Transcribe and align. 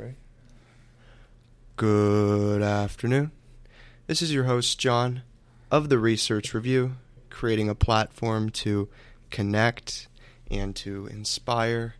Right. 0.00 0.16
Good 1.76 2.62
afternoon. 2.62 3.32
This 4.06 4.22
is 4.22 4.32
your 4.32 4.44
host, 4.44 4.78
John, 4.78 5.20
of 5.70 5.90
the 5.90 5.98
Research 5.98 6.54
Review, 6.54 6.92
creating 7.28 7.68
a 7.68 7.74
platform 7.74 8.48
to 8.50 8.88
connect 9.28 10.08
and 10.50 10.74
to 10.76 11.06
inspire. 11.08 11.96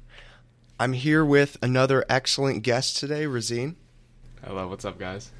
I'm 0.79 0.95
here 0.95 1.23
with 1.23 1.59
another 1.61 2.07
excellent 2.09 2.63
guest 2.63 2.97
today, 2.97 3.25
Razeen. 3.25 3.75
Hello, 4.43 4.67
what's 4.67 4.87
up, 4.87 4.99
guys? 4.99 5.31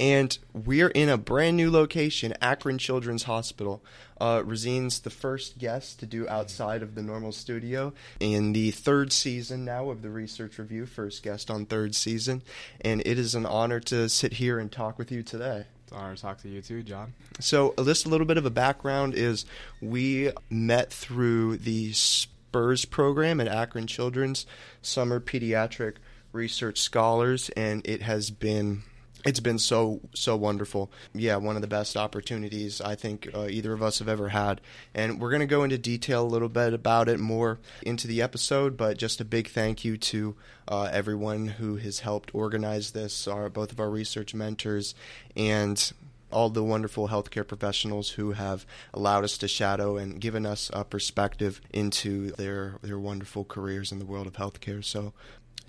And 0.00 0.36
we're 0.52 0.88
in 0.88 1.08
a 1.08 1.16
brand 1.16 1.56
new 1.56 1.70
location, 1.70 2.34
Akron 2.40 2.78
Children's 2.78 3.24
Hospital. 3.24 3.84
Uh, 4.20 4.42
Razeen's 4.42 5.00
the 5.00 5.10
first 5.10 5.58
guest 5.58 6.00
to 6.00 6.06
do 6.06 6.28
outside 6.28 6.82
of 6.82 6.94
the 6.94 7.02
normal 7.02 7.32
studio 7.32 7.92
in 8.20 8.52
the 8.52 8.70
third 8.70 9.12
season 9.12 9.64
now 9.64 9.90
of 9.90 10.02
the 10.02 10.10
Research 10.10 10.58
Review, 10.58 10.86
first 10.86 11.22
guest 11.22 11.50
on 11.50 11.66
third 11.66 11.94
season. 11.94 12.42
And 12.80 13.00
it 13.04 13.18
is 13.18 13.34
an 13.34 13.46
honor 13.46 13.80
to 13.80 14.08
sit 14.08 14.34
here 14.34 14.58
and 14.58 14.70
talk 14.70 14.98
with 14.98 15.12
you 15.12 15.22
today. 15.22 15.66
It's 15.82 15.92
an 15.92 15.98
honor 15.98 16.16
to 16.16 16.22
talk 16.22 16.40
to 16.42 16.48
you 16.48 16.62
too, 16.62 16.82
John. 16.82 17.14
So, 17.40 17.74
just 17.84 18.06
a 18.06 18.08
little 18.08 18.26
bit 18.26 18.38
of 18.38 18.46
a 18.46 18.50
background 18.50 19.14
is 19.14 19.44
we 19.80 20.30
met 20.50 20.92
through 20.92 21.58
the 21.58 21.92
SPURS 21.92 22.84
program 22.84 23.40
at 23.40 23.48
Akron 23.48 23.86
Children's 23.86 24.46
Summer 24.82 25.20
Pediatric 25.20 25.96
Research 26.32 26.80
Scholars, 26.80 27.50
and 27.50 27.86
it 27.86 28.02
has 28.02 28.30
been 28.30 28.82
it's 29.24 29.40
been 29.40 29.58
so 29.58 30.00
so 30.14 30.36
wonderful. 30.36 30.90
Yeah, 31.14 31.36
one 31.36 31.56
of 31.56 31.62
the 31.62 31.68
best 31.68 31.96
opportunities 31.96 32.80
I 32.80 32.94
think 32.94 33.28
uh, 33.34 33.46
either 33.48 33.72
of 33.72 33.82
us 33.82 33.98
have 34.00 34.08
ever 34.08 34.30
had. 34.30 34.60
And 34.94 35.20
we're 35.20 35.30
going 35.30 35.40
to 35.40 35.46
go 35.46 35.64
into 35.64 35.78
detail 35.78 36.24
a 36.24 36.26
little 36.26 36.48
bit 36.48 36.74
about 36.74 37.08
it 37.08 37.20
more 37.20 37.58
into 37.82 38.08
the 38.08 38.22
episode, 38.22 38.76
but 38.76 38.98
just 38.98 39.20
a 39.20 39.24
big 39.24 39.48
thank 39.48 39.84
you 39.84 39.96
to 39.96 40.36
uh, 40.68 40.88
everyone 40.92 41.46
who 41.46 41.76
has 41.76 42.00
helped 42.00 42.34
organize 42.34 42.92
this, 42.92 43.28
our 43.28 43.48
both 43.48 43.72
of 43.72 43.80
our 43.80 43.90
research 43.90 44.34
mentors 44.34 44.94
and 45.36 45.92
all 46.32 46.48
the 46.48 46.64
wonderful 46.64 47.08
healthcare 47.08 47.46
professionals 47.46 48.10
who 48.10 48.32
have 48.32 48.64
allowed 48.94 49.22
us 49.22 49.36
to 49.38 49.46
shadow 49.46 49.98
and 49.98 50.20
given 50.20 50.46
us 50.46 50.70
a 50.72 50.84
perspective 50.84 51.60
into 51.72 52.32
their 52.32 52.76
their 52.82 52.98
wonderful 52.98 53.44
careers 53.44 53.92
in 53.92 53.98
the 53.98 54.04
world 54.06 54.26
of 54.26 54.34
healthcare. 54.34 54.82
So 54.82 55.12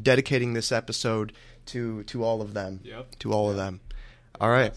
dedicating 0.02 0.54
this 0.54 0.72
episode 0.72 1.34
to 1.68 2.04
to 2.04 2.24
all 2.24 2.42
of 2.42 2.54
them. 2.54 2.80
Yep. 2.84 3.20
To 3.20 3.34
all 3.34 3.50
of 3.50 3.56
them. 3.56 3.80
All 4.40 4.50
right. 4.50 4.74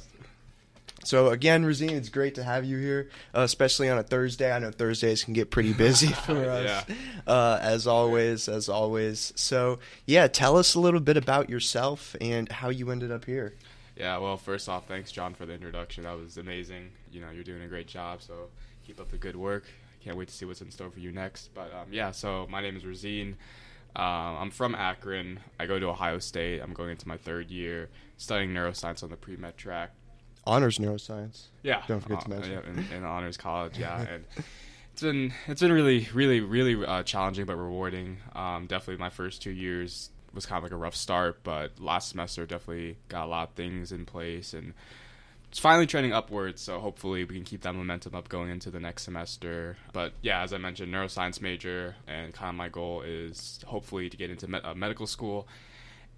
So 1.04 1.28
again, 1.28 1.64
Razeen, 1.64 1.92
it's 1.92 2.08
great 2.08 2.34
to 2.34 2.42
have 2.42 2.64
you 2.64 2.78
here, 2.78 3.10
uh, 3.32 3.42
especially 3.42 3.88
on 3.88 3.96
a 3.96 4.02
Thursday. 4.02 4.50
I 4.50 4.58
know 4.58 4.72
Thursdays 4.72 5.22
can 5.22 5.34
get 5.34 5.52
pretty 5.52 5.72
busy 5.72 6.06
for 6.26 6.48
us, 6.50 6.84
Yeah. 6.88 6.94
uh, 7.28 7.58
as 7.62 7.86
always, 7.86 8.48
as 8.48 8.68
always. 8.68 9.32
So 9.36 9.78
yeah, 10.06 10.26
tell 10.26 10.56
us 10.56 10.74
a 10.74 10.80
little 10.80 10.98
bit 10.98 11.16
about 11.16 11.48
yourself 11.48 12.16
and 12.20 12.50
how 12.50 12.70
you 12.70 12.90
ended 12.90 13.12
up 13.12 13.24
here. 13.24 13.54
Yeah, 13.96 14.18
well, 14.18 14.36
first 14.36 14.68
off, 14.68 14.88
thanks, 14.88 15.12
John, 15.12 15.32
for 15.34 15.46
the 15.46 15.54
introduction. 15.54 16.04
That 16.04 16.18
was 16.18 16.38
amazing. 16.38 16.90
You 17.12 17.20
know, 17.20 17.30
you're 17.30 17.44
doing 17.44 17.62
a 17.62 17.68
great 17.68 17.86
job, 17.86 18.20
so 18.20 18.48
keep 18.84 19.00
up 19.00 19.10
the 19.10 19.16
good 19.16 19.36
work. 19.36 19.64
Can't 20.04 20.16
wait 20.18 20.28
to 20.28 20.34
see 20.34 20.44
what's 20.44 20.60
in 20.60 20.70
store 20.72 20.90
for 20.90 20.98
you 21.00 21.12
next. 21.12 21.54
But 21.54 21.72
um, 21.72 21.86
yeah, 21.92 22.10
so 22.10 22.46
my 22.50 22.60
name 22.60 22.76
is 22.76 22.82
Razeen. 22.82 23.34
Um, 23.96 24.36
I'm 24.36 24.50
from 24.50 24.74
Akron. 24.74 25.40
I 25.58 25.64
go 25.64 25.78
to 25.78 25.86
Ohio 25.86 26.18
State. 26.18 26.60
I'm 26.60 26.74
going 26.74 26.90
into 26.90 27.08
my 27.08 27.16
third 27.16 27.50
year 27.50 27.88
studying 28.18 28.50
neuroscience 28.50 29.02
on 29.02 29.08
the 29.08 29.16
pre 29.16 29.36
med 29.36 29.56
track. 29.56 29.92
Honors 30.44 30.78
neuroscience. 30.78 31.46
Yeah, 31.62 31.82
Don't 31.88 32.00
forget 32.00 32.20
to 32.20 32.26
uh, 32.26 32.34
mention. 32.34 32.52
yeah, 32.52 32.70
in, 32.70 32.98
in 32.98 33.04
honors 33.04 33.36
college. 33.36 33.78
Yeah, 33.78 33.98
and 34.10 34.24
it's 34.92 35.02
been 35.02 35.32
it's 35.48 35.62
been 35.62 35.72
really 35.72 36.08
really 36.12 36.40
really 36.40 36.84
uh, 36.84 37.02
challenging 37.04 37.46
but 37.46 37.56
rewarding. 37.56 38.18
Um, 38.34 38.66
definitely 38.66 38.98
my 38.98 39.10
first 39.10 39.40
two 39.40 39.50
years 39.50 40.10
was 40.34 40.44
kind 40.44 40.58
of 40.58 40.62
like 40.62 40.72
a 40.72 40.76
rough 40.76 40.94
start, 40.94 41.42
but 41.42 41.80
last 41.80 42.10
semester 42.10 42.44
definitely 42.44 42.98
got 43.08 43.24
a 43.24 43.28
lot 43.28 43.48
of 43.48 43.54
things 43.54 43.92
in 43.92 44.04
place 44.04 44.52
and 44.52 44.74
it's 45.56 45.62
finally 45.62 45.86
trending 45.86 46.12
upwards. 46.12 46.60
So 46.60 46.78
hopefully 46.78 47.24
we 47.24 47.34
can 47.34 47.44
keep 47.44 47.62
that 47.62 47.74
momentum 47.74 48.14
up 48.14 48.28
going 48.28 48.50
into 48.50 48.70
the 48.70 48.78
next 48.78 49.04
semester. 49.04 49.78
But 49.94 50.12
yeah, 50.20 50.42
as 50.42 50.52
I 50.52 50.58
mentioned, 50.58 50.92
neuroscience 50.92 51.40
major, 51.40 51.96
and 52.06 52.34
kind 52.34 52.50
of 52.50 52.56
my 52.56 52.68
goal 52.68 53.00
is 53.00 53.60
hopefully 53.64 54.10
to 54.10 54.18
get 54.18 54.28
into 54.28 54.48
med- 54.48 54.66
uh, 54.66 54.74
medical 54.74 55.06
school 55.06 55.48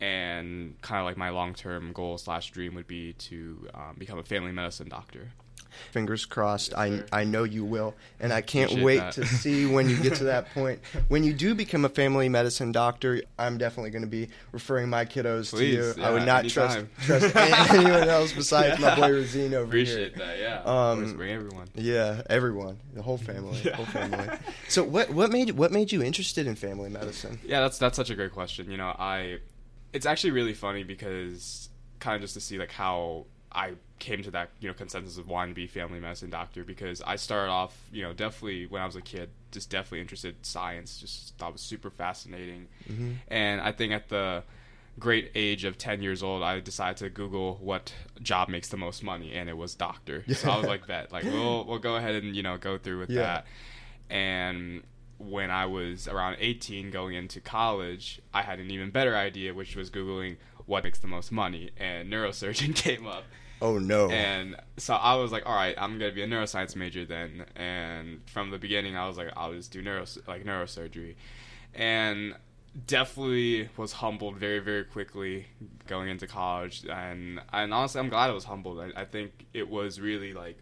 and 0.00 0.74
kind 0.82 0.98
of 0.98 1.04
like 1.04 1.16
my 1.16 1.30
long-term 1.30 1.92
goal 1.92 2.18
slash 2.18 2.50
dream 2.50 2.74
would 2.74 2.88
be 2.88 3.12
to 3.12 3.68
um, 3.74 3.94
become 3.96 4.18
a 4.18 4.24
family 4.24 4.50
medicine 4.50 4.88
doctor. 4.88 5.28
Fingers 5.92 6.24
crossed. 6.24 6.72
Yes, 6.76 7.02
I. 7.12 7.20
I 7.20 7.24
know 7.24 7.44
you 7.44 7.64
will, 7.64 7.94
and 8.20 8.32
I 8.32 8.40
can't 8.40 8.70
Appreciate 8.70 8.84
wait 8.84 8.98
that. 8.98 9.12
to 9.14 9.26
see 9.26 9.66
when 9.66 9.88
you 9.88 9.96
get 10.02 10.14
to 10.16 10.24
that 10.24 10.50
point. 10.54 10.80
When 11.08 11.24
you 11.24 11.32
do 11.32 11.54
become 11.54 11.84
a 11.84 11.88
family 11.88 12.28
medicine 12.28 12.72
doctor, 12.72 13.22
I'm 13.38 13.58
definitely 13.58 13.90
going 13.90 14.02
to 14.02 14.08
be 14.08 14.28
referring 14.52 14.88
my 14.88 15.04
kiddos 15.04 15.50
Please, 15.50 15.94
to 15.94 16.00
you. 16.00 16.04
I 16.06 16.10
would 16.12 16.26
not 16.26 16.48
trust 16.48 16.78
anytime. 16.78 16.90
trust 17.32 17.36
anyone 17.74 18.08
else 18.08 18.32
besides 18.32 18.80
my 18.80 18.94
boy 18.96 19.08
Razeen 19.10 19.52
over 19.52 19.64
Appreciate 19.64 20.16
here. 20.16 20.26
that. 20.26 20.38
Yeah. 20.38 20.62
Um, 20.64 21.14
bring 21.14 21.30
everyone. 21.32 21.68
Yeah, 21.74 22.22
everyone, 22.28 22.78
the 22.94 23.02
whole 23.02 23.18
family, 23.18 23.58
Yeah. 23.64 23.76
whole 23.76 23.86
family. 23.86 24.28
So 24.68 24.82
what 24.84 25.10
what 25.10 25.30
made 25.30 25.50
what 25.52 25.72
made 25.72 25.92
you 25.92 26.02
interested 26.02 26.46
in 26.46 26.54
family 26.56 26.90
medicine? 26.90 27.38
Yeah, 27.44 27.60
that's 27.60 27.78
that's 27.78 27.96
such 27.96 28.10
a 28.10 28.14
great 28.14 28.32
question. 28.32 28.70
You 28.70 28.76
know, 28.76 28.94
I 28.98 29.38
it's 29.92 30.06
actually 30.06 30.32
really 30.32 30.54
funny 30.54 30.82
because 30.84 31.68
kind 32.00 32.14
of 32.16 32.20
just 32.22 32.34
to 32.34 32.40
see 32.40 32.58
like 32.58 32.70
how 32.72 33.26
I 33.52 33.72
came 33.98 34.22
to 34.22 34.30
that 34.32 34.50
you 34.60 34.68
know 34.68 34.74
consensus 34.74 35.18
of 35.18 35.26
wanting 35.28 35.54
to 35.54 35.54
be 35.54 35.64
a 35.64 35.68
family 35.68 35.98
medicine 36.00 36.30
doctor 36.30 36.64
because 36.64 37.02
I 37.02 37.16
started 37.16 37.50
off 37.50 37.76
you 37.92 38.02
know 38.02 38.12
definitely 38.12 38.66
when 38.66 38.80
I 38.82 38.86
was 38.86 38.94
a 38.96 39.00
kid 39.02 39.30
just 39.50 39.70
definitely 39.70 40.00
interested 40.00 40.36
in 40.36 40.44
science 40.44 40.98
just 41.00 41.36
thought 41.38 41.48
it 41.50 41.52
was 41.54 41.62
super 41.62 41.90
fascinating 41.90 42.68
Mhm. 42.90 43.16
and 43.28 43.60
I 43.60 43.72
think 43.72 43.92
at 43.92 44.08
the 44.08 44.44
great 44.98 45.30
age 45.34 45.64
of 45.64 45.78
10 45.78 46.02
years 46.02 46.22
old 46.22 46.42
I 46.42 46.60
decided 46.60 46.96
to 46.98 47.08
google 47.10 47.56
what 47.60 47.92
job 48.22 48.48
makes 48.48 48.68
the 48.68 48.76
most 48.76 49.02
money 49.02 49.32
and 49.32 49.48
it 49.48 49.56
was 49.56 49.74
doctor 49.74 50.24
so 50.34 50.50
I 50.50 50.56
was 50.58 50.66
like 50.66 50.86
bet 50.86 51.10
like 51.10 51.24
we'll 51.24 51.64
we'll 51.64 51.78
go 51.78 51.96
ahead 51.96 52.22
and 52.22 52.36
you 52.36 52.42
know 52.42 52.56
go 52.58 52.78
through 52.78 52.98
with 53.00 53.10
Yeah. 53.10 53.22
that 53.22 53.46
and 54.10 54.82
when 55.18 55.50
I 55.50 55.66
was 55.66 56.06
around 56.06 56.36
18 56.38 56.92
going 56.92 57.14
into 57.16 57.40
college, 57.40 58.20
I 58.32 58.42
had 58.42 58.60
an 58.60 58.70
even 58.70 58.90
better 58.90 59.16
idea, 59.16 59.52
which 59.52 59.74
was 59.74 59.90
Googling 59.90 60.36
what 60.68 60.84
makes 60.84 61.00
the 61.00 61.08
most 61.08 61.32
money, 61.32 61.70
and 61.76 62.12
neurosurgeon 62.12 62.74
came 62.76 63.06
up. 63.06 63.24
Oh 63.60 63.78
no. 63.78 64.08
And 64.10 64.54
so 64.76 64.94
I 64.94 65.16
was 65.16 65.32
like, 65.32 65.44
all 65.46 65.54
right, 65.54 65.74
I'm 65.78 65.98
going 65.98 66.10
to 66.10 66.14
be 66.14 66.22
a 66.22 66.28
neuroscience 66.28 66.76
major 66.76 67.04
then. 67.04 67.44
And 67.56 68.20
from 68.28 68.50
the 68.50 68.58
beginning, 68.58 68.96
I 68.96 69.08
was 69.08 69.16
like, 69.16 69.30
I'll 69.36 69.52
just 69.52 69.72
do 69.72 69.82
neuro, 69.82 70.04
like 70.28 70.44
neurosurgery. 70.44 71.16
And 71.74 72.36
definitely 72.86 73.68
was 73.76 73.92
humbled 73.94 74.36
very, 74.36 74.60
very 74.60 74.84
quickly 74.84 75.46
going 75.88 76.08
into 76.08 76.28
college. 76.28 76.84
And, 76.88 77.40
and 77.52 77.74
honestly, 77.74 78.00
I'm 78.00 78.10
glad 78.10 78.30
I 78.30 78.32
was 78.32 78.44
humbled. 78.44 78.78
I, 78.78 79.00
I 79.00 79.04
think 79.04 79.46
it 79.52 79.68
was 79.68 80.00
really 80.00 80.34
like 80.34 80.58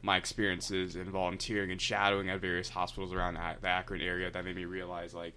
my 0.00 0.16
experiences 0.16 0.96
in 0.96 1.10
volunteering 1.10 1.70
and 1.70 1.80
shadowing 1.80 2.30
at 2.30 2.40
various 2.40 2.70
hospitals 2.70 3.12
around 3.12 3.34
the 3.34 3.68
Akron 3.68 4.00
area 4.00 4.30
that 4.30 4.44
made 4.44 4.56
me 4.56 4.64
realize 4.64 5.12
like 5.12 5.34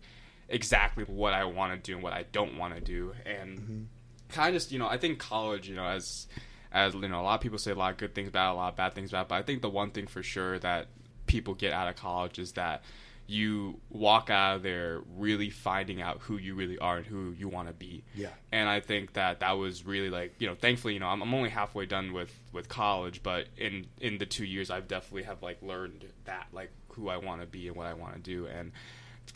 exactly 0.47 1.03
what 1.05 1.33
I 1.33 1.43
want 1.45 1.73
to 1.73 1.91
do 1.91 1.95
and 1.95 2.03
what 2.03 2.13
I 2.13 2.23
don't 2.31 2.57
want 2.57 2.75
to 2.75 2.81
do. 2.81 3.13
And 3.25 3.59
mm-hmm. 3.59 3.81
Kind 4.31 4.49
of 4.49 4.53
just 4.55 4.71
you 4.71 4.79
know 4.79 4.87
I 4.87 4.97
think 4.97 5.19
college 5.19 5.69
you 5.69 5.75
know 5.75 5.85
as 5.85 6.27
as 6.71 6.93
you 6.93 7.07
know 7.07 7.21
a 7.21 7.23
lot 7.23 7.35
of 7.35 7.41
people 7.41 7.57
say 7.57 7.71
a 7.71 7.75
lot 7.75 7.91
of 7.91 7.97
good 7.97 8.15
things 8.15 8.29
about 8.29 8.51
it, 8.51 8.53
a 8.53 8.57
lot 8.57 8.69
of 8.69 8.75
bad 8.75 8.95
things 8.95 9.09
about 9.09 9.23
it, 9.23 9.29
but 9.29 9.35
I 9.35 9.41
think 9.41 9.61
the 9.61 9.69
one 9.69 9.91
thing 9.91 10.07
for 10.07 10.23
sure 10.23 10.59
that 10.59 10.87
people 11.25 11.53
get 11.53 11.73
out 11.73 11.87
of 11.87 11.95
college 11.95 12.39
is 12.39 12.53
that 12.53 12.83
you 13.27 13.79
walk 13.89 14.29
out 14.29 14.57
of 14.57 14.63
there 14.63 15.01
really 15.15 15.49
finding 15.49 16.01
out 16.01 16.19
who 16.21 16.37
you 16.37 16.53
really 16.53 16.77
are 16.79 16.97
and 16.97 17.05
who 17.05 17.31
you 17.31 17.47
want 17.47 17.67
to 17.67 17.73
be 17.73 18.03
yeah. 18.13 18.27
and 18.51 18.67
I 18.67 18.81
think 18.81 19.13
that 19.13 19.39
that 19.39 19.53
was 19.53 19.85
really 19.85 20.09
like 20.09 20.35
you 20.39 20.47
know 20.47 20.55
thankfully 20.55 20.95
you 20.95 20.99
know 20.99 21.07
I'm, 21.07 21.21
I'm 21.21 21.33
only 21.33 21.49
halfway 21.49 21.85
done 21.85 22.11
with 22.11 22.33
with 22.51 22.67
college 22.67 23.23
but 23.23 23.47
in 23.57 23.87
in 24.01 24.17
the 24.17 24.25
two 24.25 24.43
years 24.43 24.69
I've 24.69 24.87
definitely 24.87 25.23
have 25.23 25.41
like 25.41 25.61
learned 25.61 26.05
that 26.25 26.47
like 26.51 26.71
who 26.89 27.07
I 27.07 27.17
want 27.17 27.39
to 27.39 27.47
be 27.47 27.67
and 27.67 27.77
what 27.77 27.87
I 27.87 27.93
want 27.93 28.15
to 28.15 28.19
do 28.19 28.47
and 28.47 28.73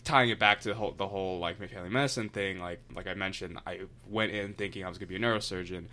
tying 0.03 0.29
it 0.29 0.39
back 0.39 0.61
to 0.61 0.69
the 0.69 0.75
whole 0.75 0.91
the 0.91 1.07
whole 1.07 1.39
like 1.39 1.59
my 1.59 1.67
family 1.67 1.89
medicine 1.89 2.29
thing 2.29 2.59
like 2.59 2.79
like 2.95 3.07
I 3.07 3.13
mentioned 3.13 3.59
I 3.65 3.81
went 4.07 4.31
in 4.31 4.53
thinking 4.53 4.83
I 4.85 4.89
was 4.89 4.97
gonna 4.97 5.07
be 5.07 5.15
a 5.15 5.19
neurosurgeon 5.19 5.85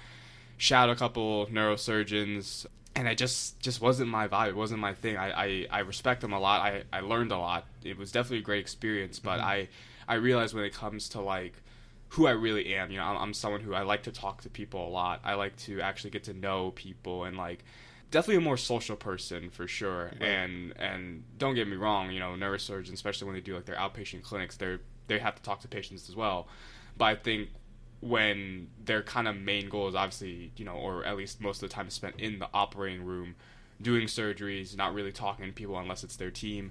shadowed 0.58 0.96
a 0.96 0.98
couple 0.98 1.46
neurosurgeons 1.46 2.66
and 2.94 3.08
it 3.08 3.16
just 3.16 3.58
just 3.60 3.80
wasn't 3.80 4.10
my 4.10 4.28
vibe 4.28 4.48
it 4.48 4.56
wasn't 4.56 4.80
my 4.80 4.92
thing 4.92 5.16
I, 5.16 5.30
I 5.30 5.66
I 5.70 5.78
respect 5.80 6.20
them 6.20 6.32
a 6.32 6.40
lot 6.40 6.60
I 6.60 6.82
I 6.92 7.00
learned 7.00 7.32
a 7.32 7.38
lot 7.38 7.66
it 7.82 7.96
was 7.96 8.12
definitely 8.12 8.38
a 8.38 8.42
great 8.42 8.60
experience 8.60 9.18
but 9.18 9.38
mm-hmm. 9.38 9.48
I 9.48 9.68
I 10.08 10.14
realized 10.14 10.54
when 10.54 10.64
it 10.64 10.74
comes 10.74 11.08
to 11.10 11.20
like 11.20 11.54
who 12.12 12.26
I 12.26 12.32
really 12.32 12.74
am. 12.74 12.90
You 12.90 12.98
know, 12.98 13.04
I'm, 13.04 13.16
I'm 13.16 13.34
someone 13.34 13.62
who 13.62 13.74
I 13.74 13.82
like 13.82 14.02
to 14.02 14.12
talk 14.12 14.42
to 14.42 14.50
people 14.50 14.86
a 14.86 14.90
lot. 14.90 15.20
I 15.24 15.34
like 15.34 15.56
to 15.58 15.80
actually 15.80 16.10
get 16.10 16.24
to 16.24 16.34
know 16.34 16.72
people 16.72 17.24
and 17.24 17.36
like 17.36 17.64
definitely 18.12 18.36
a 18.36 18.46
more 18.46 18.56
social 18.56 18.94
person 18.94 19.50
for 19.50 19.66
sure. 19.66 20.12
Right. 20.20 20.22
And 20.22 20.74
and 20.78 21.24
don't 21.38 21.56
get 21.56 21.66
me 21.66 21.76
wrong, 21.76 22.12
you 22.12 22.20
know, 22.20 22.34
neurosurgeons, 22.38 22.92
especially 22.92 23.26
when 23.26 23.34
they 23.34 23.40
do 23.40 23.56
like 23.56 23.64
their 23.64 23.76
outpatient 23.76 24.22
clinics, 24.22 24.56
they're 24.56 24.78
they 25.08 25.18
have 25.18 25.34
to 25.34 25.42
talk 25.42 25.60
to 25.62 25.68
patients 25.68 26.08
as 26.08 26.14
well. 26.14 26.46
But 26.96 27.04
I 27.06 27.14
think 27.16 27.48
when 28.00 28.68
their 28.84 29.02
kind 29.02 29.26
of 29.26 29.36
main 29.36 29.68
goal 29.68 29.88
is 29.88 29.94
obviously, 29.94 30.52
you 30.56 30.64
know, 30.64 30.74
or 30.74 31.04
at 31.04 31.16
least 31.16 31.40
most 31.40 31.62
of 31.62 31.68
the 31.68 31.74
time 31.74 31.88
is 31.88 31.94
spent 31.94 32.20
in 32.20 32.38
the 32.38 32.48
operating 32.54 33.04
room 33.04 33.34
doing 33.80 34.06
surgeries, 34.06 34.76
not 34.76 34.94
really 34.94 35.12
talking 35.12 35.46
to 35.46 35.52
people 35.52 35.78
unless 35.78 36.04
it's 36.04 36.16
their 36.16 36.30
team. 36.30 36.70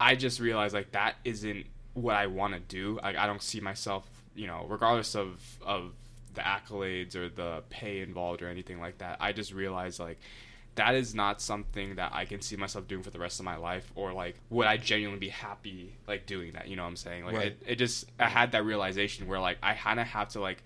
I 0.00 0.14
just 0.14 0.40
realized 0.40 0.74
like 0.74 0.92
that 0.92 1.16
isn't 1.24 1.66
what 1.94 2.16
I 2.16 2.26
want 2.26 2.54
to 2.54 2.60
do. 2.60 2.98
Like 3.02 3.16
I 3.16 3.26
don't 3.26 3.42
see 3.42 3.60
myself, 3.60 4.08
you 4.34 4.46
know, 4.46 4.64
regardless 4.68 5.14
of 5.14 5.58
of 5.60 5.92
the 6.34 6.42
accolades 6.42 7.16
or 7.16 7.28
the 7.28 7.64
pay 7.68 8.00
involved 8.00 8.42
or 8.42 8.48
anything 8.48 8.80
like 8.80 8.98
that. 8.98 9.16
I 9.20 9.32
just 9.32 9.52
realized 9.52 9.98
like 9.98 10.18
that 10.78 10.94
is 10.94 11.14
not 11.14 11.40
something 11.40 11.96
that 11.96 12.12
I 12.14 12.24
can 12.24 12.40
see 12.40 12.56
myself 12.56 12.88
doing 12.88 13.02
for 13.02 13.10
the 13.10 13.18
rest 13.18 13.38
of 13.40 13.44
my 13.44 13.56
life, 13.56 13.92
or 13.94 14.12
like 14.12 14.36
would 14.48 14.66
I 14.66 14.76
genuinely 14.76 15.18
be 15.20 15.28
happy 15.28 15.94
like 16.06 16.24
doing 16.26 16.52
that? 16.52 16.68
You 16.68 16.76
know 16.76 16.82
what 16.82 16.88
I'm 16.88 16.96
saying? 16.96 17.24
Like 17.24 17.34
Right. 17.36 17.46
it, 17.46 17.62
it 17.66 17.76
just 17.76 18.06
I 18.18 18.28
had 18.28 18.52
that 18.52 18.64
realization 18.64 19.26
where 19.28 19.40
like 19.40 19.58
I 19.62 19.74
kind 19.74 20.00
of 20.00 20.06
have 20.06 20.28
to 20.30 20.40
like 20.40 20.62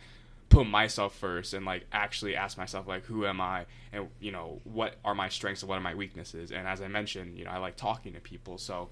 put 0.48 0.66
myself 0.66 1.14
first 1.16 1.54
and 1.54 1.64
like 1.64 1.86
actually 1.92 2.36
ask 2.36 2.58
myself 2.58 2.86
like 2.86 3.06
who 3.06 3.24
am 3.26 3.40
I 3.40 3.64
and 3.90 4.08
you 4.20 4.32
know 4.32 4.60
what 4.64 4.96
are 5.02 5.14
my 5.14 5.30
strengths 5.30 5.62
and 5.62 5.68
what 5.68 5.76
are 5.78 5.82
my 5.82 5.94
weaknesses. 5.94 6.52
And 6.52 6.68
as 6.68 6.80
I 6.82 6.88
mentioned, 6.88 7.38
you 7.38 7.44
know 7.44 7.50
I 7.50 7.58
like 7.58 7.76
talking 7.76 8.12
to 8.14 8.20
people, 8.20 8.58
so. 8.58 8.88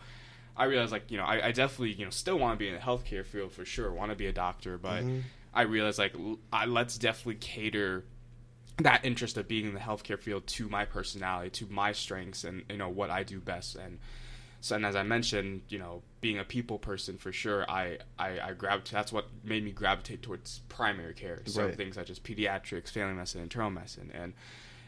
I 0.57 0.65
realized 0.65 0.93
like 0.93 1.11
you 1.11 1.17
know 1.17 1.25
I, 1.25 1.47
I 1.47 1.53
definitely 1.53 1.93
you 1.93 2.05
know 2.05 2.11
still 2.11 2.39
want 2.39 2.59
to 2.59 2.59
be 2.59 2.69
in 2.69 2.75
the 2.75 2.81
healthcare 2.81 3.25
field 3.25 3.53
for 3.53 3.65
sure 3.65 3.91
want 3.93 4.11
to 4.11 4.17
be 4.17 4.27
a 4.27 4.33
doctor 4.33 4.77
but 4.77 5.05
Mhm. 5.05 5.23
I 5.55 5.63
realized 5.63 5.99
like 5.99 6.15
I, 6.53 6.67
let's 6.67 6.99
definitely 6.99 7.37
cater 7.37 8.05
that 8.83 9.05
interest 9.05 9.37
of 9.37 9.49
being 9.49 9.67
in 9.67 9.75
the 9.75 9.81
healthcare 9.81 10.19
field 10.19 10.47
to 10.49 10.69
my 10.69 10.85
personality, 10.85 11.51
to 11.51 11.67
my 11.73 11.93
strengths, 11.93 12.45
and 12.45 12.65
you 12.69 12.77
know 12.77 12.89
what 12.89 13.11
I 13.11 13.23
do 13.23 13.41
best. 13.41 13.77
And 13.77 13.99
so, 14.61 14.77
and 14.77 14.85
as 14.85 14.95
I 14.95 15.03
mentioned, 15.03 15.63
you 15.69 15.79
know, 15.79 16.03
being 16.21 16.39
a 16.39 16.45
people 16.45 16.79
person 16.79 17.17
for 17.17 17.33
sure, 17.33 17.69
I 17.71 17.99
I, 18.19 18.41
I 18.41 18.53
gravitate. 18.53 18.93
That's 18.93 19.13
what 19.13 19.27
made 19.43 19.65
me 19.65 19.73
gravitate 19.73 20.23
towards 20.23 20.61
primary 20.69 21.15
care. 21.15 21.43
So 21.47 21.67
Right. 21.67 21.77
things 21.77 21.95
such 21.97 22.11
as 22.11 22.19
pediatrics, 22.19 22.91
family 22.91 23.15
medicine, 23.15 23.43
internal 23.43 23.71
medicine, 23.71 24.11
and 24.15 24.35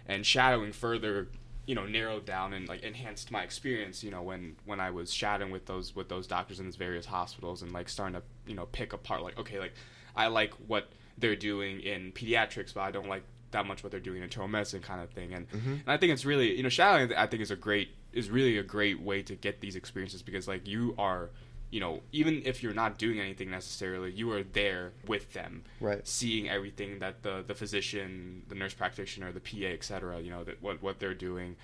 and 0.06 0.26
shadowing 0.26 0.72
further 0.72 1.28
you 1.66 1.74
know 1.76 1.86
narrowed 1.86 2.24
down 2.24 2.52
and 2.52 2.68
like 2.68 2.82
enhanced 2.82 3.30
my 3.30 3.42
experience 3.42 4.02
you 4.02 4.10
know 4.10 4.20
when 4.20 4.56
when 4.64 4.80
i 4.80 4.90
was 4.90 5.12
shadowing 5.12 5.52
with 5.52 5.66
those 5.66 5.94
with 5.94 6.08
those 6.08 6.26
doctors 6.26 6.58
in 6.58 6.66
those 6.66 6.74
various 6.74 7.06
hospitals 7.06 7.62
and 7.62 7.72
like 7.72 7.88
starting 7.88 8.14
to 8.20 8.22
you 8.50 8.54
know 8.56 8.66
pick 8.72 8.92
apart 8.92 9.22
like 9.22 9.38
okay 9.38 9.60
like 9.60 9.72
i 10.16 10.26
like 10.26 10.52
what 10.66 10.88
they're 11.18 11.36
doing 11.36 11.78
in 11.80 12.10
pediatrics 12.12 12.74
but 12.74 12.80
i 12.80 12.90
don't 12.90 13.08
like 13.08 13.22
that 13.52 13.64
much 13.66 13.82
what 13.82 13.90
they're 13.90 14.00
doing 14.00 14.18
in 14.18 14.24
internal 14.24 14.48
medicine 14.48 14.80
kind 14.80 15.00
of 15.00 15.10
thing 15.10 15.32
and, 15.32 15.48
Mhm. 15.50 15.80
and 15.80 15.88
i 15.88 15.96
think 15.96 16.12
it's 16.12 16.24
really 16.24 16.56
you 16.56 16.62
know 16.62 16.68
shadowing 16.68 17.12
i 17.14 17.26
think 17.26 17.42
is 17.42 17.50
a 17.50 17.56
great 17.56 17.88
is 18.12 18.28
really 18.30 18.58
a 18.58 18.62
great 18.62 19.00
way 19.00 19.22
to 19.22 19.34
get 19.36 19.60
these 19.60 19.76
experiences 19.76 20.22
because 20.22 20.46
like 20.48 20.66
you 20.66 20.94
are 20.98 21.30
you 21.70 21.80
know 21.80 22.02
even 22.12 22.42
if 22.44 22.62
you're 22.62 22.74
not 22.74 22.98
doing 22.98 23.18
anything 23.20 23.50
necessarily 23.50 24.10
you 24.12 24.30
are 24.32 24.42
there 24.42 24.92
with 25.06 25.32
them 25.32 25.62
Right. 25.80 26.06
seeing 26.06 26.48
everything 26.48 26.98
that 26.98 27.22
the 27.22 27.42
the 27.46 27.54
physician, 27.54 28.42
the 28.48 28.54
nurse 28.54 28.74
practitioner, 28.74 29.32
the 29.32 29.40
PA, 29.40 29.66
etc 29.72 30.20
you 30.20 30.30
know, 30.30 30.44
that 30.44 30.62
what 30.62 30.82
what 30.82 30.98
they're 31.00 31.14
doing, 31.14 31.56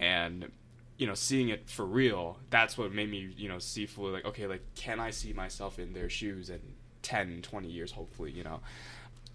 and 0.00 0.50
you 0.98 1.06
know, 1.06 1.14
seeing 1.14 1.50
it 1.50 1.68
for 1.68 1.84
real. 1.84 2.38
That's 2.48 2.78
what 2.78 2.90
made 2.92 3.10
me, 3.10 3.32
you 3.36 3.48
know, 3.50 3.58
see 3.58 3.84
fully 3.84 4.12
like, 4.12 4.24
okay, 4.24 4.46
like, 4.46 4.62
can 4.74 4.98
I 4.98 5.10
see 5.10 5.32
myself 5.34 5.78
in 5.78 5.92
their 5.92 6.08
shoes 6.08 6.48
in 6.48 6.60
10, 7.02 7.42
20 7.42 7.68
years, 7.68 7.92
hopefully, 7.92 8.30
you 8.30 8.42
know? 8.42 8.60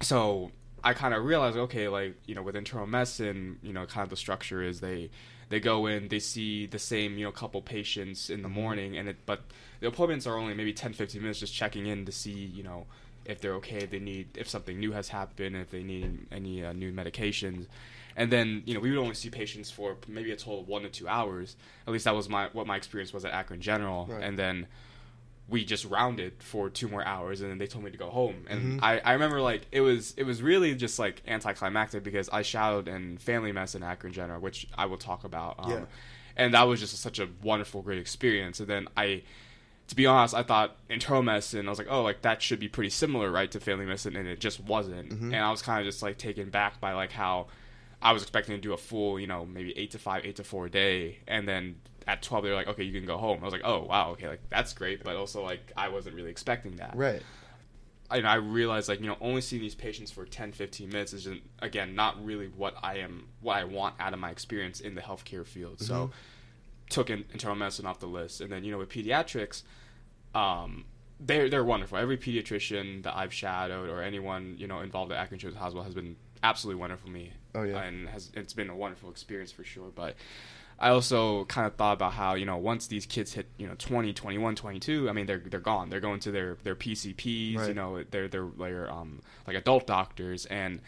So 0.01 0.51
I 0.83 0.94
kind 0.94 1.13
of 1.13 1.24
realized, 1.24 1.57
okay, 1.57 1.88
like, 1.88 2.16
you 2.25 2.36
know, 2.36 2.42
with 2.42 2.56
internal 2.56 2.88
medicine, 2.88 3.60
you 3.62 3.74
know, 3.74 3.86
kind 3.86 4.04
of 4.04 4.10
the 4.10 4.18
structure 4.18 4.62
is 4.62 4.80
they 4.80 5.10
they 5.50 5.60
go 5.60 5.86
in, 5.86 6.07
they 6.07 6.19
see 6.19 6.66
the 6.66 6.80
same, 6.80 7.18
you 7.18 7.25
know, 7.25 7.31
couple 7.31 7.62
patients 7.62 8.30
in 8.30 8.42
the 8.42 8.50
morning, 8.50 8.98
and 8.98 9.10
it, 9.10 9.18
but 9.25 9.42
the 9.81 9.88
appointments 9.88 10.25
are 10.25 10.38
only 10.38 10.54
maybe 10.54 10.72
10, 10.72 10.94
15 10.94 11.22
minutes 11.22 11.39
just 11.39 11.54
checking 11.54 11.88
in 11.88 12.06
to 12.06 12.12
see, 12.12 12.31
you 12.31 12.63
know, 12.63 12.86
if 13.25 13.42
they're 13.42 13.56
okay, 13.56 13.80
if 13.80 13.92
they 13.92 14.00
need, 14.00 14.30
if 14.38 14.48
something 14.48 14.80
new 14.80 14.94
has 14.94 15.10
happened, 15.10 15.56
if 15.57 15.69
they 15.69 15.83
need 15.83 16.25
any 16.31 16.63
uh, 16.63 16.72
new 16.72 16.92
medications. 16.94 17.68
And 18.16 18.31
then, 18.31 18.63
you 18.66 18.74
know, 18.74 18.80
we 18.80 18.92
would 18.92 19.00
only 19.00 19.13
see 19.13 19.30
patients 19.30 19.69
for 19.72 19.98
maybe 20.07 20.31
a 20.31 20.36
total 20.36 20.62
of 20.62 20.68
one 20.68 20.83
to 20.83 20.89
two 20.89 21.07
hours. 21.07 21.56
At 21.86 21.94
least 21.94 22.06
that 22.06 22.16
was 22.16 22.30
my 22.30 22.50
what 22.54 22.68
my 22.68 22.75
experience 22.75 23.13
was 23.13 23.25
at 23.25 23.33
Akron 23.33 23.62
General. 23.62 24.07
Right. 24.07 24.24
And 24.24 24.39
then 24.39 24.68
we 25.47 25.65
just 25.65 25.83
rounded 25.85 26.33
for 26.39 26.69
two 26.69 26.88
more 26.88 27.03
hours, 27.05 27.41
and 27.41 27.49
then 27.51 27.57
they 27.57 27.67
told 27.67 27.83
me 27.83 27.91
to 27.91 27.97
go 27.97 28.09
home. 28.09 28.45
And 28.49 28.79
Mhm. 28.79 28.83
I, 28.83 28.99
I 28.99 29.13
remember 29.13 29.41
like 29.41 29.63
it 29.71 29.81
was 29.81 30.13
it 30.17 30.23
was 30.23 30.41
really 30.41 30.73
just 30.75 30.97
like 30.99 31.21
anticlimactic 31.27 32.03
because 32.03 32.29
I 32.29 32.41
shadowed 32.41 32.88
in 32.88 33.17
family 33.17 33.51
medicine 33.51 33.83
at 33.83 33.91
Akron 33.91 34.13
General, 34.13 34.39
which 34.39 34.67
I 34.77 34.85
will 34.85 34.97
talk 34.97 35.23
about. 35.23 35.55
Um, 35.59 35.71
Yeah. 35.71 35.85
And 36.38 36.53
that 36.53 36.63
was 36.63 36.79
just 36.79 36.95
such 36.97 37.19
a 37.19 37.27
wonderful, 37.43 37.81
great 37.81 37.99
experience. 37.99 38.59
And 38.61 38.69
then 38.69 38.88
I 38.95 39.23
to 39.88 39.95
be 39.95 40.05
honest, 40.05 40.33
I 40.33 40.43
thought 40.43 40.77
internal 40.89 41.21
medicine, 41.21 41.67
I 41.67 41.69
was 41.69 41.77
like, 41.77 41.89
oh, 41.89 42.01
like 42.01 42.21
that 42.21 42.41
should 42.41 42.61
be 42.61 42.69
pretty 42.69 42.89
similar, 42.91 43.29
right, 43.29 43.51
to 43.51 43.59
family 43.59 43.85
medicine, 43.85 44.15
and 44.15 44.25
it 44.25 44.39
just 44.39 44.61
wasn't. 44.61 45.09
Mhm. 45.09 45.33
And 45.33 45.35
I 45.35 45.51
was 45.51 45.61
kind 45.61 45.81
of 45.81 45.85
just 45.85 46.01
like 46.01 46.17
taken 46.17 46.49
back 46.49 46.79
by 46.79 46.94
like 46.94 47.11
how 47.11 47.47
I 48.01 48.13
was 48.13 48.21
expecting 48.21 48.55
to 48.55 48.61
do 48.61 48.71
a 48.71 48.77
full, 48.77 49.19
you 49.19 49.27
know, 49.27 49.45
maybe 49.45 49.77
eight 49.77 49.91
to 49.91 49.99
five, 49.99 50.25
eight 50.25 50.37
to 50.37 50.45
four 50.45 50.69
day, 50.69 51.17
and 51.27 51.45
then 51.45 51.75
at 52.07 52.21
twelve 52.21 52.44
they're 52.44 52.56
like, 52.56 52.68
okay, 52.68 52.83
you 52.83 52.94
can 52.94 53.06
go 53.06 53.18
home. 53.18 53.39
I 53.42 53.45
was 53.45 53.53
like, 53.53 53.63
oh 53.65 53.83
wow, 53.83 54.12
okay, 54.12 54.27
like 54.27 54.42
that's 54.50 54.74
great, 54.74 55.03
but 55.03 55.15
also 55.15 55.44
like 55.44 55.71
I 55.77 55.89
wasn't 55.89 56.15
really 56.15 56.31
expecting 56.31 56.75
that. 56.77 56.95
Right. 56.95 57.21
and 58.09 58.27
I 58.27 58.36
realized 58.36 58.89
like 58.89 59.00
you 59.00 59.07
know 59.07 59.18
only 59.21 59.42
seeing 59.42 59.62
these 59.62 59.75
patients 59.75 60.12
for 60.12 60.25
10 60.25 60.51
15 60.51 60.89
minutes 60.89 61.13
is 61.13 61.24
just, 61.24 61.39
again 61.59 61.95
not 61.95 62.24
really 62.25 62.48
what 62.48 62.75
I 62.83 62.98
am 62.98 63.27
what 63.39 63.57
I 63.57 63.63
want 63.63 63.95
out 64.00 64.13
of 64.13 64.19
my 64.19 64.31
experience 64.31 64.80
in 64.81 64.95
the 64.95 65.01
healthcare 65.01 65.45
field 65.45 65.80
so 65.80 65.94
Mhm. 66.07 66.12
took 66.89 67.09
in, 67.09 67.24
internal 67.31 67.56
medicine 67.56 67.86
off 67.86 68.00
the 68.00 68.07
list 68.07 68.42
and 68.42 68.51
then 68.51 68.63
you 68.65 68.71
know 68.71 68.80
with 68.80 68.89
pediatrics 68.89 69.63
um 70.36 70.83
they're 71.19 71.50
they're 71.50 71.63
wonderful 71.63 71.97
every 71.97 72.18
pediatrician 72.18 73.04
that 73.04 73.15
I've 73.15 73.33
shadowed 73.33 73.89
or 73.89 74.01
anyone 74.01 74.56
you 74.57 74.68
know 74.68 74.80
involved 74.81 75.12
at 75.12 75.18
Akron 75.18 75.39
Children's 75.39 75.62
Hospital 75.62 75.83
has 75.83 75.94
been 75.94 76.15
absolutely 76.44 76.80
wonderful 76.81 77.07
for 77.07 77.13
me 77.13 77.31
Oh, 77.54 77.63
yeah. 77.63 77.81
and 77.83 78.09
has 78.09 78.31
it's 78.33 78.54
been 78.54 78.69
a 78.69 78.75
wonderful 78.75 79.09
experience 79.09 79.51
for 79.51 79.63
sure 79.63 79.92
but 79.94 80.15
I 80.81 80.89
also 80.89 81.45
kind 81.45 81.68
of 81.68 81.75
thought 81.75 81.94
about 81.94 82.13
how, 82.13 82.33
you 82.33 82.45
know, 82.45 82.57
once 82.57 82.88
these 82.88 83.06
kids 83.06 83.33
hit, 83.33 83.45
you 83.57 83.68
know, 83.68 83.75
20, 83.78 84.13
21, 84.13 84.56
22, 84.56 85.10
I 85.10 85.13
mean, 85.13 85.28
they're 85.28 85.38
they're 85.39 85.60
gone. 85.60 85.89
They're 85.92 86.00
going 86.01 86.19
to 86.22 86.31
their 86.31 86.57
their 86.63 86.75
PCPs, 86.75 87.68
you 87.68 87.75
know, 87.75 88.04
they're 88.10 88.28
they're 88.28 88.50
they're 88.57 88.92
um 88.92 89.22
like 89.48 89.56
adult 89.56 89.86
doctors 89.88 90.48
and 90.48 90.81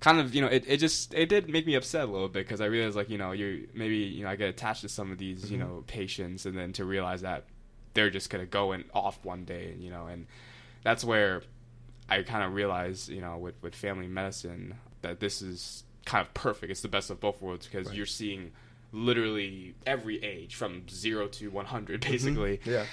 kind 0.00 0.20
of, 0.20 0.34
you 0.34 0.42
know, 0.42 0.48
it, 0.48 0.64
it 0.68 0.76
just 0.76 1.14
it 1.14 1.28
did 1.30 1.48
make 1.48 1.66
me 1.66 1.74
upset 1.74 2.02
a 2.02 2.12
little 2.12 2.28
bit 2.28 2.46
because 2.46 2.60
I 2.60 2.66
realized 2.66 2.96
like, 2.96 3.08
you 3.08 3.18
know, 3.18 3.32
you 3.32 3.66
maybe, 3.74 3.96
you 3.96 4.24
know, 4.24 4.30
I 4.30 4.36
get 4.36 4.50
attached 4.50 4.82
to 4.82 4.88
some 4.90 5.10
of 5.10 5.18
these, 5.18 5.50
you 5.50 5.56
Mhm. 5.56 5.60
know, 5.60 5.84
patients 5.86 6.44
and 6.46 6.56
then 6.56 6.72
to 6.74 6.84
realize 6.84 7.22
that 7.22 7.44
they're 7.94 8.10
just 8.10 8.28
going 8.28 8.44
to 8.44 8.50
go 8.50 8.72
and 8.72 8.84
off 8.92 9.24
one 9.24 9.44
day, 9.44 9.74
you 9.78 9.90
know, 9.90 10.06
and 10.06 10.26
that's 10.82 11.04
where 11.04 11.42
I 12.10 12.22
kind 12.22 12.44
of 12.44 12.52
realized, 12.54 13.08
you 13.08 13.22
know, 13.22 13.38
with 13.38 13.54
with 13.62 13.74
family 13.74 14.06
medicine 14.08 14.74
that 15.02 15.20
this 15.20 15.40
is 15.40 15.84
kind 16.04 16.26
of 16.26 16.34
perfect. 16.34 16.70
It's 16.70 16.82
the 16.82 16.88
best 16.88 17.08
of 17.10 17.20
both 17.20 17.40
worlds 17.40 17.66
because 17.66 17.86
Right. 17.88 17.96
you're 17.96 18.06
seeing 18.06 18.52
literally 18.94 19.74
every 19.86 20.22
age 20.22 20.54
from 20.54 20.88
0 20.88 21.28
to 21.28 21.48
100 21.50 22.00
basically. 22.00 22.58
Mhm. 22.58 22.66
Yeah. 22.66 22.86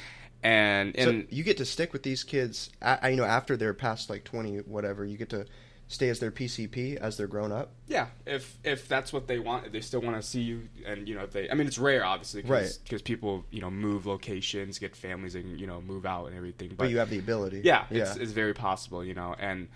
And 0.44 0.96
and 0.98 1.28
so 1.28 1.36
you 1.36 1.44
get 1.44 1.58
to 1.58 1.66
stick 1.66 1.94
with 1.94 2.02
these 2.04 2.24
kids. 2.24 2.72
You 3.08 3.16
know, 3.16 3.24
after 3.26 3.56
they're 3.56 3.76
past 3.76 4.10
like 4.10 4.24
twenty, 4.24 4.58
whatever, 4.58 5.06
you 5.06 5.16
get 5.16 5.30
to 5.30 5.46
stay 5.88 6.10
as 6.10 6.20
their 6.20 6.32
PCP 6.32 6.96
as 6.98 7.16
they're 7.18 7.28
grown 7.28 7.52
up. 7.52 7.74
yeah, 7.86 8.08
if 8.26 8.58
if 8.64 8.88
that's 8.88 9.14
what 9.14 9.28
they 9.28 9.38
want, 9.38 9.68
if 9.68 9.72
they 9.72 9.82
still 9.82 10.02
want 10.02 10.16
to 10.16 10.24
see 10.24 10.42
you 10.42 10.68
and 10.88 11.08
you 11.08 11.14
know, 11.14 11.24
if 11.26 11.32
they 11.32 11.48
I 11.48 11.54
mean 11.54 11.68
it's 11.68 11.78
rare 11.78 12.04
obviously 12.04 12.42
Right. 12.42 12.76
because 12.84 13.04
people, 13.04 13.46
you 13.52 13.62
know, 13.62 13.70
move 13.70 14.08
locations, 14.08 14.80
get 14.80 14.96
families 14.96 15.36
and 15.36 15.60
you 15.60 15.68
know, 15.68 15.80
move 15.80 16.06
out 16.08 16.26
and 16.28 16.36
everything. 16.36 16.70
But, 16.70 16.78
But, 16.80 16.90
you 16.90 16.98
have 16.98 17.12
the 17.12 17.20
ability. 17.20 17.62
yeah, 17.64 17.86
Yeah. 17.92 18.04
It's, 18.10 18.16
it's 18.16 18.32
very 18.32 18.56
possible, 18.56 19.06
you 19.06 19.14
know, 19.14 19.36
and 19.38 19.68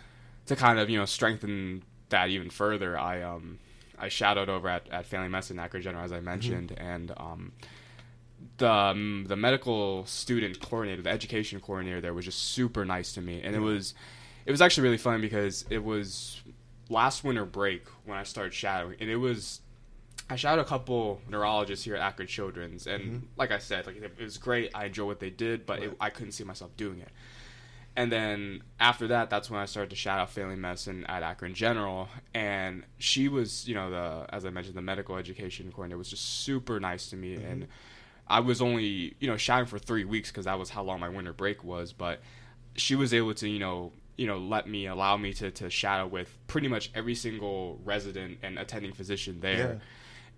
to 0.47 0.55
kind 0.55 0.79
of 0.79 0.89
you 0.89 0.97
know 0.97 1.05
strengthen 1.05 1.83
that 2.09 2.29
even 2.29 2.49
further, 2.49 2.97
I 2.97 3.21
um 3.21 3.59
I 3.99 4.09
shadowed 4.09 4.49
over 4.49 4.67
at, 4.69 4.87
at 4.89 5.05
Family 5.05 5.29
Medicine 5.29 5.59
at 5.59 5.65
Akron 5.65 5.83
General 5.83 6.03
as 6.03 6.11
I 6.11 6.19
mentioned, 6.19 6.73
and 6.77 7.11
um 7.17 7.51
the 8.57 8.69
um, 8.71 9.25
the 9.27 9.35
medical 9.35 10.05
student 10.05 10.59
coordinator, 10.59 11.01
the 11.01 11.09
education 11.09 11.59
coordinator 11.59 12.01
there 12.01 12.13
was 12.13 12.25
just 12.25 12.39
super 12.39 12.85
nice 12.85 13.13
to 13.13 13.21
me, 13.21 13.41
and 13.41 13.55
it 13.55 13.59
was 13.59 13.93
it 14.45 14.51
was 14.51 14.61
actually 14.61 14.83
really 14.83 14.97
fun 14.97 15.21
because 15.21 15.65
it 15.69 15.83
was 15.83 16.41
last 16.89 17.23
winter 17.23 17.45
break 17.45 17.87
when 18.05 18.17
I 18.17 18.23
started 18.23 18.53
shadowing, 18.53 18.97
and 18.99 19.09
it 19.09 19.15
was 19.17 19.61
I 20.29 20.35
shadowed 20.35 20.61
a 20.65 20.67
couple 20.67 21.21
neurologists 21.29 21.85
here 21.85 21.95
at 21.95 22.01
Akron 22.01 22.27
Children's, 22.27 22.87
and 22.87 23.03
Mhm. 23.03 23.21
like 23.37 23.51
I 23.51 23.57
said, 23.59 23.85
like 23.87 23.97
it 23.97 24.19
was 24.19 24.37
great. 24.37 24.71
I 24.75 24.85
enjoyed 24.85 25.07
what 25.07 25.19
they 25.19 25.29
did, 25.29 25.65
but 25.65 25.81
it, 25.83 25.95
I 25.99 26.09
couldn't 26.09 26.31
see 26.33 26.43
myself 26.43 26.75
doing 26.77 26.99
it. 26.99 27.09
And 27.97 28.11
then 28.11 28.61
after 28.79 29.07
that, 29.07 29.29
that's 29.29 29.49
when 29.49 29.59
I 29.59 29.65
started 29.65 29.89
to 29.91 29.95
shadow 29.95 30.25
family 30.25 30.57
medicine 30.57 31.05
at 31.05 31.23
Akron 31.23 31.53
General, 31.53 32.09
and 32.33 32.83
she 32.97 33.29
was, 33.29 33.67
you 33.67 33.73
know, 33.73 33.89
the 33.89 34.25
as 34.35 34.45
I 34.45 34.49
mentioned, 34.49 34.75
the 34.75 34.81
medical 34.81 35.15
education 35.15 35.71
coordinator 35.71 35.97
was 35.97 36.09
just 36.09 36.43
super 36.43 36.79
nice 36.79 37.09
to 37.11 37.15
me, 37.15 37.35
and 37.35 37.67
I 38.27 38.41
was 38.41 38.61
only, 38.61 39.15
you 39.19 39.27
know, 39.27 39.37
shadowing 39.37 39.67
for 39.67 39.79
three 39.79 40.03
weeks 40.03 40.29
because 40.29 40.45
that 40.45 40.59
was 40.59 40.69
how 40.69 40.83
long 40.83 40.99
my 40.99 41.07
winter 41.09 41.31
break 41.31 41.63
was, 41.63 41.93
but 41.93 42.19
she 42.75 42.95
was 42.95 43.13
able 43.13 43.33
to, 43.35 43.47
you 43.47 43.59
know, 43.59 43.93
you 44.17 44.27
know, 44.27 44.39
let 44.39 44.67
me 44.67 44.87
allow 44.87 45.15
me 45.15 45.33
to 45.33 45.51
to 45.51 45.69
shadow 45.69 46.05
with 46.05 46.37
pretty 46.47 46.67
much 46.67 46.91
every 46.95 47.15
single 47.15 47.79
resident 47.85 48.39
and 48.43 48.59
attending 48.59 48.91
physician 48.91 49.39
there. 49.39 49.81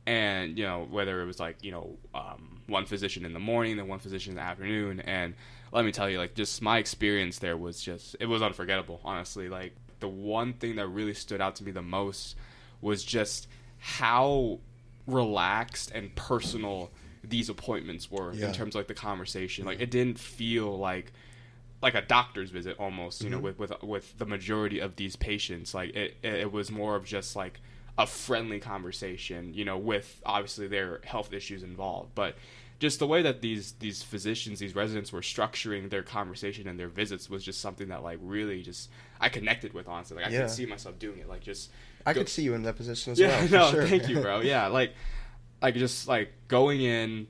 And 0.06 0.58
you 0.58 0.64
know 0.64 0.88
whether 0.90 1.22
it 1.22 1.26
was 1.26 1.40
like 1.40 1.64
you 1.64 1.72
know 1.72 1.98
um, 2.14 2.62
one 2.68 2.86
physician 2.86 3.26
in 3.26 3.34
the 3.34 3.40
morning 3.40 3.76
then 3.76 3.88
one 3.88 4.00
physician 4.00 4.32
in 4.32 4.36
the 4.38 4.42
afternoon. 4.44 5.00
And 5.02 5.34
let 5.72 5.86
me 5.86 5.92
tell 5.92 6.10
you 6.10 6.18
like 6.18 6.34
just 6.36 6.62
my 6.62 6.78
experience 6.78 7.40
there 7.40 7.58
was 7.58 7.82
just 7.82 8.16
it 8.20 8.26
was 8.26 8.42
unforgettable 8.42 9.00
honestly 9.04 9.50
like 9.50 9.74
the 10.00 10.08
one 10.08 10.54
thing 10.54 10.76
that 10.76 10.88
really 10.88 11.14
stood 11.14 11.42
out 11.42 11.56
to 11.56 11.64
me 11.64 11.72
the 11.72 11.82
most 11.82 12.36
was 12.82 13.04
just 13.04 13.48
how 13.80 14.60
relaxed 15.06 15.92
and 15.92 16.14
personal 16.16 16.92
these 17.24 17.50
appointments 17.50 18.10
were 18.12 18.34
Yeah. 18.34 18.48
in 18.48 18.54
terms 18.54 18.76
of 18.76 18.80
like 18.82 18.88
the 18.88 18.94
conversation 18.94 19.66
like 19.66 19.80
it 19.80 19.90
didn't 19.92 20.20
feel 20.20 20.78
like 20.78 21.12
like 21.82 21.94
a 21.94 22.02
doctor's 22.02 22.50
visit 22.50 22.76
almost. 22.80 23.22
You 23.24 23.30
know, 23.30 23.38
Mhm. 23.38 23.42
with 23.44 23.60
with 23.60 23.84
with 23.84 24.18
the 24.18 24.26
majority 24.26 24.80
of 24.80 24.96
these 24.96 25.16
patients, 25.16 25.76
like 25.76 25.96
it 25.96 26.18
it 26.24 26.52
was 26.52 26.72
more 26.72 26.96
of 26.96 27.06
just 27.06 27.36
like 27.36 27.60
a 28.00 28.08
friendly 28.08 28.60
conversation. 28.60 29.54
You 29.54 29.64
know, 29.66 29.78
with 29.78 30.20
obviously 30.26 30.68
their 30.68 31.02
health 31.04 31.32
issues 31.34 31.62
involved, 31.62 32.16
but 32.16 32.36
just 32.80 33.00
the 33.00 33.08
way 33.08 33.22
that 33.24 33.42
these 33.42 33.74
these 33.74 34.04
physicians, 34.04 34.60
these 34.60 34.76
residents 34.76 35.12
were 35.12 35.22
structuring 35.22 35.90
their 35.90 36.04
conversation 36.04 36.68
and 36.68 36.80
their 36.80 36.88
visits 36.90 37.30
was 37.30 37.44
just 37.44 37.60
something 37.62 37.88
that 37.90 38.04
like 38.04 38.20
really 38.22 38.62
just 38.62 38.90
I 39.20 39.30
connected 39.30 39.74
with 39.74 39.88
honestly. 39.88 40.18
Like 40.18 40.28
I 40.28 40.30
Yeah. 40.30 40.42
could 40.42 40.52
see 40.52 40.66
myself 40.66 41.00
doing 41.00 41.20
it. 41.20 41.28
Like 41.28 41.42
just 41.42 41.72
I 42.06 42.14
Go- 42.14 42.22
could 42.22 42.30
see 42.30 42.44
you 42.44 42.54
in 42.54 42.64
that 42.64 42.76
position 42.76 43.12
as 43.14 43.20
yeah, 43.20 43.48
well. 43.50 43.50
no, 43.52 43.72
sure. 43.72 43.88
thank 43.88 44.08
you, 44.08 44.22
bro. 44.22 44.40
Yeah, 44.42 44.68
like 44.68 44.94
like 45.62 45.74
just 45.76 46.08
like 46.08 46.32
going 46.48 46.82
in 46.82 47.28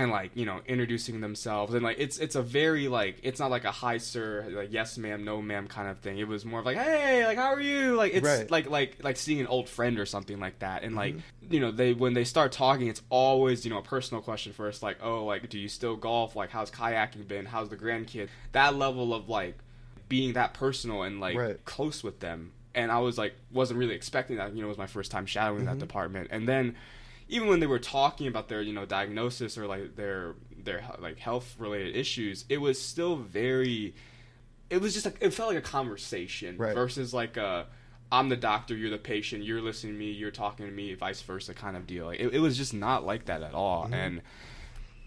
and 0.00 0.10
like 0.10 0.30
you 0.34 0.44
know 0.46 0.60
introducing 0.66 1.20
themselves. 1.20 1.74
And 1.74 1.82
like 1.82 1.96
it's 1.98 2.18
it's 2.18 2.34
a 2.34 2.42
very 2.42 2.88
like 2.88 3.18
it's 3.22 3.38
not 3.40 3.50
like 3.50 3.64
a 3.64 3.70
hi 3.70 3.98
sir 3.98 4.46
like 4.50 4.72
yes 4.72 4.96
ma'am 4.98 5.24
no 5.24 5.40
ma'am 5.42 5.66
kind 5.68 5.88
of 5.88 5.98
thing. 5.98 6.18
It 6.18 6.26
was 6.28 6.44
more 6.44 6.60
of 6.60 6.66
like 6.66 6.76
hey 6.76 7.24
like 7.26 7.36
how 7.38 7.52
are 7.52 7.60
you? 7.60 7.94
Like 7.96 8.14
it's 8.14 8.24
Right. 8.26 8.50
like 8.50 8.68
like 8.70 8.96
like 9.02 9.16
seeing 9.16 9.40
an 9.40 9.46
old 9.46 9.68
friend 9.68 9.98
or 9.98 10.06
something 10.06 10.40
like 10.40 10.58
that. 10.60 10.82
And 10.82 10.96
like 10.96 11.14
Mm-hmm. 11.14 11.54
you 11.54 11.60
know 11.60 11.70
they 11.70 11.92
when 11.92 12.14
they 12.14 12.24
start 12.24 12.52
talking 12.52 12.88
it's 12.88 13.02
always 13.10 13.64
you 13.64 13.70
know 13.70 13.78
a 13.78 13.82
personal 13.82 14.22
question 14.22 14.52
first 14.52 14.82
like 14.82 14.98
oh 15.02 15.24
like 15.24 15.48
do 15.48 15.58
you 15.58 15.68
still 15.68 15.96
golf? 15.96 16.34
Like 16.36 16.50
how's 16.50 16.70
kayaking 16.70 17.28
been? 17.28 17.46
How's 17.46 17.68
the 17.68 17.76
grandkid? 17.76 18.28
That 18.52 18.74
level 18.76 19.12
of 19.14 19.28
like 19.28 19.56
being 20.08 20.32
that 20.32 20.54
personal 20.54 21.02
and 21.02 21.20
like 21.20 21.36
Right. 21.36 21.64
close 21.64 22.02
with 22.02 22.20
them. 22.20 22.52
And 22.74 22.90
i 22.92 22.98
was 23.00 23.18
like 23.18 23.34
wasn't 23.52 23.78
really 23.80 23.94
expecting 23.94 24.36
that. 24.36 24.54
You 24.54 24.60
know 24.62 24.66
it 24.66 24.68
was 24.68 24.78
my 24.78 24.86
first 24.86 25.10
time 25.10 25.26
shadowing 25.26 25.64
that 25.66 25.76
Mhm. 25.76 25.80
department. 25.80 26.28
And 26.30 26.48
then 26.48 26.76
even 27.30 27.48
when 27.48 27.60
they 27.60 27.66
were 27.66 27.78
talking 27.78 28.26
about 28.26 28.48
their 28.48 28.60
you 28.60 28.72
know 28.72 28.84
diagnosis 28.84 29.56
or 29.56 29.66
like 29.66 29.96
their 29.96 30.34
their 30.64 30.84
like 31.00 31.18
health 31.18 31.54
related 31.58 31.96
issues 31.96 32.44
it 32.48 32.58
was 32.58 32.80
still 32.80 33.16
very 33.16 33.94
it 34.68 34.80
was 34.80 34.92
just 34.92 35.06
like 35.06 35.16
it 35.20 35.32
felt 35.32 35.48
like 35.48 35.58
a 35.58 35.62
conversation 35.62 36.56
Right. 36.58 36.74
versus 36.74 37.14
like 37.14 37.36
a 37.38 37.66
i'm 38.12 38.28
the 38.28 38.36
doctor 38.36 38.76
you're 38.76 38.90
the 38.90 38.98
patient 38.98 39.44
you're 39.44 39.62
listening 39.62 39.94
to 39.94 39.98
me 39.98 40.10
you're 40.10 40.30
talking 40.30 40.66
to 40.66 40.72
me 40.72 40.94
vice 40.94 41.22
versa 41.22 41.54
kind 41.54 41.76
of 41.76 41.86
deal 41.86 42.06
like, 42.06 42.20
it, 42.20 42.34
it 42.34 42.40
was 42.40 42.56
just 42.58 42.74
not 42.74 43.06
like 43.06 43.26
that 43.26 43.42
at 43.42 43.54
all 43.54 43.86
Mhm. 43.86 43.94
and 43.94 44.20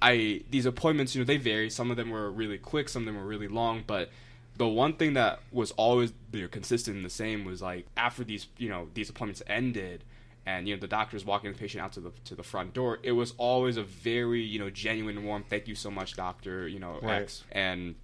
i 0.01 0.41
these 0.49 0.65
appointments 0.65 1.13
you 1.15 1.21
know 1.21 1.25
they 1.25 1.37
vary 1.37 1.69
some 1.69 1.91
of 1.91 1.97
them 1.97 2.09
were 2.09 2.31
really 2.31 2.57
quick 2.57 2.89
some 2.89 3.03
of 3.03 3.05
them 3.05 3.15
were 3.17 3.27
really 3.27 3.47
long 3.47 3.83
but 3.85 4.09
the 4.55 4.67
one 4.67 4.93
thing 4.93 5.13
that 5.13 5.39
was 5.51 5.71
always 5.71 6.13
you 6.31 6.41
know, 6.43 6.47
consistent 6.47 6.95
and 6.95 7.05
the 7.05 7.09
same 7.09 7.43
was 7.43 7.61
like 7.61 7.85
after 7.97 8.23
these 8.23 8.47
you 8.57 8.69
know 8.69 8.87
these 8.93 9.09
appointments 9.09 9.41
ended 9.47 10.03
and 10.45 10.67
you 10.67 10.75
know 10.75 10.79
the 10.81 10.87
doctor's 10.87 11.23
walking 11.25 11.51
the 11.51 11.57
patient 11.57 11.83
out 11.83 11.91
to 11.93 11.99
the 11.99 12.11
to 12.25 12.35
the 12.35 12.43
front 12.43 12.73
door 12.73 12.99
it 13.03 13.11
was 13.13 13.33
always 13.37 13.77
a 13.77 13.83
very 13.83 14.41
you 14.41 14.59
know 14.59 14.69
genuine 14.69 15.23
warm 15.23 15.43
thank 15.49 15.67
you 15.67 15.75
so 15.75 15.89
much 15.89 16.15
doctor 16.15 16.67
you 16.67 16.79
know 16.79 16.99
Right. 17.01 17.21
x 17.23 17.43
and 17.51 17.95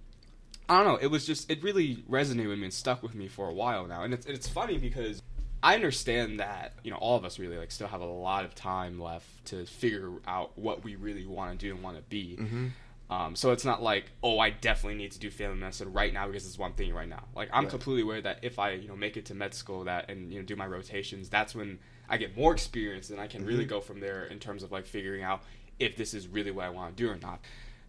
i 0.68 0.76
don't 0.76 0.86
know 0.86 0.96
it 0.96 1.08
was 1.08 1.26
just 1.26 1.50
it 1.50 1.62
really 1.62 1.96
resonated 2.08 2.48
with 2.48 2.58
me 2.58 2.64
and 2.64 2.72
stuck 2.74 3.02
with 3.02 3.14
me 3.14 3.28
for 3.28 3.48
a 3.48 3.52
while 3.54 3.86
now 3.86 4.02
and 4.02 4.14
it's 4.14 4.26
it's 4.26 4.48
funny 4.48 4.78
because 4.78 5.20
I 5.62 5.74
understand 5.74 6.40
that 6.40 6.72
you 6.82 6.90
know 6.90 6.96
all 6.96 7.16
of 7.16 7.24
us 7.26 7.38
really 7.38 7.58
like 7.58 7.70
still 7.70 7.88
have 7.88 8.00
a 8.00 8.06
lot 8.06 8.46
of 8.46 8.54
time 8.54 8.98
left 8.98 9.44
to 9.46 9.66
figure 9.66 10.10
out 10.26 10.58
what 10.58 10.82
we 10.84 10.96
really 10.96 11.26
want 11.26 11.50
to 11.52 11.66
do 11.66 11.74
and 11.74 11.84
want 11.84 11.96
to 11.98 12.02
be. 12.04 12.36
hmm 12.36 12.68
Um, 13.10 13.36
so 13.36 13.50
it's 13.50 13.64
not 13.66 13.82
like, 13.82 14.04
oh, 14.22 14.38
I 14.38 14.48
definitely 14.50 14.96
need 14.96 15.10
to 15.12 15.18
do 15.18 15.30
family 15.30 15.58
medicine 15.58 15.92
right 15.92 16.14
now 16.14 16.26
because 16.28 16.46
it's 16.46 16.58
one 16.58 16.72
thing 16.74 16.94
right 16.94 17.08
now. 17.08 17.24
Like 17.36 17.50
I'm 17.52 17.64
Right. 17.64 17.70
completely 17.70 18.02
aware 18.02 18.22
that 18.22 18.38
if 18.40 18.58
I, 18.58 18.70
you 18.70 18.88
know, 18.88 18.96
make 18.96 19.18
it 19.18 19.26
to 19.26 19.34
med 19.34 19.52
school 19.52 19.84
that 19.84 20.08
and 20.08 20.32
you 20.32 20.38
know 20.38 20.46
do 20.46 20.56
my 20.56 20.66
rotations, 20.66 21.28
that's 21.28 21.54
when 21.54 21.78
I 22.10 22.16
get 22.18 22.36
more 22.36 22.52
experience 22.52 23.08
and 23.10 23.20
I 23.20 23.26
can 23.28 23.44
really 23.46 23.64
Mhm. 23.64 23.68
go 23.68 23.80
from 23.80 24.00
there 24.00 24.24
in 24.24 24.38
terms 24.40 24.62
of 24.62 24.72
like 24.72 24.84
figuring 24.84 25.22
out 25.22 25.42
if 25.78 25.96
this 25.96 26.12
is 26.12 26.26
really 26.28 26.50
what 26.50 26.64
I 26.66 26.70
want 26.70 26.96
to 26.96 27.02
do 27.02 27.08
or 27.08 27.16
not. 27.16 27.40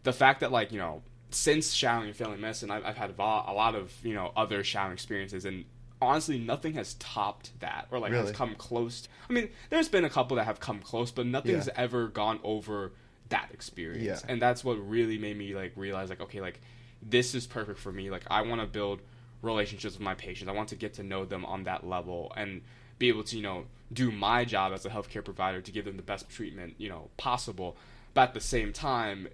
The 0.04 0.14
fact 0.14 0.40
that 0.42 0.52
like 0.52 0.72
you 0.72 0.78
know 0.80 1.02
since 1.32 1.74
showering 1.74 2.08
in 2.10 2.14
family 2.14 2.38
medicine, 2.38 2.70
I've, 2.72 2.86
I've 2.86 2.98
had 2.98 3.10
a 3.18 3.22
lot 3.54 3.74
of 3.76 3.94
you 4.04 4.14
know 4.14 4.32
other 4.36 4.64
showering 4.64 4.94
experiences 4.94 5.44
and. 5.46 5.66
Honestly, 6.04 6.40
nothing 6.40 6.74
has 6.74 6.96
topped 6.96 7.52
that, 7.60 7.86
or 7.92 8.00
like 8.00 8.12
has 8.12 8.32
come 8.32 8.56
close. 8.56 9.08
I 9.30 9.34
mean, 9.34 9.50
there's 9.70 9.88
been 9.88 10.04
a 10.04 10.10
couple 10.10 10.36
that 10.38 10.46
have 10.46 10.60
come 10.60 10.80
close, 10.80 11.12
but 11.12 11.28
nothing's 11.28 11.68
Yeah. 11.68 11.74
ever 11.76 12.08
gone 12.08 12.40
over 12.44 12.92
that 13.30 13.52
experience. 13.54 14.24
Yeah. 14.26 14.32
And 14.32 14.42
that's 14.42 14.64
what 14.64 14.78
really 14.78 15.20
made 15.20 15.38
me 15.38 15.54
like 15.54 15.74
realize 15.76 16.10
like 16.10 16.20
okay, 16.22 16.42
like 16.42 16.60
this 17.04 17.36
is 17.36 17.46
perfect 17.46 17.78
for 17.78 17.92
me. 17.92 18.10
Like 18.10 18.24
I 18.32 18.42
want 18.42 18.62
to 18.62 18.66
build 18.66 19.04
relationships 19.44 19.94
with 19.94 20.02
my 20.02 20.16
patients. 20.16 20.50
I 20.50 20.54
want 20.54 20.70
to 20.70 20.76
get 20.76 20.96
to 20.96 21.04
know 21.04 21.24
them 21.24 21.46
on 21.46 21.66
that 21.66 21.86
level 21.86 22.34
and 22.36 22.64
be 23.02 23.10
able 23.10 23.24
to, 23.24 23.36
you 23.36 23.44
know, 23.44 23.66
do 23.92 24.12
my 24.12 24.46
job 24.46 24.72
as 24.72 24.86
a 24.86 24.90
healthcare 24.90 25.26
provider 25.26 25.60
to 25.60 25.72
give 25.72 25.84
them 25.86 25.98
the 25.98 26.04
best 26.04 26.30
treatment, 26.30 26.76
you 26.78 26.88
know, 26.88 27.10
possible. 27.18 27.76
But 28.14 28.30
at 28.30 28.34
the 28.34 28.40
same 28.56 28.72
time, 28.72 29.28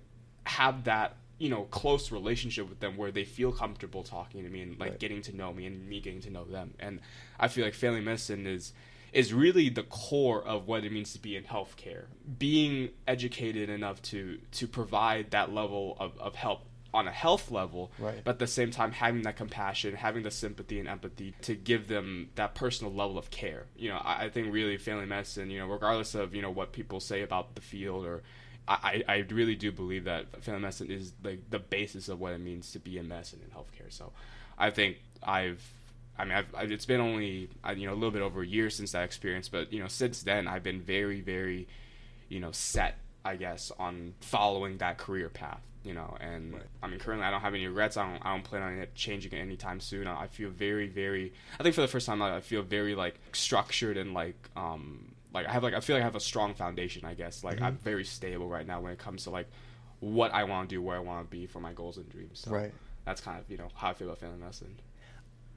have 0.45 0.85
that 0.85 1.17
you 1.39 1.49
know 1.49 1.63
close 1.65 2.11
relationship 2.11 2.67
with 2.69 2.79
them 2.79 2.97
where 2.97 3.11
they 3.11 3.23
feel 3.25 3.51
comfortable 3.51 4.01
talking 4.01 4.43
to 4.43 4.49
me 4.49 4.61
and 4.61 4.79
like 4.79 4.91
Right. 4.91 4.99
getting 4.99 5.21
to 5.23 5.35
know 5.35 5.53
me 5.53 5.65
and 5.67 5.87
me 5.87 5.99
getting 5.99 6.21
to 6.21 6.31
know 6.31 6.45
them 6.45 6.73
and 6.79 6.99
i 7.39 7.47
feel 7.47 7.63
like 7.65 7.75
family 7.75 8.01
medicine 8.01 8.47
is 8.47 8.73
is 9.13 9.33
really 9.33 9.69
the 9.69 9.83
core 9.83 10.41
of 10.43 10.67
what 10.67 10.83
it 10.83 10.91
means 10.91 11.13
to 11.13 11.19
be 11.19 11.35
in 11.35 11.43
healthcare 11.43 12.05
being 12.39 12.89
educated 13.07 13.69
enough 13.69 14.01
to 14.03 14.39
to 14.51 14.67
provide 14.67 15.29
that 15.31 15.53
level 15.53 15.95
of, 15.99 16.17
of 16.17 16.33
help 16.35 16.61
on 16.93 17.07
a 17.07 17.11
health 17.11 17.51
level 17.51 17.91
Right. 17.99 18.21
but 18.23 18.31
at 18.31 18.39
the 18.39 18.47
same 18.47 18.71
time 18.71 18.91
having 18.91 19.23
that 19.23 19.35
compassion 19.35 19.95
having 19.95 20.23
the 20.23 20.31
sympathy 20.31 20.79
and 20.79 20.87
empathy 20.87 21.33
to 21.41 21.55
give 21.55 21.87
them 21.87 22.29
that 22.35 22.55
personal 22.55 22.93
level 22.93 23.17
of 23.17 23.29
care 23.29 23.65
you 23.75 23.89
know 23.89 23.97
i, 23.97 24.25
I 24.25 24.29
think 24.29 24.53
really 24.53 24.77
family 24.77 25.05
medicine 25.05 25.49
you 25.51 25.59
know 25.59 25.67
regardless 25.67 26.15
of 26.15 26.33
you 26.33 26.41
know 26.41 26.51
what 26.51 26.71
people 26.71 26.99
say 26.99 27.21
about 27.21 27.55
the 27.55 27.61
field 27.61 28.05
or 28.05 28.23
I, 28.69 29.01
I 29.07 29.15
really 29.29 29.55
do 29.55 29.71
believe 29.71 30.03
that 30.03 30.43
family 30.43 30.59
medicine 30.59 30.91
is 30.91 31.13
like 31.23 31.49
the 31.49 31.57
basis 31.59 32.09
of 32.09 32.19
what 32.19 32.33
it 32.33 32.39
means 32.39 32.73
to 32.73 32.79
be 32.79 32.97
in 32.97 33.07
medicine 33.07 33.39
and 33.41 33.53
healthcare. 33.53 33.89
So, 33.89 34.11
I 34.57 34.71
think 34.71 34.97
I've, 35.23 35.63
I 36.19 36.25
mean, 36.25 36.33
I've, 36.53 36.69
it's 36.69 36.85
been 36.85 36.99
only 36.99 37.49
you 37.77 37.87
know 37.87 37.93
a 37.93 37.95
little 37.95 38.11
bit 38.11 38.21
over 38.21 38.41
a 38.41 38.45
year 38.45 38.69
since 38.69 38.91
that 38.91 39.05
experience, 39.05 39.47
but 39.47 39.71
you 39.71 39.79
know 39.79 39.87
since 39.87 40.21
then 40.21 40.49
I've 40.49 40.63
been 40.63 40.81
very 40.81 41.21
very, 41.21 41.69
you 42.27 42.41
know, 42.41 42.51
set 42.51 42.97
I 43.23 43.37
guess 43.37 43.71
on 43.79 44.15
following 44.19 44.79
that 44.79 44.97
career 44.97 45.29
path. 45.29 45.61
You 45.87 45.93
know, 45.93 46.17
and 46.19 46.53
Right. 46.53 46.63
I 46.83 46.87
mean, 46.87 46.99
currently 46.99 47.25
I 47.25 47.31
don't 47.31 47.39
have 47.41 47.53
any 47.53 47.65
regrets. 47.65 47.95
I 47.95 48.11
don't, 48.11 48.25
I 48.25 48.33
don't 48.33 48.43
plan 48.43 48.61
on 48.61 48.73
it 48.77 48.93
changing 48.93 49.31
it 49.31 49.37
anytime 49.37 49.79
soon. 49.79 50.05
I 50.05 50.27
feel 50.27 50.49
very, 50.49 50.87
very. 50.87 51.31
I 51.59 51.63
think 51.63 51.75
for 51.75 51.81
the 51.81 51.87
first 51.87 52.05
time, 52.05 52.21
I 52.21 52.35
I 52.35 52.41
feel 52.41 52.61
very 52.61 52.93
like 52.93 53.15
structured 53.31 53.95
and 53.95 54.13
like, 54.13 54.49
um, 54.57 55.15
like 55.33 55.47
I 55.47 55.51
have 55.53 55.63
like 55.63 55.73
I 55.73 55.79
feel 55.79 55.95
like 55.95 56.01
I 56.03 56.05
have 56.05 56.15
a 56.15 56.19
strong 56.19 56.53
foundation. 56.53 57.05
I 57.05 57.13
guess 57.13 57.43
like 57.43 57.59
Mhm. 57.59 57.63
I'm 57.65 57.77
very 57.77 58.03
stable 58.03 58.49
right 58.49 58.67
now 58.67 58.81
when 58.81 58.91
it 58.91 58.99
comes 58.99 59.23
to 59.23 59.29
like 59.29 59.47
what 60.01 60.33
I 60.33 60.43
want 60.43 60.69
to 60.69 60.75
do, 60.75 60.81
where 60.81 60.97
I 60.97 60.99
want 60.99 61.25
to 61.25 61.31
be 61.31 61.45
for 61.47 61.59
my 61.61 61.71
goals 61.73 61.95
and 61.97 62.09
dreams. 62.09 62.41
So 62.45 62.51
Right. 62.51 62.73
that's 63.05 63.21
kind 63.21 63.39
of 63.39 63.49
you 63.49 63.57
know 63.57 63.69
how 63.75 63.89
I 63.91 63.93
feel 63.93 64.07
about 64.09 64.19
family 64.19 64.37
medicine. 64.39 64.75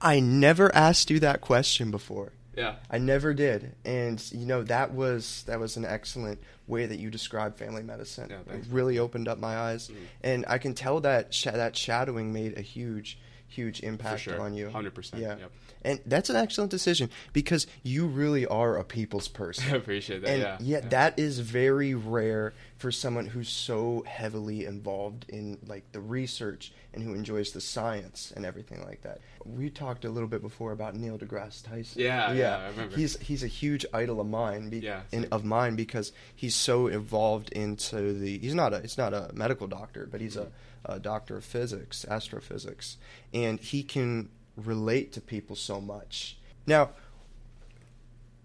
I 0.00 0.20
never 0.20 0.74
asked 0.74 1.10
you 1.10 1.18
that 1.20 1.40
question 1.40 1.90
before. 1.90 2.32
Yeah. 2.56 2.76
I 2.90 2.98
never 2.98 3.32
did, 3.34 3.74
and 3.84 4.22
you 4.32 4.44
know 4.46 4.62
that 4.64 4.92
was 4.92 5.44
that 5.46 5.60
was 5.60 5.76
an 5.76 5.84
excellent 5.84 6.40
way 6.66 6.86
that 6.86 6.98
you 6.98 7.10
described 7.10 7.58
family 7.58 7.82
medicine. 7.82 8.28
Yeah, 8.30 8.54
it 8.54 8.64
really 8.70 8.98
opened 8.98 9.28
up 9.28 9.38
my 9.38 9.56
eyes, 9.56 9.88
Mhm. 9.88 9.94
and 10.22 10.44
I 10.48 10.58
can 10.58 10.74
tell 10.74 11.00
that 11.00 11.32
sh- 11.32 11.44
that 11.44 11.76
shadowing 11.76 12.32
made 12.32 12.58
a 12.58 12.62
huge, 12.62 13.18
huge 13.48 13.80
impact 13.82 14.22
sure. 14.22 14.40
on 14.40 14.54
you. 14.54 14.68
Hundred 14.70 14.94
percent. 14.94 15.22
Yeah. 15.22 15.36
Yep. 15.38 15.50
And 15.82 16.00
that's 16.04 16.28
an 16.28 16.36
excellent 16.36 16.70
decision 16.70 17.08
because 17.32 17.66
you 17.82 18.06
really 18.06 18.44
are 18.46 18.76
a 18.76 18.84
people's 18.84 19.28
person. 19.28 19.64
I 19.72 19.76
appreciate 19.76 20.20
that. 20.22 20.28
and 20.30 20.42
yeah. 20.42 20.56
yet 20.60 20.90
that 20.90 21.18
is 21.18 21.38
very 21.38 21.94
rare 21.94 22.52
for 22.80 22.90
someone 22.90 23.26
who's 23.26 23.50
so 23.50 24.02
heavily 24.06 24.64
involved 24.64 25.26
in 25.28 25.58
like 25.66 25.92
the 25.92 26.00
research 26.00 26.72
and 26.94 27.02
who 27.02 27.12
enjoys 27.12 27.52
the 27.52 27.60
science 27.60 28.32
and 28.34 28.46
everything 28.46 28.82
like 28.82 29.02
that. 29.02 29.20
We 29.44 29.68
talked 29.68 30.06
a 30.06 30.08
little 30.08 30.30
bit 30.30 30.40
before 30.40 30.72
about 30.72 30.96
Neil 30.96 31.18
deGrasse 31.18 31.62
Tyson. 31.62 32.00
Yeah, 32.00 32.32
yeah, 32.32 32.56
I 32.56 32.68
remember. 32.68 32.96
He's 32.96 33.18
he's 33.18 33.44
a 33.44 33.48
huge 33.48 33.84
idol 33.92 34.18
of 34.18 34.28
mine. 34.28 34.70
Be, 34.70 34.78
Yeah, 34.78 35.02
in, 35.12 35.28
of 35.30 35.44
mine 35.44 35.76
because 35.76 36.12
he's 36.34 36.56
so 36.56 36.86
involved 36.86 37.52
into 37.52 38.14
the. 38.14 38.38
He's 38.38 38.54
not 38.54 38.72
a. 38.72 38.76
it's 38.76 38.96
not 38.96 39.12
a 39.12 39.30
medical 39.34 39.66
doctor, 39.66 40.08
but 40.10 40.22
he's 40.22 40.36
a, 40.36 40.44
mm-hmm. 40.44 40.92
a 40.92 40.98
doctor 40.98 41.36
of 41.36 41.44
physics, 41.44 42.06
astrophysics, 42.08 42.96
and 43.34 43.60
he 43.60 43.82
can 43.82 44.30
relate 44.56 45.12
to 45.12 45.20
people 45.20 45.54
so 45.54 45.82
much. 45.82 46.38
Now, 46.66 46.90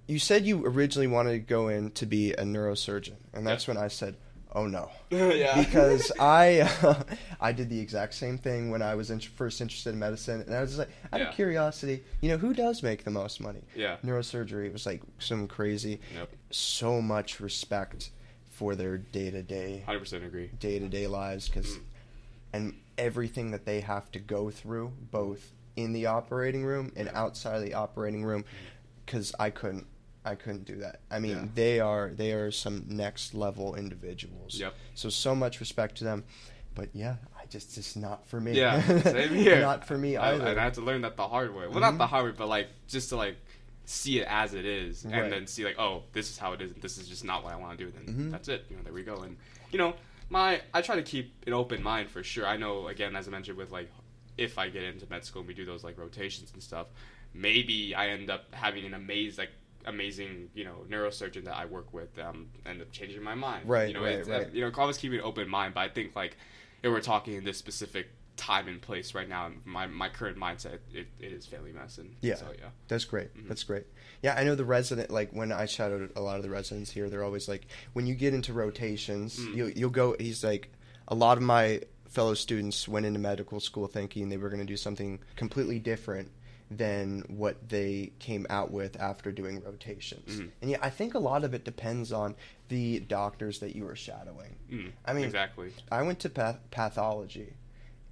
you 0.08 0.20
said 0.20 0.46
you 0.46 0.66
originally 0.66 1.08
wanted 1.08 1.32
to 1.32 1.40
go 1.40 1.70
in 1.70 1.92
to 1.92 2.06
be 2.06 2.34
a 2.34 2.44
neurosurgeon, 2.44 3.16
and 3.34 3.48
that's 3.48 3.66
Yeah. 3.66 3.76
when 3.76 3.84
I 3.84 3.88
said, 3.88 4.18
"Oh 4.56 4.66
no," 4.68 4.90
yeah. 5.12 5.60
because 5.64 6.12
I 6.20 6.68
I 7.40 7.52
did 7.52 7.70
the 7.70 7.80
exact 7.80 8.14
same 8.16 8.38
thing 8.38 8.72
when 8.72 8.82
I 8.82 8.96
was 8.96 9.12
in, 9.12 9.20
first 9.20 9.62
interested 9.62 9.92
in 9.94 10.00
medicine, 10.00 10.42
and 10.42 10.56
I 10.56 10.62
was 10.62 10.78
like, 10.80 10.90
out 11.14 11.20
Yeah. 11.20 11.30
of 11.30 11.36
curiosity, 11.36 12.04
you 12.22 12.30
know, 12.30 12.38
who 12.38 12.54
does 12.54 12.82
make 12.82 13.04
the 13.04 13.12
most 13.12 13.40
money? 13.42 13.62
yeah. 13.76 13.98
Neurosurgery. 14.04 14.66
It 14.68 14.74
was 14.74 14.86
like 14.86 15.02
some 15.20 15.48
crazy, 15.48 16.00
Yep. 16.16 16.30
so 16.52 17.02
much 17.02 17.40
respect 17.40 18.10
for 18.50 18.74
their 18.76 18.98
day 18.98 19.30
to 19.30 19.44
day 19.44 19.84
Hundred 19.86 20.00
percent 20.00 20.24
agree. 20.24 20.50
day 20.60 20.80
to 20.80 20.88
day 20.88 21.08
lives 21.08 21.50
because 21.50 21.68
Mm. 21.76 21.82
and 22.54 22.74
everything 22.98 23.52
that 23.52 23.66
they 23.66 23.82
have 23.82 24.10
to 24.14 24.20
go 24.20 24.50
through 24.50 24.94
both 25.12 25.52
in 25.76 25.92
the 25.92 26.06
operating 26.06 26.64
room 26.64 26.90
and 26.96 27.10
outside 27.14 27.58
of 27.58 27.62
the 27.64 27.74
operating 27.74 28.24
room 28.24 28.46
because 29.06 29.36
I 29.38 29.50
couldn't 29.50 29.86
I 30.26 30.36
couldn't 30.36 30.66
do 30.66 30.78
that. 30.78 31.02
I 31.12 31.20
mean, 31.20 31.32
Yeah. 31.38 31.46
they 31.54 31.80
are 31.80 32.10
they 32.10 32.32
are 32.34 32.52
some 32.52 32.86
next 32.88 33.34
level 33.34 33.76
individuals. 33.76 34.60
Yep. 34.60 34.74
So 34.96 35.10
so 35.10 35.36
much 35.36 35.60
respect 35.60 35.98
to 36.00 36.04
them. 36.04 36.24
but 36.74 36.90
yeah, 36.94 37.16
I 37.42 37.46
just 37.46 37.74
just 37.76 37.96
not 37.96 38.28
for 38.28 38.42
me. 38.42 38.52
Yeah, 38.54 38.82
same 39.02 39.34
here. 39.46 39.62
not 39.62 39.88
for 39.88 39.98
me 39.98 40.18
I, 40.18 40.34
either. 40.34 40.48
and 40.48 40.60
I 40.60 40.64
had 40.66 40.74
to 40.74 40.82
learn 40.82 41.02
that 41.02 41.16
the 41.16 41.28
hard 41.28 41.56
way. 41.56 41.68
Well, 41.68 41.78
Mhm. 41.78 41.82
not 41.82 41.98
the 41.98 42.08
hard 42.08 42.26
way, 42.26 42.32
but 42.38 42.50
like 42.50 42.68
just 42.90 43.08
to 43.10 43.16
like 43.16 43.38
see 43.86 44.20
it 44.20 44.28
as 44.28 44.54
it 44.54 44.66
is, 44.66 45.06
Right. 45.06 45.14
and 45.24 45.32
then 45.32 45.48
see 45.48 45.64
like, 45.64 45.80
oh, 45.80 46.04
this 46.12 46.30
is 46.32 46.38
how 46.38 46.52
it 46.54 46.62
is. 46.62 46.74
This 46.82 46.98
is 46.98 47.08
just 47.08 47.24
not 47.24 47.44
what 47.46 47.54
I 47.54 47.56
want 47.56 47.78
to 47.78 47.86
do. 47.86 47.92
Then 47.92 48.06
Mhm. 48.14 48.32
that's 48.32 48.50
it. 48.50 48.66
You 48.70 48.76
know, 48.76 48.84
there 48.84 48.92
we 48.94 49.04
go. 49.04 49.18
And 49.22 49.38
you 49.72 49.78
know, 49.78 49.94
my 50.30 50.62
I 50.74 50.82
try 50.82 50.96
to 50.98 51.04
keep 51.04 51.34
an 51.48 51.54
open 51.54 51.82
mind 51.82 52.10
for 52.10 52.24
sure. 52.24 52.46
I 52.48 52.58
know 52.58 52.88
again, 52.88 53.16
as 53.16 53.28
I 53.28 53.32
mentioned, 53.32 53.58
with 53.58 53.72
like 53.72 53.90
if 54.38 54.58
I 54.58 54.68
get 54.70 54.84
into 54.84 55.08
med 55.10 55.24
school 55.24 55.42
and 55.44 55.48
we 55.48 55.54
do 55.54 55.66
those 55.66 55.84
like 55.86 55.98
rotations 55.98 56.52
and 56.52 56.62
stuff, 56.62 56.88
maybe 57.34 57.96
I 57.96 58.10
end 58.10 58.30
up 58.30 58.54
having 58.54 58.84
an 58.86 58.94
amazing 58.94 59.44
like 59.44 59.52
amazing 59.86 60.50
you 60.54 60.64
know 60.64 60.86
neurosurgeon 60.90 61.46
that 61.46 61.56
I 61.56 61.66
work 61.66 61.94
with 61.94 62.18
um 62.20 62.48
end 62.66 62.82
up 62.82 62.92
changing 62.92 63.24
my 63.24 63.36
mind. 63.36 63.68
Right, 63.68 63.88
You 63.90 63.94
know, 63.96 64.04
right, 64.04 64.26
right. 64.28 64.54
you 64.54 64.62
know, 64.62 64.72
always 64.78 64.98
keep 64.98 65.12
an 65.14 65.22
open 65.22 65.50
mind. 65.50 65.74
But 65.74 65.82
I 65.82 65.90
think 65.90 66.16
like 66.16 66.38
if 66.84 66.92
we're 66.92 67.02
talking 67.02 67.36
in 67.36 67.44
this 67.44 67.58
specific 67.58 68.08
time 68.38 68.68
and 68.68 68.82
place 68.82 69.14
right 69.16 69.30
now, 69.30 69.50
my 69.64 69.88
my 69.88 70.10
current 70.10 70.38
mindset 70.38 70.80
it, 70.94 71.08
it 71.20 71.32
is 71.32 71.46
family 71.46 71.72
medicine. 71.72 72.16
Yeah. 72.22 72.36
So 72.36 72.48
yeah. 72.58 72.66
That's 72.88 73.06
great. 73.06 73.34
Mhm. 73.36 73.48
That's 73.48 73.64
great. 73.64 73.86
Yeah, 74.22 74.36
I 74.36 74.44
know 74.44 74.56
the 74.56 74.66
resident. 74.66 75.10
Like 75.10 75.32
when 75.32 75.52
I 75.52 75.66
shadowed 75.66 76.12
a 76.16 76.22
lot 76.22 76.38
of 76.38 76.44
the 76.44 76.50
residents 76.50 76.92
here, 76.92 77.10
they're 77.10 77.24
always 77.24 77.48
like, 77.48 77.68
when 77.94 78.08
you 78.08 78.16
get 78.16 78.34
into 78.34 78.52
rotations, 78.54 79.40
Mm. 79.40 79.56
you'll 79.56 79.70
you'll 79.70 79.90
go. 79.90 80.16
He's 80.20 80.44
like, 80.44 80.70
a 81.08 81.16
lot 81.16 81.38
of 81.38 81.44
my 81.44 81.82
fellow 82.10 82.34
students 82.34 82.88
went 82.88 83.06
into 83.06 83.20
medical 83.20 83.60
school 83.60 83.88
thinking 83.88 84.30
they 84.30 84.38
were 84.38 84.48
going 84.50 84.60
to 84.62 84.66
do 84.66 84.78
something 84.78 85.20
completely 85.36 85.80
different 85.80 86.32
than 86.72 87.22
what 87.28 87.70
they 87.70 88.12
came 88.20 88.46
out 88.50 88.72
with 88.72 89.00
after 89.00 89.32
doing 89.32 89.62
rotations. 89.64 90.40
Mhm. 90.40 90.50
And 90.62 90.72
yeah, 90.72 90.78
I 90.82 90.90
think 90.90 91.14
a 91.14 91.20
lot 91.20 91.44
of 91.44 91.54
it 91.54 91.64
depends 91.64 92.12
on 92.12 92.36
the 92.70 93.00
doctors 93.02 93.60
that 93.60 93.76
you 93.76 93.88
are 93.88 93.96
shadowing. 93.96 94.56
Mm, 94.72 94.92
I 95.06 95.14
mean, 95.14 95.26
exactly. 95.26 95.72
I 95.92 96.02
went 96.02 96.20
to 96.22 96.30
path- 96.30 96.60
pathology, 96.72 97.54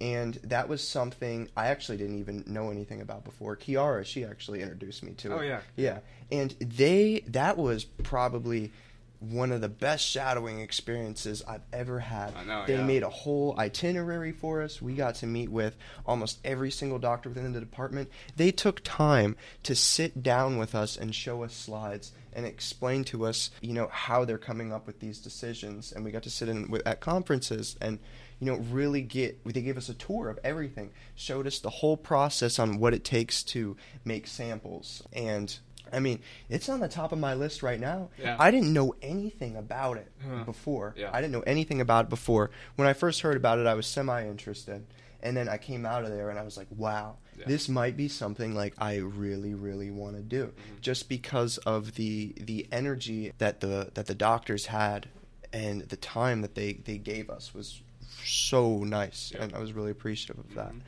and 0.00 0.34
that 0.44 0.68
was 0.68 0.86
something 0.86 1.48
I 1.56 1.66
actually 1.66 1.98
didn't 1.98 2.18
even 2.18 2.44
know 2.46 2.70
anything 2.70 3.00
about 3.00 3.24
before. 3.24 3.56
Kiara, 3.56 4.04
she 4.04 4.24
actually 4.24 4.62
introduced 4.62 5.02
me 5.02 5.12
to 5.14 5.32
Oh, 5.32 5.36
it. 5.36 5.38
Oh 5.40 5.42
yeah. 5.42 5.60
yeah. 5.76 5.98
And 6.30 6.52
they 6.60 7.24
that 7.26 7.56
was 7.58 7.84
probably 7.84 8.72
one 9.20 9.52
of 9.52 9.60
the 9.60 9.68
best 9.68 10.04
shadowing 10.04 10.60
experiences 10.60 11.42
I've 11.46 11.64
ever 11.72 12.00
had. 12.00 12.34
I 12.36 12.44
know, 12.44 12.64
they 12.66 12.76
yeah. 12.76 12.84
made 12.84 13.02
a 13.02 13.08
whole 13.08 13.54
itinerary 13.58 14.32
for 14.32 14.62
us. 14.62 14.82
We 14.82 14.94
got 14.94 15.14
to 15.16 15.26
meet 15.26 15.50
with 15.50 15.76
almost 16.06 16.38
every 16.44 16.70
single 16.70 16.98
doctor 16.98 17.28
within 17.28 17.52
the 17.52 17.60
department. 17.60 18.10
They 18.36 18.50
took 18.50 18.82
time 18.84 19.36
to 19.62 19.74
sit 19.74 20.22
down 20.22 20.58
with 20.58 20.74
us 20.74 20.96
and 20.96 21.14
show 21.14 21.42
us 21.42 21.54
slides 21.54 22.12
and 22.34 22.44
explain 22.44 23.04
to 23.04 23.24
us, 23.24 23.50
you 23.60 23.72
know, 23.72 23.88
how 23.90 24.24
they're 24.24 24.38
coming 24.38 24.72
up 24.72 24.86
with 24.86 25.00
these 25.00 25.20
decisions. 25.20 25.92
And 25.92 26.04
we 26.04 26.10
got 26.10 26.24
to 26.24 26.30
sit 26.30 26.48
in 26.48 26.70
with, 26.70 26.86
at 26.86 27.00
conferences 27.00 27.76
and, 27.80 27.98
you 28.40 28.46
know, 28.46 28.58
really 28.70 29.02
get. 29.02 29.44
They 29.44 29.62
gave 29.62 29.78
us 29.78 29.88
a 29.88 29.94
tour 29.94 30.28
of 30.28 30.38
everything, 30.42 30.90
showed 31.14 31.46
us 31.46 31.60
the 31.60 31.70
whole 31.70 31.96
process 31.96 32.58
on 32.58 32.78
what 32.78 32.92
it 32.92 33.04
takes 33.04 33.42
to 33.44 33.76
make 34.04 34.26
samples. 34.26 35.02
And 35.12 35.56
I 35.94 36.00
mean, 36.00 36.20
it's 36.48 36.68
on 36.68 36.80
the 36.80 36.88
top 36.88 37.12
of 37.12 37.18
my 37.18 37.34
list 37.34 37.62
right 37.62 37.78
now. 37.80 38.10
Yeah. 38.18 38.36
I 38.38 38.50
didn't 38.50 38.72
know 38.72 38.94
anything 39.00 39.56
about 39.56 39.96
it 39.98 40.10
Huh. 40.26 40.44
before. 40.44 40.94
Yeah. 40.96 41.10
I 41.12 41.20
didn't 41.20 41.32
know 41.32 41.42
anything 41.46 41.80
about 41.80 42.06
it 42.06 42.10
before. 42.10 42.50
When 42.76 42.88
I 42.88 42.92
first 42.92 43.20
heard 43.22 43.36
about 43.36 43.58
it, 43.58 43.66
I 43.66 43.74
was 43.74 43.86
semi 43.86 44.26
interested. 44.26 44.84
And 45.22 45.34
then 45.36 45.48
I 45.48 45.56
came 45.56 45.86
out 45.86 46.04
of 46.04 46.10
there 46.10 46.28
and 46.28 46.38
I 46.38 46.42
was 46.42 46.56
like, 46.58 46.66
wow, 46.76 47.16
Yeah. 47.38 47.46
this 47.46 47.68
might 47.68 47.96
be 47.96 48.08
something 48.08 48.54
like 48.54 48.74
I 48.78 48.96
really, 48.96 49.54
really 49.54 49.90
want 49.90 50.16
to 50.16 50.22
do. 50.22 50.46
Mhm. 50.48 50.80
Just 50.82 51.08
because 51.08 51.56
of 51.58 51.94
the 51.94 52.34
the 52.38 52.66
energy 52.70 53.32
that 53.38 53.60
the 53.60 53.90
that 53.94 54.06
the 54.06 54.14
doctors 54.14 54.66
had 54.66 55.08
and 55.52 55.82
the 55.82 55.96
time 55.96 56.42
that 56.42 56.54
they, 56.56 56.74
they 56.74 56.98
gave 56.98 57.30
us 57.30 57.54
was 57.54 57.80
so 58.24 58.84
nice. 58.84 59.32
Yeah. 59.34 59.44
And 59.44 59.54
I 59.54 59.60
was 59.60 59.72
really 59.72 59.90
appreciative 59.92 60.38
of 60.44 60.54
that. 60.54 60.72
Mhm. 60.72 60.80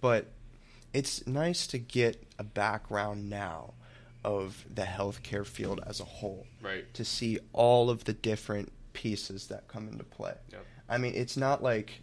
But 0.00 0.26
it's 0.94 1.26
nice 1.26 1.66
to 1.68 1.78
get 1.78 2.22
a 2.38 2.44
background 2.44 3.28
now 3.30 3.74
of 4.24 4.64
the 4.72 4.82
healthcare 4.82 5.44
field 5.44 5.80
as 5.86 6.00
a 6.00 6.04
whole 6.04 6.46
Right. 6.60 6.92
to 6.94 7.04
see 7.04 7.38
all 7.52 7.90
of 7.90 8.04
the 8.04 8.12
different 8.12 8.72
pieces 8.92 9.48
that 9.48 9.68
come 9.68 9.88
into 9.88 10.04
play. 10.04 10.34
Yep. 10.52 10.66
I 10.88 10.98
mean, 10.98 11.14
it's 11.14 11.36
not 11.36 11.62
like 11.62 12.02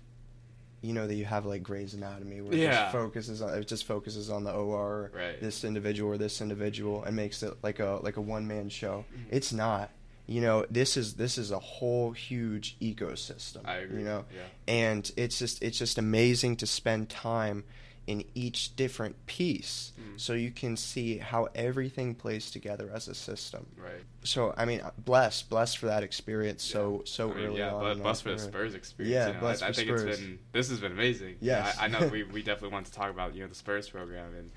you 0.81 0.93
know 0.93 1.07
that 1.07 1.15
you 1.15 1.25
have 1.25 1.45
like 1.45 1.61
Grey's 1.61 1.93
Anatomy 1.93 2.39
where 2.41 2.53
it 2.53 2.59
Yeah. 2.59 2.83
just 2.83 2.91
focuses 2.93 3.41
on 3.41 3.53
it 3.57 3.67
just 3.67 3.83
focuses 3.83 4.29
on 4.29 4.45
the 4.45 4.53
OR, 4.53 5.11
Right. 5.13 5.39
this 5.41 5.63
individual 5.65 6.13
or 6.13 6.17
this 6.17 6.39
individual, 6.41 7.03
and 7.03 7.15
makes 7.15 7.43
it 7.43 7.53
like 7.61 7.79
a 7.79 7.99
like 8.01 8.15
a 8.17 8.21
one 8.21 8.47
man 8.47 8.69
show. 8.69 9.03
Mhm. 9.13 9.25
It's 9.29 9.51
not. 9.51 9.91
You 10.25 10.41
know, 10.41 10.65
this 10.69 10.95
is 10.95 11.15
this 11.15 11.37
is 11.37 11.51
a 11.51 11.59
whole 11.59 12.11
huge 12.13 12.77
ecosystem. 12.79 13.65
I 13.65 13.77
agree. 13.77 13.99
You 13.99 14.05
know, 14.05 14.25
Yeah. 14.33 14.43
and 14.73 15.11
it's 15.17 15.37
just 15.39 15.61
it's 15.61 15.77
just 15.77 15.97
amazing 15.97 16.55
to 16.57 16.65
spend 16.67 17.09
time 17.09 17.65
in 18.11 18.23
each 18.33 18.75
different 18.75 19.15
piece 19.27 19.91
Mm. 19.99 20.19
so 20.19 20.33
you 20.33 20.51
can 20.51 20.75
see 20.77 21.17
how 21.17 21.41
everything 21.53 22.15
plays 22.15 22.49
together 22.51 22.89
as 22.93 23.07
a 23.07 23.13
system 23.15 23.65
Right. 23.77 24.01
so 24.23 24.53
I 24.57 24.65
mean, 24.65 24.81
blessed, 24.97 25.49
blessed 25.49 25.77
for 25.77 25.87
that 25.87 26.03
experience. 26.03 26.63
So 26.63 27.03
so 27.05 27.31
I 27.31 27.35
mean, 27.35 27.45
early 27.45 27.59
yeah, 27.59 27.73
on. 27.73 27.81
but 27.83 28.01
blessed 28.03 28.23
for 28.23 28.31
the. 28.31 28.39
Spurs 28.39 28.73
experience. 28.75 29.13
Yeah, 29.13 29.27
you 29.27 29.33
know, 29.33 29.39
blessed 29.39 29.63
I, 29.63 29.67
I 29.69 29.71
think 29.73 29.87
Spurs. 29.89 30.03
it's 30.03 30.19
been 30.19 30.39
this 30.53 30.69
has 30.69 30.79
been 30.79 30.91
amazing. 30.91 31.35
Yes. 31.39 31.77
I, 31.79 31.85
I 31.85 31.87
know 31.87 32.07
we, 32.07 32.23
we 32.35 32.41
definitely 32.41 32.73
want 32.77 32.85
to 32.87 32.93
talk 32.93 33.09
about 33.11 33.35
you 33.35 33.41
know 33.43 33.49
the 33.49 33.55
Spurs 33.63 33.87
program 33.89 34.33
and 34.39 34.49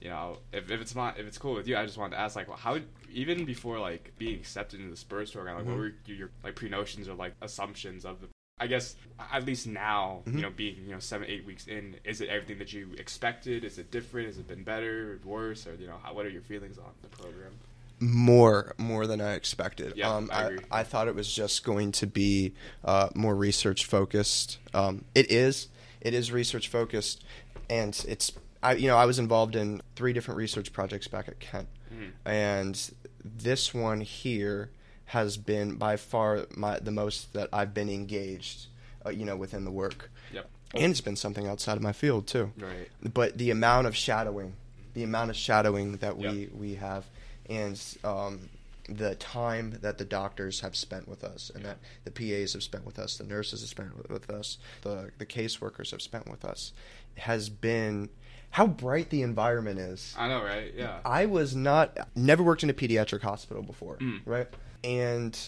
you 0.00 0.08
know 0.10 0.38
if, 0.52 0.70
if 0.70 0.80
it's 0.80 0.94
not 0.94 1.18
if 1.20 1.26
it's 1.26 1.38
cool 1.38 1.54
with 1.54 1.66
you, 1.68 1.76
I 1.76 1.84
just 1.86 1.98
wanted 1.98 2.16
to 2.16 2.20
ask 2.24 2.36
like 2.36 2.48
well, 2.48 2.56
how 2.56 2.78
even 3.12 3.44
before 3.44 3.78
like 3.78 4.12
being 4.18 4.34
accepted 4.38 4.78
into 4.80 4.90
the 4.90 4.96
Spurs 5.06 5.30
program, 5.32 5.56
like 5.56 5.64
Mhm. 5.66 5.68
what 5.68 5.78
were 5.78 5.92
your, 6.06 6.16
your 6.16 6.30
like 6.44 6.54
pre 6.56 6.68
notions 6.68 7.08
or 7.08 7.14
like 7.14 7.34
assumptions 7.42 8.04
of 8.04 8.20
the 8.20 8.28
I 8.58 8.66
guess 8.68 8.94
at 9.32 9.44
least 9.44 9.66
now, 9.66 10.22
Mhm. 10.26 10.34
you 10.36 10.42
know, 10.42 10.50
being 10.50 10.76
you 10.84 10.92
know 10.92 11.00
seven 11.00 11.28
eight 11.28 11.44
weeks 11.44 11.66
in, 11.66 11.96
is 12.04 12.20
it 12.20 12.28
everything 12.28 12.58
that 12.58 12.72
you 12.72 12.92
expected? 12.98 13.64
Is 13.64 13.78
it 13.78 13.90
different? 13.90 14.28
Has 14.28 14.38
it 14.38 14.46
been 14.46 14.62
better, 14.62 15.14
or 15.14 15.18
worse, 15.28 15.66
or 15.66 15.74
you 15.74 15.86
know, 15.88 15.98
how, 16.02 16.14
what 16.14 16.24
are 16.24 16.28
your 16.30 16.42
feelings 16.42 16.78
on 16.78 16.92
the 17.02 17.08
program? 17.08 17.52
More, 18.00 18.74
more 18.78 19.06
than 19.06 19.20
I 19.20 19.34
expected. 19.34 19.94
Yeah, 19.96 20.14
um, 20.14 20.30
I 20.32 20.44
I. 20.70 20.80
I 20.80 20.84
thought 20.84 21.08
it 21.08 21.14
was 21.16 21.32
just 21.32 21.64
going 21.64 21.90
to 21.92 22.06
be 22.06 22.54
uh, 22.84 23.08
more 23.14 23.34
research 23.34 23.86
focused. 23.86 24.58
Um, 24.72 25.04
it 25.14 25.30
is. 25.32 25.68
It 26.00 26.14
is 26.14 26.30
research 26.30 26.68
focused, 26.68 27.24
and 27.68 28.04
it's. 28.06 28.32
I 28.62 28.74
you 28.74 28.86
know 28.86 28.96
I 28.96 29.04
was 29.06 29.18
involved 29.18 29.56
in 29.56 29.82
three 29.96 30.12
different 30.12 30.38
research 30.38 30.72
projects 30.72 31.08
back 31.08 31.26
at 31.28 31.40
Kent, 31.40 31.68
Mhm. 31.92 32.12
and 32.24 32.90
this 33.24 33.74
one 33.74 34.00
here 34.00 34.70
has 35.06 35.36
been 35.36 35.76
by 35.76 35.96
far 35.96 36.46
my 36.56 36.78
the 36.78 36.90
most 36.90 37.32
that 37.34 37.48
I've 37.52 37.74
been 37.74 37.88
engaged. 37.90 38.66
Uh, 39.06 39.10
you 39.10 39.26
know, 39.26 39.36
within 39.36 39.64
the 39.66 39.70
work. 39.70 40.10
Yep. 40.32 40.48
and 40.74 40.90
it's 40.90 41.02
been 41.02 41.14
something 41.16 41.46
outside 41.46 41.76
of 41.76 41.82
my 41.82 41.92
field 41.92 42.26
too. 42.26 42.52
Right. 42.58 42.88
But 43.02 43.36
the 43.36 43.50
amount 43.50 43.86
of 43.86 43.94
shadowing, 43.94 44.54
the 44.94 45.02
amount 45.02 45.28
of 45.28 45.36
shadowing 45.36 45.98
that 45.98 46.16
we 46.16 46.26
Yep. 46.28 46.52
we 46.52 46.74
have, 46.76 47.04
and 47.50 47.78
um, 48.02 48.48
the 48.88 49.14
time 49.16 49.78
that 49.82 49.98
the 49.98 50.06
doctors 50.06 50.60
have 50.60 50.74
spent 50.74 51.06
with 51.06 51.22
us, 51.22 51.50
and 51.54 51.64
that 51.66 51.76
the 52.04 52.10
PAs 52.10 52.54
have 52.54 52.62
spent 52.62 52.86
with 52.86 52.98
us, 52.98 53.18
the 53.18 53.24
nurses 53.24 53.60
have 53.60 53.68
spent 53.68 53.94
with, 53.94 54.08
with 54.08 54.30
us, 54.30 54.56
the 54.80 55.10
the 55.18 55.26
caseworkers 55.26 55.90
have 55.90 56.00
spent 56.00 56.26
with 56.30 56.42
us, 56.46 56.72
has 57.18 57.50
been 57.50 58.08
how 58.50 58.66
bright 58.66 59.10
the 59.10 59.20
environment 59.20 59.78
is. 59.78 60.14
I 60.18 60.28
know, 60.28 60.42
right? 60.42 60.72
Yeah. 60.74 61.00
I 61.04 61.26
was 61.26 61.54
not 61.54 62.08
never 62.14 62.42
worked 62.42 62.62
in 62.62 62.70
a 62.70 62.74
pediatric 62.74 63.20
hospital 63.20 63.62
before, 63.62 63.96
Mm. 63.98 64.20
right? 64.24 64.48
And 64.84 65.38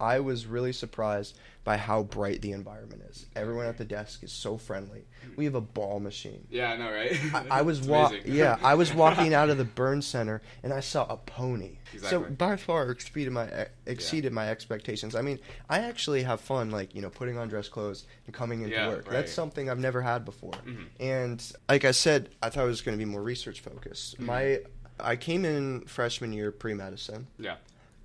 I 0.00 0.20
was 0.20 0.46
really 0.46 0.72
surprised 0.72 1.36
by 1.62 1.76
how 1.76 2.02
bright 2.02 2.40
the 2.40 2.52
environment 2.52 3.02
is. 3.10 3.26
Everyone 3.36 3.66
at 3.66 3.76
the 3.76 3.84
desk 3.84 4.22
is 4.24 4.32
so 4.32 4.56
friendly. 4.56 5.04
We 5.36 5.44
have 5.44 5.54
a 5.54 5.60
ball 5.60 6.00
machine. 6.00 6.46
Yeah, 6.50 6.72
I 6.72 6.76
know, 6.78 6.90
right? 6.90 7.12
I, 7.34 7.58
I 7.58 7.62
was 7.70 7.80
It's 7.80 7.86
wa- 7.86 8.06
amazing. 8.06 8.32
yeah, 8.34 8.56
I 8.62 8.74
was 8.76 8.94
walking 8.94 9.34
out 9.34 9.50
of 9.50 9.58
the 9.58 9.66
burn 9.66 10.00
center 10.00 10.40
and 10.62 10.72
I 10.72 10.80
saw 10.80 11.04
a 11.04 11.18
pony. 11.18 11.76
Exactly. 11.92 12.08
So 12.28 12.30
by 12.34 12.56
far 12.56 12.90
exceeded 12.90 13.30
my 13.34 13.66
exceeded 13.84 14.32
my 14.32 14.48
expectations. 14.48 15.14
I 15.14 15.20
mean, 15.20 15.38
I 15.68 15.80
actually 15.80 16.22
have 16.22 16.40
fun 16.40 16.70
like, 16.70 16.94
you 16.94 17.02
know, 17.02 17.10
putting 17.10 17.36
on 17.36 17.48
dress 17.48 17.68
clothes 17.68 18.06
and 18.24 18.34
coming 18.34 18.62
into 18.62 18.76
Yeah, 18.76 18.88
work. 18.88 19.04
right. 19.04 19.12
That's 19.12 19.32
something 19.32 19.68
I've 19.68 19.78
never 19.78 20.00
had 20.00 20.24
before. 20.24 20.54
Mhm. 20.64 20.86
And 20.98 21.52
like 21.68 21.84
I 21.84 21.90
said, 21.90 22.30
I 22.42 22.48
thought 22.48 22.64
it 22.64 22.68
was 22.68 22.80
going 22.80 22.96
to 22.98 23.04
be 23.04 23.10
more 23.10 23.22
research 23.22 23.60
focused. 23.60 24.18
Mhm. 24.18 24.24
My 24.24 24.60
I 24.98 25.16
came 25.16 25.44
in 25.44 25.82
freshman 25.82 26.32
year 26.32 26.50
pre-medicine 26.52 27.26
Yeah. 27.38 27.56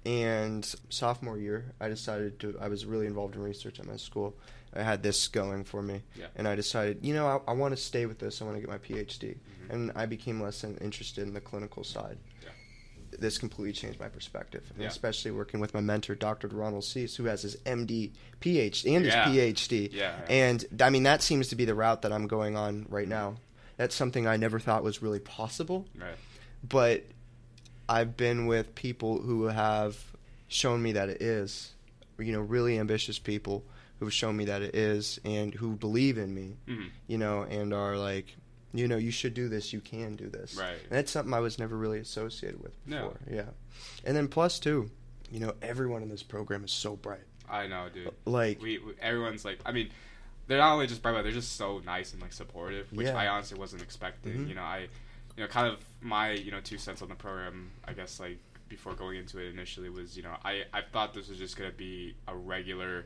And 0.06 0.76
sophomore 0.90 1.38
year 1.38 1.66
i 1.82 1.88
decided 1.88 2.40
to 2.40 2.58
i 2.62 2.68
was 2.68 2.86
really 2.86 3.08
involved 3.08 3.36
in 3.36 3.42
research 3.42 3.80
at 3.80 3.88
my 3.88 3.96
school 3.98 4.36
i 4.76 4.82
had 4.84 5.02
this 5.02 5.28
going 5.28 5.64
for 5.64 5.82
me 5.82 6.02
Yeah. 6.16 6.28
and 6.36 6.48
i 6.48 6.56
decided 6.56 7.00
you 7.02 7.14
know 7.14 7.28
i, 7.48 7.52
I 7.52 7.54
want 7.56 7.76
to 7.76 7.82
stay 7.82 8.06
with 8.06 8.20
this 8.20 8.42
i 8.42 8.46
want 8.46 8.56
to 8.58 8.62
get 8.62 8.70
my 8.70 8.78
phd 8.78 9.20
Mhm. 9.36 9.70
and 9.74 9.92
i 9.96 10.06
became 10.06 10.42
less 10.42 10.64
in- 10.64 10.78
interested 10.78 11.28
in 11.28 11.34
the 11.34 11.42
clinical 11.42 11.84
side 11.84 12.18
Yeah. 12.44 12.50
this 13.18 13.38
completely 13.40 13.74
changed 13.74 14.00
my 14.00 14.10
perspective 14.10 14.64
Yeah. 14.78 14.88
especially 14.88 15.32
working 15.32 15.60
with 15.60 15.74
my 15.74 15.82
mentor 15.82 16.14
dr 16.14 16.48
ronald 16.50 16.84
cease 16.84 17.16
who 17.16 17.26
has 17.26 17.42
his 17.42 17.56
md 17.66 18.12
phd 18.42 18.96
and 18.96 19.06
his 19.06 19.14
phd 19.16 19.92
Yeah. 19.92 20.14
and 20.30 20.64
i 20.82 20.90
mean 20.92 21.04
that 21.04 21.24
seems 21.24 21.48
to 21.48 21.56
be 21.56 21.66
the 21.66 21.74
route 21.76 22.04
that 22.04 22.14
i'm 22.14 22.28
going 22.28 22.56
on 22.56 22.86
right 22.90 23.08
now 23.08 23.38
that's 23.78 23.96
something 23.96 24.28
i 24.28 24.38
never 24.38 24.60
thought 24.60 24.84
was 24.84 25.02
really 25.02 25.20
possible 25.20 25.88
Right. 25.98 26.16
but 26.68 27.04
I've 27.88 28.18
been 28.18 28.48
with 28.48 28.76
people 28.76 29.22
who 29.22 29.46
have 29.46 29.98
shown 30.48 30.82
me 30.82 30.94
that 30.94 31.10
it 31.10 31.22
is, 31.22 31.74
you 32.18 32.32
know, 32.32 32.42
really 32.42 32.80
ambitious 32.80 33.20
people 33.20 33.64
who've 34.00 34.14
shown 34.14 34.36
me 34.36 34.46
that 34.46 34.62
it 34.62 34.76
is 34.76 35.20
and 35.24 35.54
who 35.54 35.76
believe 35.76 36.18
in 36.18 36.34
me, 36.34 36.58
Mhm. 36.68 36.90
you 37.08 37.18
know, 37.18 37.44
and 37.44 37.74
are 37.74 37.98
like, 37.98 38.36
you 38.74 38.88
know, 38.88 38.98
you 38.98 39.12
should 39.12 39.34
do 39.34 39.48
this, 39.48 39.72
you 39.72 39.80
can 39.80 40.16
do 40.16 40.28
this. 40.30 40.56
Right. 40.56 40.78
And 40.82 40.92
that's 40.92 41.12
something 41.12 41.34
I 41.34 41.40
was 41.40 41.58
never 41.58 41.78
really 41.78 42.00
associated 42.00 42.62
with 42.62 42.74
No. 42.86 43.10
before. 43.10 43.20
Yeah. 43.32 43.50
And 44.04 44.18
then 44.18 44.28
two, 44.60 44.92
you 45.32 45.40
know, 45.40 45.54
everyone 45.62 46.02
in 46.04 46.10
this 46.10 46.24
program 46.24 46.64
is 46.66 46.72
so 46.72 46.96
bright. 46.96 47.24
I 47.50 47.68
know, 47.68 47.88
dude. 47.94 48.12
Like 48.26 48.62
we, 48.62 48.80
we 48.80 48.94
everyone's 49.00 49.46
like 49.46 49.60
I 49.66 49.72
mean 49.72 49.90
they're 50.48 50.58
not 50.58 50.74
only 50.74 50.88
just 50.88 51.02
bright 51.02 51.14
but 51.14 51.22
they're 51.24 51.32
just 51.32 51.56
so 51.56 51.80
nice 51.86 52.12
and 52.14 52.22
like 52.22 52.34
supportive 52.34 52.92
which 52.92 53.08
Yeah. 53.08 53.16
I 53.18 53.28
honestly 53.28 53.58
wasn't 53.58 53.82
expecting 53.84 54.34
Mhm. 54.46 54.50
you 54.50 54.56
know 54.56 54.62
I 54.64 54.88
you 55.38 55.44
know 55.44 55.48
kind 55.50 55.68
of 55.68 55.80
my 56.02 56.32
you 56.32 56.52
know 56.52 56.62
two 56.62 56.78
cents 56.78 57.02
on 57.02 57.10
the 57.10 57.16
program 57.16 57.72
I 57.88 57.94
guess 57.94 58.20
like 58.20 58.38
before 58.70 58.94
going 58.94 59.18
into 59.18 59.38
it 59.40 59.50
initially 59.54 59.90
was 59.90 60.16
you 60.18 60.24
know 60.24 60.36
I 60.44 60.64
I 60.74 60.82
thought 60.82 61.14
this 61.14 61.30
was 61.30 61.38
just 61.38 61.58
gonna 61.58 61.72
be 61.72 62.16
a 62.28 62.36
regular 62.36 63.06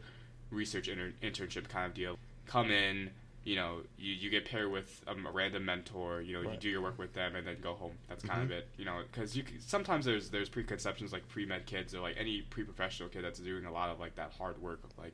research 0.52 0.88
inter- 0.88 1.14
internship 1.22 1.68
kind 1.70 1.86
of 1.86 1.94
deal. 1.94 2.18
Come 2.48 2.72
in 2.72 3.12
you 3.46 3.56
know 3.56 3.78
you, 3.98 4.14
you 4.14 4.30
get 4.30 4.46
paired 4.46 4.70
with 4.72 5.02
a 5.08 5.16
random 5.32 5.64
mentor 5.66 6.22
you 6.22 6.34
know 6.34 6.42
you 6.52 6.58
do 6.58 6.70
your 6.70 6.82
work 6.82 7.00
with 7.00 7.14
them 7.14 7.36
and 7.36 7.48
then 7.48 7.58
go 7.62 7.74
home. 7.74 7.94
That's 8.08 8.24
kind 8.24 8.44
of 8.44 8.50
Mhm. 8.50 8.60
it 8.60 8.68
you 8.78 8.86
know 8.86 9.02
because 9.12 9.36
you 9.36 9.44
c- 9.44 9.56
sometimes 9.60 10.06
there's 10.06 10.30
there's 10.30 10.50
preconceptions 10.50 11.12
like 11.14 11.28
pre-med 11.30 11.66
kids 11.66 11.96
or 11.96 12.02
like 12.02 12.16
any 12.18 12.42
pre-professional 12.42 13.10
kid 13.10 13.24
that's 13.24 13.40
doing 13.40 13.66
a 13.66 13.72
lot 13.72 13.90
of 13.90 14.00
like 14.00 14.16
that 14.16 14.34
hard 14.38 14.62
work 14.62 14.82
of 14.84 14.96
like 14.98 15.14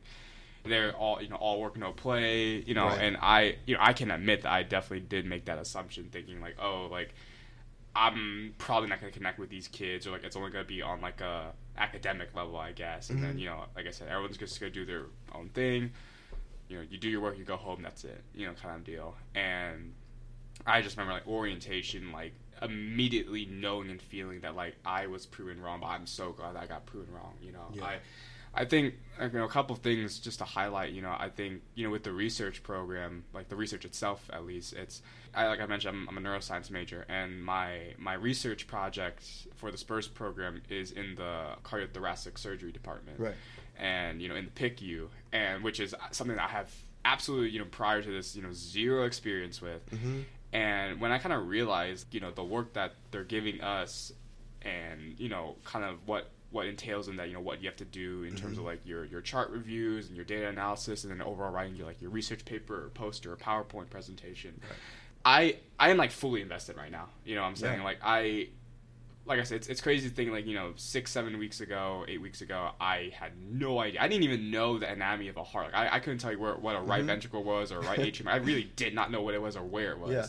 they're 0.65 0.93
all 0.93 1.21
you 1.21 1.29
know 1.29 1.35
all 1.35 1.59
work 1.61 1.77
no 1.77 1.91
play 1.91 2.55
you 2.65 2.73
know 2.73 2.87
Right. 2.87 3.01
and 3.01 3.17
i 3.21 3.55
you 3.65 3.75
know 3.75 3.81
i 3.83 3.93
can 3.93 4.11
admit 4.11 4.41
that 4.43 4.51
i 4.51 4.63
definitely 4.63 5.05
did 5.07 5.25
make 5.25 5.45
that 5.45 5.57
assumption 5.57 6.09
thinking 6.11 6.41
like 6.41 6.55
oh 6.61 6.87
like 6.91 7.13
i'm 7.95 8.53
probably 8.57 8.89
not 8.89 8.99
going 8.99 9.11
to 9.11 9.17
connect 9.17 9.39
with 9.39 9.49
these 9.49 9.67
kids 9.67 10.05
or 10.05 10.11
like 10.11 10.23
it's 10.23 10.35
only 10.35 10.51
going 10.51 10.63
to 10.65 10.67
be 10.67 10.81
on 10.81 10.99
like 11.01 11.21
a 11.21 11.51
academic 11.77 12.35
level 12.35 12.57
i 12.57 12.71
guess 12.71 13.09
and 13.09 13.21
then 13.23 13.35
Mhm. 13.35 13.39
you 13.39 13.45
know 13.47 13.63
like 13.75 13.87
i 13.87 13.91
said 13.91 14.07
everyone's 14.09 14.37
just 14.37 14.59
going 14.59 14.71
to 14.73 14.79
do 14.79 14.85
their 14.85 15.05
own 15.33 15.49
thing 15.49 15.91
you 16.67 16.77
know 16.77 16.83
you 16.89 16.97
do 16.97 17.09
your 17.09 17.21
work 17.21 17.37
you 17.37 17.43
go 17.45 17.57
home 17.57 17.81
that's 17.81 18.03
it 18.03 18.21
you 18.33 18.45
know 18.47 18.53
kind 18.53 18.75
of 18.75 18.83
deal 18.83 19.15
and 19.35 19.93
i 20.65 20.81
just 20.81 20.97
remember 20.97 21.13
like 21.13 21.27
orientation 21.27 22.11
like 22.11 22.33
immediately 22.61 23.45
knowing 23.51 23.89
and 23.89 24.01
feeling 24.01 24.39
that 24.39 24.55
like 24.55 24.75
i 24.85 25.05
was 25.07 25.25
proven 25.25 25.61
wrong 25.61 25.79
but 25.81 25.87
i'm 25.87 26.07
so 26.07 26.31
glad 26.31 26.55
i 26.55 26.65
got 26.65 26.85
proven 26.85 27.13
wrong 27.13 27.33
you 27.41 27.51
know 27.51 27.65
Yeah. 27.73 27.83
i 27.85 27.95
I 28.55 28.65
think 28.65 28.95
you 29.21 29.29
know 29.29 29.43
a 29.45 29.49
couple 29.49 29.75
things 29.75 30.19
just 30.19 30.39
to 30.39 30.45
highlight. 30.45 30.91
You 30.93 31.01
know, 31.01 31.15
I 31.17 31.29
think 31.29 31.61
you 31.75 31.85
know 31.85 31.91
with 31.91 32.03
the 32.03 32.13
research 32.13 32.63
program, 32.63 33.25
like 33.33 33.49
the 33.49 33.55
research 33.55 33.85
itself, 33.85 34.27
at 34.31 34.45
least 34.45 34.73
it's 34.73 35.01
I 35.33 35.47
like 35.47 35.59
I 35.59 35.65
mentioned, 35.65 35.95
I'm, 35.95 36.07
I'm 36.17 36.25
a 36.25 36.27
neuroscience 36.29 36.71
major, 36.71 37.05
and 37.09 37.43
my 37.43 37.93
my 37.97 38.13
research 38.13 38.67
project 38.67 39.23
for 39.55 39.71
the 39.71 39.77
Spurs 39.77 40.07
program 40.07 40.61
is 40.69 40.91
in 40.91 41.15
the 41.15 41.47
cardiothoracic 41.63 42.37
surgery 42.37 42.71
department, 42.71 43.19
Right. 43.19 43.35
and 43.77 44.21
you 44.21 44.29
know 44.29 44.35
in 44.35 44.45
the 44.45 44.51
PICU, 44.51 45.09
and 45.33 45.63
which 45.63 45.79
is 45.81 45.93
something 46.11 46.35
that 46.37 46.45
I 46.45 46.51
have 46.51 46.71
absolutely 47.03 47.49
you 47.49 47.59
know 47.59 47.65
prior 47.65 48.01
to 48.01 48.09
this 48.11 48.35
you 48.35 48.41
know 48.41 48.53
zero 48.53 49.03
experience 49.05 49.61
with, 49.61 49.85
Mm-hmm. 49.91 50.21
and 50.53 51.01
when 51.01 51.11
I 51.11 51.17
kind 51.17 51.33
of 51.33 51.47
realized, 51.47 52.13
you 52.13 52.21
know, 52.21 52.31
the 52.31 52.43
work 52.43 52.73
that 52.73 52.93
they're 53.11 53.23
giving 53.25 53.59
us, 53.61 54.13
and 54.61 55.19
you 55.19 55.27
know, 55.29 55.55
kind 55.65 55.83
of 55.83 56.07
what 56.07 56.29
what 56.55 56.65
entails 56.67 57.07
in 57.09 57.17
that, 57.17 57.27
you 57.27 57.33
know, 57.33 57.41
what 57.41 57.61
you 57.61 57.67
have 57.67 57.75
to 57.75 57.85
do 57.85 58.23
in 58.23 58.35
terms 58.35 58.57
of 58.57 58.63
Mhm. 58.63 58.67
like 58.67 58.81
your 58.85 59.03
your 59.05 59.21
chart 59.21 59.49
reviews 59.51 60.07
and 60.07 60.15
your 60.15 60.25
data 60.25 60.47
analysis, 60.47 61.03
and 61.03 61.11
then 61.11 61.21
overall 61.21 61.51
writing 61.51 61.75
your 61.75 61.85
like 61.85 62.01
your 62.01 62.09
research 62.09 62.45
paper 62.45 62.85
or 62.85 62.89
poster 62.89 63.31
or 63.33 63.35
PowerPoint 63.37 63.89
presentation. 63.89 64.59
Right. 64.63 64.79
I 65.25 65.57
I 65.87 65.89
am 65.91 65.97
like 65.97 66.11
fully 66.11 66.41
invested 66.41 66.77
right 66.77 66.91
now. 66.91 67.09
You 67.25 67.35
know, 67.35 67.41
what 67.41 67.49
I'm 67.49 67.55
saying 67.57 67.79
Yeah. 67.79 67.83
like 67.85 67.99
I. 68.03 68.47
Like 69.27 69.39
I 69.39 69.43
said, 69.43 69.55
it's, 69.55 69.67
it's 69.69 69.81
crazy 69.81 70.07
to 70.07 70.13
think 70.13 70.29
like 70.29 70.45
you 70.45 70.53
know 70.53 70.73
six 70.75 71.09
seven 71.11 71.39
weeks 71.39 71.59
ago, 71.59 72.05
eight 72.07 72.21
weeks 72.21 72.41
ago, 72.41 72.69
I 72.79 73.11
had 73.15 73.31
no 73.39 73.79
idea. 73.79 73.99
I 73.99 74.07
didn't 74.07 74.21
even 74.23 74.51
know 74.51 74.77
the 74.77 74.87
anatomy 74.87 75.29
of 75.29 75.37
a 75.37 75.43
heart. 75.43 75.73
Like 75.73 75.91
I, 75.91 75.95
I 75.95 75.99
couldn't 75.99 76.19
tell 76.19 76.31
you 76.31 76.37
where 76.39 76.53
what 76.53 76.75
a 76.75 76.79
right 76.79 77.01
Mhm. 77.01 77.07
ventricle 77.07 77.43
was 77.43 77.71
or 77.71 77.79
a 77.79 77.81
right 77.81 77.97
atrium. 78.07 78.27
I 78.27 78.35
really 78.35 78.65
did 78.75 78.93
not 78.93 79.09
know 79.09 79.23
what 79.23 79.33
it 79.33 79.41
was 79.41 79.55
or 79.57 79.63
where 79.63 79.93
it 79.93 79.97
was 79.97 80.11
Yeah. 80.11 80.27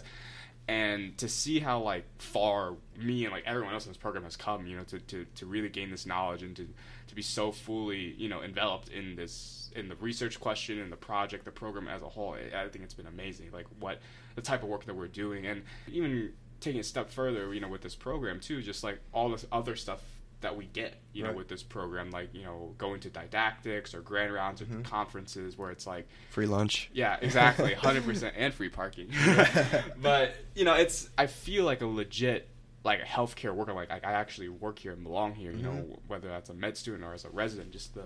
And 0.69 1.17
to 1.19 1.29
see 1.29 1.61
how 1.61 1.81
like 1.81 2.05
far 2.19 2.75
me 2.99 3.25
and 3.25 3.33
like 3.33 3.45
everyone 3.47 3.73
else 3.73 3.87
in 3.87 3.91
this 3.91 3.97
program 3.97 4.25
has 4.25 4.37
come 4.37 4.67
you 4.67 4.77
know 4.77 4.83
to, 4.85 4.99
to, 4.99 5.25
to 5.37 5.47
really 5.47 5.69
gain 5.69 5.91
this 5.91 6.07
knowledge 6.07 6.43
and 6.43 6.57
to, 6.57 6.67
to 7.07 7.15
be 7.15 7.23
so 7.23 7.53
fully 7.53 8.15
you 8.19 8.29
know 8.29 8.43
enveloped 8.43 8.89
in 8.89 9.15
this 9.17 9.71
in 9.77 9.89
the 9.89 9.95
research 9.97 10.41
question 10.41 10.81
and 10.81 10.91
the 10.91 10.97
project 10.97 11.45
the 11.45 11.51
program 11.51 11.87
as 11.87 12.03
a 12.03 12.09
whole 12.09 12.35
i, 12.35 12.69
think 12.69 12.85
it's 12.85 12.95
been 12.95 13.07
amazing 13.07 13.47
like 13.53 13.67
what 13.79 14.01
the 14.37 14.43
type 14.43 14.63
of 14.63 14.69
work 14.69 14.85
that 14.85 14.95
we're 14.95 15.09
doing. 15.09 15.47
And 15.47 15.63
even 15.89 16.33
taking 16.61 16.81
a 16.81 16.85
step 16.85 17.11
further 17.11 17.53
you 17.53 17.61
know 17.61 17.69
with 17.69 17.83
this 17.83 17.95
program 17.95 18.41
too 18.41 18.63
just 18.63 18.83
like 18.83 18.99
all 19.13 19.29
this 19.29 19.45
other 19.53 19.77
stuff 19.77 20.01
that 20.47 20.57
we 20.57 20.67
get 20.67 20.95
you 21.13 21.25
know 21.25 21.33
with 21.33 21.49
this 21.49 21.65
program 21.65 22.11
like 22.13 22.33
you 22.33 22.45
know 22.45 22.73
going 22.79 23.01
to 23.01 23.11
didactics 23.11 23.95
or 23.95 24.01
grand 24.01 24.33
rounds 24.33 24.63
or 24.63 24.67
Mhm. 24.67 24.85
conferences 24.85 25.59
where 25.59 25.73
it's 25.73 25.89
like 25.89 26.07
Free 26.31 26.47
lunch. 26.47 26.89
yeah, 26.93 27.17
exactly, 27.21 27.75
hundred 27.87 28.05
percent, 28.05 28.35
and 28.39 28.55
free 28.55 28.69
parking. 28.69 29.09
but 30.01 30.35
you 30.55 30.65
know, 30.65 30.75
it's 30.75 31.11
I 31.19 31.27
feel 31.27 31.65
like 31.65 31.83
a 31.83 31.87
legit 31.87 32.49
like 32.85 33.01
a 33.03 33.05
healthcare 33.05 33.53
worker. 33.53 33.73
Like 33.73 33.91
I, 33.91 33.97
I 34.05 34.13
actually 34.13 34.49
work 34.49 34.79
here 34.79 34.93
and 34.93 35.03
belong 35.03 35.35
here. 35.35 35.51
You 35.51 35.63
know, 35.65 35.71
Mhm. 35.71 35.99
whether 36.07 36.29
that's 36.29 36.49
a 36.49 36.55
med 36.55 36.77
student 36.77 37.03
or 37.03 37.13
as 37.13 37.25
a 37.25 37.31
resident, 37.31 37.73
just 37.73 37.95
the 37.95 38.05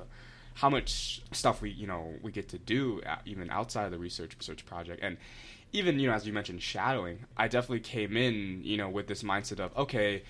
how 0.54 0.70
much 0.70 1.20
stuff 1.32 1.60
we 1.60 1.70
you 1.70 1.86
know 1.86 2.14
we 2.22 2.32
get 2.32 2.48
to 2.48 2.58
do 2.58 3.02
uh, 3.06 3.16
even 3.26 3.50
outside 3.50 3.84
of 3.84 3.90
the 3.92 3.98
research 3.98 4.34
research 4.38 4.64
project 4.66 4.98
and 5.02 5.16
even 5.72 6.00
you 6.00 6.08
know 6.08 6.12
as 6.12 6.26
you 6.26 6.32
mentioned 6.32 6.60
shadowing 6.60 7.20
i 7.36 7.46
definitely 7.46 7.78
came 7.78 8.16
in 8.16 8.60
you 8.64 8.76
know 8.76 8.88
with 8.90 9.06
this 9.06 9.22
mindset 9.22 9.60
of 9.60 9.74
okay 9.76 10.22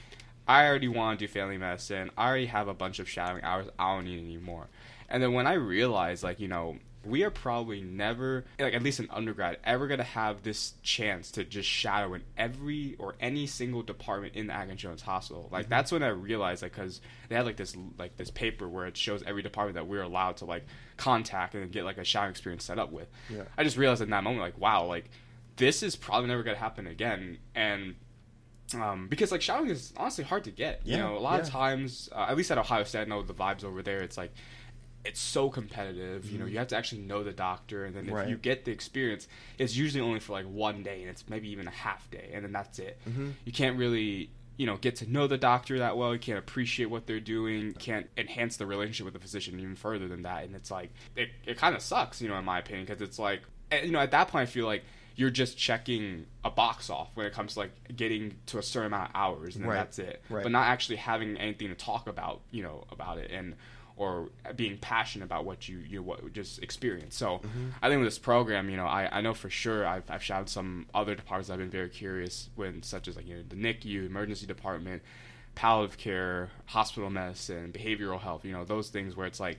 i 0.48 0.66
already 0.66 0.88
want 0.88 1.18
to 1.18 1.26
do 1.26 1.32
family 1.32 1.58
medicine 1.58 2.10
i 2.16 2.28
already 2.28 2.46
have 2.46 2.68
a 2.68 2.74
bunch 2.74 2.98
of 2.98 3.08
shadowing 3.08 3.42
hours 3.44 3.66
i 3.78 3.94
don't 3.94 4.04
need 4.04 4.18
any 4.22 4.36
more 4.38 4.68
and 5.08 5.22
then 5.22 5.32
when 5.32 5.46
i 5.46 5.52
realized 5.54 6.22
like 6.22 6.40
you 6.40 6.48
know 6.48 6.76
we 7.02 7.24
are 7.24 7.30
probably 7.30 7.80
never 7.80 8.44
like 8.58 8.74
at 8.74 8.82
least 8.82 9.00
in 9.00 9.08
undergrad 9.10 9.56
ever 9.64 9.86
going 9.86 9.96
to 9.96 10.04
have 10.04 10.42
this 10.42 10.74
chance 10.82 11.30
to 11.30 11.42
just 11.44 11.66
shadow 11.66 12.12
in 12.12 12.22
every 12.36 12.94
or 12.98 13.14
any 13.20 13.46
single 13.46 13.82
department 13.82 14.34
in 14.34 14.48
the 14.48 14.52
Akron 14.52 14.76
Jones 14.76 15.00
Hospital. 15.00 15.48
Like 15.50 15.64
Mhm. 15.64 15.68
that's 15.70 15.92
when 15.92 16.02
I 16.02 16.08
realized 16.08 16.62
like 16.62 16.74
cuz 16.74 17.00
they 17.30 17.36
had 17.36 17.46
like 17.46 17.56
this 17.56 17.74
like 17.98 18.18
this 18.18 18.30
paper 18.30 18.68
where 18.68 18.84
it 18.84 18.98
shows 18.98 19.22
every 19.22 19.40
department 19.40 19.76
that 19.76 19.86
we're 19.86 20.02
allowed 20.02 20.36
to 20.36 20.44
like 20.44 20.66
contact 20.98 21.54
and 21.54 21.72
get 21.72 21.86
like 21.86 21.96
a 21.96 22.04
shadowing 22.04 22.32
experience 22.32 22.64
set 22.64 22.78
up 22.78 22.92
with. 22.92 23.08
Yeah. 23.30 23.44
I 23.56 23.64
just 23.64 23.78
realized 23.78 24.02
in 24.02 24.10
that 24.10 24.22
moment 24.22 24.42
like 24.42 24.58
wow, 24.58 24.84
like 24.84 25.08
this 25.56 25.82
is 25.82 25.96
probably 25.96 26.28
never 26.28 26.42
going 26.42 26.54
to 26.56 26.60
happen 26.62 26.86
again 26.86 27.38
and 27.54 27.94
um, 28.74 29.08
because 29.08 29.32
like 29.32 29.42
shadowing 29.42 29.70
is 29.70 29.92
honestly 29.96 30.24
hard 30.24 30.44
to 30.44 30.50
get. 30.50 30.80
You 30.84 30.96
know, 30.98 31.16
a 31.16 31.20
lot 31.20 31.40
of 31.40 31.48
times, 31.48 32.08
uh, 32.14 32.26
at 32.28 32.36
least 32.36 32.50
at 32.50 32.58
Ohio 32.58 32.84
State, 32.84 33.00
I 33.02 33.04
know 33.04 33.22
the 33.22 33.34
vibes 33.34 33.64
over 33.64 33.82
there. 33.82 34.00
It's 34.02 34.16
like 34.16 34.32
it's 35.04 35.20
so 35.20 35.48
competitive. 35.48 36.30
You 36.30 36.38
know, 36.38 36.44
Mhm. 36.44 36.50
you 36.52 36.58
have 36.58 36.68
to 36.68 36.76
actually 36.76 37.00
know 37.02 37.22
the 37.24 37.32
doctor, 37.32 37.86
and 37.86 37.96
then 37.96 38.06
if 38.08 38.12
Right. 38.14 38.28
you 38.28 38.36
get 38.36 38.64
the 38.66 38.70
experience, 38.72 39.28
it's 39.58 39.74
usually 39.74 40.02
only 40.02 40.20
for 40.20 40.32
like 40.32 40.44
one 40.44 40.82
day, 40.82 41.00
and 41.00 41.08
it's 41.10 41.24
maybe 41.28 41.48
even 41.50 41.66
a 41.66 41.70
half 41.70 42.10
day, 42.10 42.30
and 42.34 42.44
then 42.44 42.52
that's 42.52 42.78
it. 42.78 42.98
Mm-hmm. 43.08 43.30
You 43.46 43.52
can't 43.52 43.78
really, 43.78 44.28
you 44.58 44.66
know, 44.66 44.76
get 44.76 44.96
to 44.96 45.10
know 45.10 45.26
the 45.26 45.38
doctor 45.38 45.78
that 45.78 45.96
well. 45.96 46.12
You 46.12 46.18
can't 46.20 46.38
appreciate 46.38 46.86
what 46.90 47.06
they're 47.06 47.18
doing. 47.18 47.72
Can't 47.72 48.08
enhance 48.18 48.58
the 48.58 48.66
relationship 48.66 49.06
with 49.06 49.14
the 49.14 49.20
physician 49.20 49.58
even 49.58 49.74
further 49.74 50.06
than 50.06 50.20
that. 50.22 50.44
And 50.44 50.54
it's 50.54 50.70
like 50.70 50.90
it, 51.16 51.30
it 51.46 51.56
kind 51.56 51.74
of 51.74 51.80
sucks, 51.80 52.20
you 52.20 52.28
know, 52.28 52.36
in 52.38 52.44
my 52.44 52.58
opinion, 52.58 52.84
because 52.84 53.00
it's 53.00 53.18
like, 53.18 53.40
you 53.72 53.92
know, 53.92 54.00
at 54.00 54.10
that 54.10 54.28
point, 54.28 54.42
I 54.42 54.46
feel 54.52 54.66
like 54.66 54.84
you're 55.20 55.28
just 55.28 55.58
checking 55.58 56.24
a 56.44 56.50
box 56.50 56.88
off 56.88 57.08
when 57.14 57.26
it 57.26 57.32
comes 57.34 57.52
to 57.52 57.58
like 57.60 57.72
getting 57.94 58.36
to 58.46 58.56
a 58.56 58.62
certain 58.62 58.86
amount 58.86 59.10
of 59.10 59.16
hours, 59.16 59.54
and 59.54 59.66
Right. 59.66 59.74
that's 59.76 59.98
it. 59.98 60.22
Right. 60.30 60.42
But 60.42 60.50
not 60.50 60.66
actually 60.66 60.96
having 60.96 61.36
anything 61.36 61.68
to 61.68 61.74
talk 61.74 62.06
about, 62.06 62.40
you 62.50 62.62
know, 62.62 62.84
about 62.90 63.18
it 63.18 63.30
and 63.30 63.54
or 63.98 64.30
being 64.56 64.78
passionate 64.78 65.26
about 65.26 65.44
what 65.44 65.68
you 65.68 65.76
you 65.86 66.02
what 66.02 66.32
just 66.32 66.62
experience. 66.62 67.14
So 67.16 67.40
Mhm. 67.44 67.72
I 67.82 67.88
think 67.90 67.98
with 68.00 68.06
this 68.06 68.18
program, 68.18 68.70
you 68.70 68.78
know, 68.78 68.86
I, 68.86 69.18
I 69.18 69.20
know 69.20 69.34
for 69.34 69.50
sure 69.50 69.86
I've 69.86 70.10
I've 70.10 70.22
shadowed 70.22 70.48
some 70.48 70.86
other 70.94 71.14
departments 71.14 71.50
I've 71.50 71.58
been 71.58 71.68
very 71.68 71.90
curious 71.90 72.48
when, 72.54 72.82
such 72.82 73.06
as 73.06 73.16
like 73.16 73.26
you 73.28 73.36
know 73.36 73.42
the 73.46 73.56
NICU, 73.56 74.06
emergency 74.06 74.46
department, 74.46 75.02
palliative 75.54 75.98
care, 75.98 76.48
hospital 76.64 77.10
medicine, 77.10 77.72
behavioral 77.72 78.20
health. 78.22 78.42
You 78.46 78.52
know 78.52 78.64
those 78.64 78.88
things 78.88 79.16
where 79.16 79.26
it's 79.26 79.38
like 79.40 79.58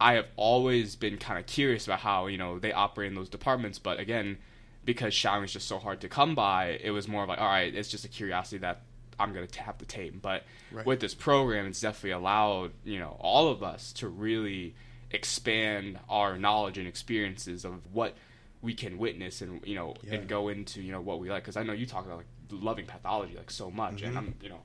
I 0.00 0.14
have 0.14 0.26
always 0.34 0.96
been 0.96 1.16
kind 1.16 1.38
of 1.38 1.46
curious 1.46 1.86
about 1.86 2.00
how 2.00 2.26
you 2.26 2.38
know 2.38 2.58
they 2.58 2.72
operate 2.72 3.06
in 3.06 3.14
those 3.14 3.28
departments, 3.28 3.78
but 3.78 4.00
again, 4.00 4.38
because 4.84 5.12
shadowing 5.14 5.44
is 5.44 5.52
just 5.52 5.68
so 5.68 5.78
hard 5.78 6.00
to 6.00 6.08
come 6.08 6.34
by, 6.34 6.78
it 6.82 6.90
was 6.90 7.06
more 7.08 7.22
of 7.22 7.28
like 7.28 7.40
all 7.40 7.46
right, 7.48 7.74
it's 7.74 7.88
just 7.88 8.04
a 8.04 8.08
curiosity 8.08 8.58
that 8.58 8.82
I'm 9.18 9.32
gonna 9.34 9.46
have 9.58 9.78
to 9.78 9.84
tape. 9.84 10.20
But 10.22 10.44
Right. 10.72 10.86
with 10.86 11.00
this 11.00 11.14
program, 11.14 11.66
it's 11.66 11.80
definitely 11.80 12.12
allowed 12.12 12.72
you 12.84 12.98
know 12.98 13.16
all 13.20 13.48
of 13.48 13.62
us 13.62 13.92
to 13.94 14.08
really 14.08 14.74
expand 15.10 15.98
our 16.08 16.38
knowledge 16.38 16.78
and 16.78 16.86
experiences 16.86 17.64
of 17.64 17.80
what 17.92 18.14
we 18.62 18.74
can 18.74 18.96
witness 18.98 19.42
and 19.42 19.60
you 19.66 19.74
know 19.74 19.94
Yeah. 20.02 20.14
and 20.14 20.28
go 20.28 20.48
into 20.48 20.80
you 20.82 20.92
know 20.92 21.00
what 21.00 21.18
we 21.20 21.28
like 21.30 21.42
because 21.42 21.56
I 21.56 21.62
know 21.64 21.72
you 21.72 21.86
talk 21.86 22.04
about 22.06 22.18
like 22.18 22.26
loving 22.50 22.86
pathology 22.86 23.36
like 23.36 23.50
so 23.50 23.70
much 23.70 24.02
and 24.02 24.14
Mhm. 24.14 24.18
I'm 24.18 24.34
you 24.42 24.48
know 24.50 24.60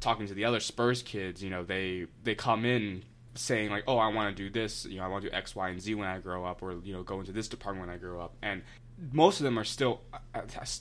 talking 0.00 0.26
to 0.26 0.34
the 0.34 0.44
other 0.44 0.60
Spurs 0.60 1.02
kids 1.02 1.42
you 1.42 1.50
know 1.50 1.64
they 1.64 2.06
they 2.24 2.34
come 2.34 2.64
in 2.64 3.02
saying 3.34 3.70
like 3.70 3.84
oh 3.86 3.98
I 3.98 4.08
want 4.08 4.36
to 4.36 4.42
do 4.42 4.50
this 4.50 4.84
you 4.86 4.98
know 4.98 5.04
I 5.04 5.08
want 5.08 5.24
to 5.24 5.30
do 5.30 5.34
X 5.36 5.54
Y 5.56 5.68
and 5.68 5.80
Z 5.80 5.94
when 5.94 6.08
I 6.08 6.18
grow 6.18 6.44
up 6.44 6.62
or 6.62 6.72
you 6.82 6.92
know 6.92 7.02
go 7.02 7.20
into 7.20 7.32
this 7.32 7.48
department 7.48 7.86
when 7.86 7.94
I 7.94 7.98
grow 7.98 8.20
up 8.20 8.34
and 8.42 8.62
most 9.12 9.40
of 9.40 9.44
them 9.44 9.58
are 9.58 9.64
still 9.64 10.00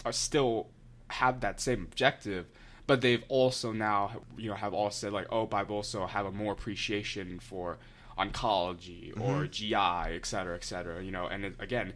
are 0.06 0.12
still 0.12 0.67
have 1.10 1.41
that 1.41 1.62
same 1.62 1.84
objective 1.84 2.47
but 2.88 3.01
they've 3.01 3.23
also 3.30 3.71
now 3.71 4.12
you 4.38 4.49
know 4.49 4.56
have 4.56 4.73
all 4.73 4.89
said 4.89 5.12
like 5.12 5.28
oh 5.32 5.45
but 5.45 5.58
I've 5.58 5.71
also 5.71 6.06
have 6.06 6.25
a 6.25 6.32
more 6.32 6.54
appreciation 6.54 7.39
for 7.39 7.78
oncology 8.17 9.13
mm-hmm. 9.13 9.21
or 9.21 9.47
GI, 9.47 9.75
et 9.75 10.25
cetera, 10.25 10.56
et 10.56 10.63
cetera. 10.63 11.04
You 11.04 11.12
know, 11.12 11.28
and 11.28 11.45
it, 11.45 11.56
again, 11.60 11.93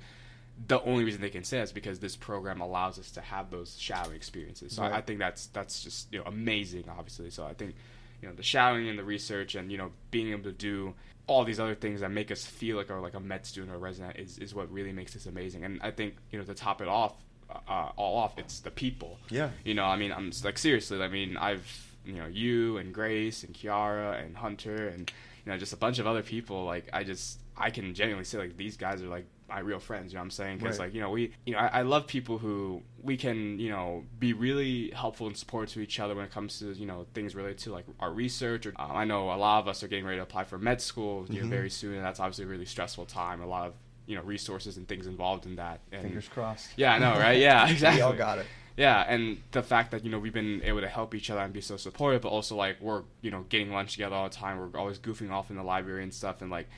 the 0.68 0.82
only 0.84 1.04
reason 1.04 1.22
they 1.22 1.30
can 1.30 1.44
say 1.44 1.58
that 1.58 1.64
is 1.64 1.72
because 1.72 2.00
this 2.00 2.16
program 2.16 2.62
allows 2.62 3.00
us 3.00 3.12
to 3.12 3.22
have 3.22 3.50
those 3.50 3.78
shadowing 3.80 4.16
experiences. 4.16 4.74
So 4.74 4.82
Right. 4.82 4.94
I, 4.94 4.98
I 4.98 5.02
think 5.02 5.20
that's 5.20 5.48
that's 5.48 5.84
just 5.84 6.12
you 6.12 6.20
know 6.20 6.26
amazing, 6.26 6.86
obviously. 6.90 7.30
So 7.30 7.46
I 7.46 7.54
think 7.54 7.76
you 8.22 8.28
know 8.28 8.36
the 8.36 8.44
shadowing 8.44 8.90
and 8.90 9.00
the 9.00 9.04
research 9.04 9.56
and 9.56 9.72
you 9.72 9.78
know 9.78 9.92
being 10.12 10.32
able 10.32 10.44
to 10.44 10.52
do 10.52 10.94
all 11.30 11.44
these 11.44 11.60
other 11.60 11.76
things 11.76 12.02
that 12.02 12.10
make 12.10 12.32
us 12.32 12.44
feel 12.44 12.76
like 12.76 12.90
are 12.90 13.00
like 13.00 13.14
a 13.14 13.20
med 13.20 13.46
student 13.46 13.72
or 13.72 13.76
a 13.76 13.80
resident 13.80 14.18
is, 14.18 14.40
is 14.40 14.56
what 14.56 14.70
really 14.72 14.92
makes 14.92 15.14
this 15.14 15.28
amazing. 15.28 15.64
And 15.64 15.80
I 15.82 15.92
think 15.92 16.16
you 16.32 16.40
know 16.40 16.46
to 16.46 16.54
top 16.54 16.82
it 16.82 16.88
off, 16.88 17.14
uh, 17.50 17.90
all 17.96 18.18
off, 18.18 18.38
it's 18.38 18.60
the 18.60 18.72
people. 18.72 19.20
Yeah. 19.30 19.52
You 19.64 19.76
know, 19.76 19.86
I 19.86 19.96
mean, 19.96 20.12
I'm 20.12 20.32
like 20.44 20.58
seriously. 20.58 21.02
I 21.02 21.08
mean, 21.08 21.38
I've 21.38 21.66
you 22.04 22.16
know 22.16 22.26
you 22.26 22.78
and 22.78 22.94
Grace 22.94 23.44
and 23.44 23.54
Kiara 23.54 24.24
and 24.24 24.36
Hunter 24.36 24.88
and 24.88 25.12
you 25.46 25.52
know 25.52 25.58
just 25.58 25.72
a 25.72 25.78
bunch 25.78 26.00
of 26.00 26.08
other 26.08 26.24
people. 26.24 26.66
Like 26.66 26.90
I 26.92 27.04
just 27.04 27.40
I 27.56 27.70
can 27.70 27.94
genuinely 27.94 28.26
say 28.26 28.40
like 28.40 28.58
these 28.58 28.76
guys 28.76 29.02
are 29.04 29.08
like 29.08 29.28
my 29.50 29.60
real 29.60 29.80
friends. 29.80 30.12
You 30.14 30.18
know 30.18 30.22
what 30.22 30.26
I'm 30.26 30.32
saying? 30.32 30.58
Because 30.60 30.80
Right. 30.80 30.86
like 30.88 30.94
you 30.96 31.02
know 31.02 31.10
we 31.10 31.32
you 31.46 31.54
know 31.54 31.60
I, 31.60 31.80
I 31.80 31.82
love 31.82 32.08
people 32.08 32.38
who 32.38 32.82
we 33.02 33.18
can 33.18 33.60
you 33.60 33.70
know 33.70 34.06
be 34.20 34.34
really 34.34 34.92
helpful 34.92 35.28
and 35.28 35.36
supportive 35.38 35.74
to 35.74 35.82
each 35.82 36.00
other 36.00 36.16
when 36.16 36.26
it 36.26 36.32
comes 36.32 36.60
to 36.60 36.74
you 36.74 36.86
know 36.86 37.06
things 37.14 37.36
related 37.36 37.58
to 37.60 37.72
like 37.72 37.86
our 38.00 38.12
research. 38.12 38.66
Or 38.66 38.74
um, 38.78 38.92
I 38.96 39.06
know 39.06 39.32
a 39.32 39.36
lot 39.38 39.60
of 39.60 39.68
us 39.68 39.84
are 39.84 39.88
getting 39.88 40.06
ready 40.06 40.18
to 40.18 40.24
apply 40.24 40.44
for 40.46 40.58
med 40.58 40.82
school 40.82 41.26
you 41.30 41.40
know 41.42 41.46
Mhm. 41.48 41.50
very 41.50 41.70
soon, 41.70 41.96
and 41.96 42.06
that's 42.06 42.20
obviously 42.20 42.46
a 42.46 42.48
really 42.48 42.66
stressful 42.66 43.06
time. 43.06 43.42
A 43.42 43.48
lot 43.48 43.68
of 43.68 43.74
you 44.06 44.16
know 44.16 44.22
resources 44.24 44.78
and 44.78 44.88
things 44.88 45.06
involved 45.08 45.46
in 45.46 45.56
that. 45.58 45.82
And 45.92 46.02
Fingers 46.04 46.28
crossed. 46.28 46.70
yeah, 46.78 46.94
I 46.94 47.00
know, 47.00 47.12
right? 47.20 47.38
Yeah, 47.40 47.70
exactly. 47.70 48.00
We 48.02 48.04
all 48.04 48.14
got 48.14 48.40
it. 48.40 48.46
Yeah, 48.78 49.02
and 49.08 49.40
the 49.52 49.62
fact 49.62 49.92
that 49.92 50.06
you 50.06 50.10
know 50.10 50.20
we've 50.20 50.34
been 50.34 50.62
able 50.64 50.80
to 50.80 50.88
help 50.88 51.14
each 51.14 51.30
other 51.30 51.42
and 51.42 51.52
be 51.52 51.60
so 51.60 51.76
supportive, 51.76 52.22
but 52.22 52.30
also 52.30 52.56
like 52.56 52.80
we're 52.80 53.04
you 53.22 53.30
know 53.30 53.46
getting 53.50 53.72
lunch 53.74 53.92
together 53.92 54.16
all 54.16 54.30
the 54.30 54.34
time. 54.36 54.58
We're 54.58 54.80
always 54.80 54.98
goofing 55.00 55.32
off 55.32 55.50
in 55.50 55.58
the 55.58 55.64
library 55.64 56.02
and 56.04 56.14
stuff, 56.14 56.42
and 56.42 56.50
like 56.50 56.70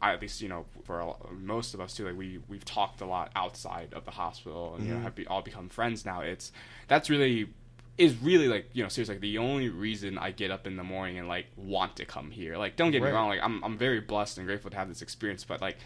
I 0.00 0.12
at 0.12 0.20
least 0.22 0.40
you 0.40 0.48
know 0.48 0.64
for 0.84 1.16
most 1.32 1.74
of 1.74 1.80
us 1.80 1.94
too, 1.94 2.04
like 2.06 2.16
we 2.16 2.38
we've 2.48 2.64
talked 2.64 3.00
a 3.00 3.06
lot 3.06 3.30
outside 3.34 3.92
of 3.94 4.04
the 4.04 4.12
hospital 4.12 4.74
and 4.76 4.86
you 4.86 4.92
know 4.92 5.00
Mhm. 5.00 5.02
have 5.02 5.14
be, 5.14 5.26
all 5.26 5.42
become 5.42 5.68
friends 5.68 6.04
now. 6.06 6.20
It's 6.20 6.52
that's 6.86 7.10
really 7.10 7.48
is 7.96 8.14
really 8.18 8.46
like 8.46 8.70
you 8.74 8.82
know 8.84 8.88
seriously 8.88 9.16
like 9.16 9.22
the 9.22 9.38
only 9.38 9.68
reason 9.68 10.16
I 10.18 10.30
get 10.30 10.52
up 10.52 10.66
in 10.68 10.76
the 10.76 10.84
morning 10.84 11.18
and 11.18 11.26
like 11.26 11.46
want 11.56 11.96
to 11.96 12.04
come 12.04 12.30
here. 12.30 12.56
Like 12.56 12.76
don't 12.76 12.92
get 12.92 13.02
Right. 13.02 13.08
me 13.08 13.14
wrong, 13.14 13.28
like 13.28 13.40
I'm 13.42 13.62
I'm 13.64 13.76
very 13.76 14.00
blessed 14.00 14.38
and 14.38 14.46
grateful 14.46 14.70
to 14.70 14.76
have 14.76 14.88
this 14.88 15.02
experience, 15.02 15.44
but 15.44 15.60
like. 15.60 15.76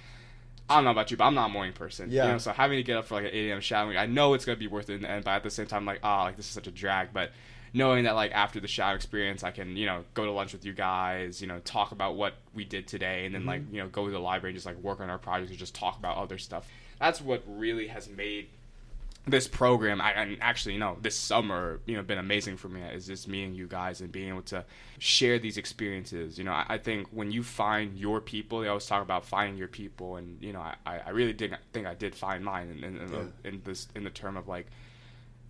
I 0.70 0.76
don't 0.76 0.84
know 0.84 0.92
about 0.92 1.10
you, 1.10 1.16
but 1.16 1.24
I'm 1.24 1.34
not 1.34 1.50
a 1.50 1.52
morning 1.52 1.72
person. 1.74 2.10
Yeah. 2.10 2.24
You 2.26 2.32
know, 2.32 2.38
so 2.38 2.52
having 2.52 2.78
to 2.78 2.84
get 2.84 2.96
up 2.96 3.04
for 3.06 3.16
like 3.16 3.24
an 3.24 3.30
8 3.34 3.50
a.m. 3.50 3.60
shadowing, 3.60 3.96
I 3.96 4.06
know 4.06 4.32
it's 4.32 4.44
gonna 4.44 4.56
be 4.56 4.68
worth 4.68 4.88
it 4.90 4.94
in 4.94 5.02
the 5.02 5.10
end, 5.10 5.24
but 5.24 5.32
at 5.32 5.42
the 5.42 5.50
same 5.50 5.66
time, 5.66 5.84
like, 5.84 5.98
ah, 6.04 6.22
like 6.22 6.36
this 6.36 6.46
is 6.46 6.52
such 6.52 6.68
a 6.68 6.70
drag. 6.70 7.12
But 7.12 7.32
knowing 7.74 8.04
that 8.04 8.14
like 8.14 8.32
after 8.32 8.60
the 8.60 8.68
shadow 8.68 8.94
experience, 8.94 9.42
I 9.42 9.50
can 9.50 9.76
you 9.76 9.86
know 9.86 10.04
go 10.14 10.24
to 10.24 10.30
lunch 10.30 10.52
with 10.52 10.64
you 10.64 10.72
guys, 10.72 11.40
you 11.40 11.46
know, 11.46 11.60
talk 11.60 11.92
about 11.92 12.16
what 12.16 12.34
we 12.54 12.64
did 12.64 12.86
today, 12.86 13.26
and 13.26 13.34
then 13.34 13.46
like 13.46 13.62
mm-hmm. 13.62 13.74
you 13.74 13.82
know 13.82 13.88
go 13.88 14.06
to 14.06 14.12
the 14.12 14.20
library 14.20 14.50
and 14.50 14.56
just 14.56 14.66
like 14.66 14.78
work 14.78 15.00
on 15.00 15.10
our 15.10 15.18
projects 15.18 15.52
or 15.52 15.56
just 15.56 15.74
talk 15.74 15.98
about 15.98 16.16
other 16.16 16.38
stuff. 16.38 16.68
That's 16.98 17.20
what 17.20 17.42
really 17.46 17.88
has 17.88 18.08
made 18.08 18.48
this 19.26 19.46
program 19.46 20.00
I, 20.00 20.12
and 20.12 20.36
actually 20.40 20.72
you 20.74 20.80
know 20.80 20.96
this 21.00 21.16
summer 21.16 21.78
you 21.86 21.96
know 21.96 22.02
been 22.02 22.18
amazing 22.18 22.56
for 22.56 22.68
me 22.68 22.82
is 22.82 23.06
just 23.06 23.28
meeting 23.28 23.54
you 23.54 23.68
guys 23.68 24.00
and 24.00 24.10
being 24.10 24.30
able 24.30 24.42
to 24.42 24.64
share 24.98 25.38
these 25.38 25.58
experiences 25.58 26.38
you 26.38 26.44
know 26.44 26.50
i, 26.50 26.66
I 26.70 26.78
think 26.78 27.06
when 27.12 27.30
you 27.30 27.44
find 27.44 27.96
your 27.96 28.20
people 28.20 28.60
they 28.60 28.68
always 28.68 28.86
talk 28.86 29.00
about 29.00 29.24
finding 29.24 29.56
your 29.56 29.68
people 29.68 30.16
and 30.16 30.42
you 30.42 30.52
know 30.52 30.60
i, 30.60 30.74
I 30.84 31.10
really 31.10 31.32
did 31.32 31.56
think 31.72 31.86
i 31.86 31.94
did 31.94 32.16
find 32.16 32.44
mine 32.44 32.68
in, 32.70 32.84
in, 32.84 32.96
in, 33.00 33.12
Yeah. 33.12 33.50
in 33.50 33.62
this 33.64 33.86
in 33.94 34.02
the 34.02 34.10
term 34.10 34.36
of 34.36 34.48
like 34.48 34.66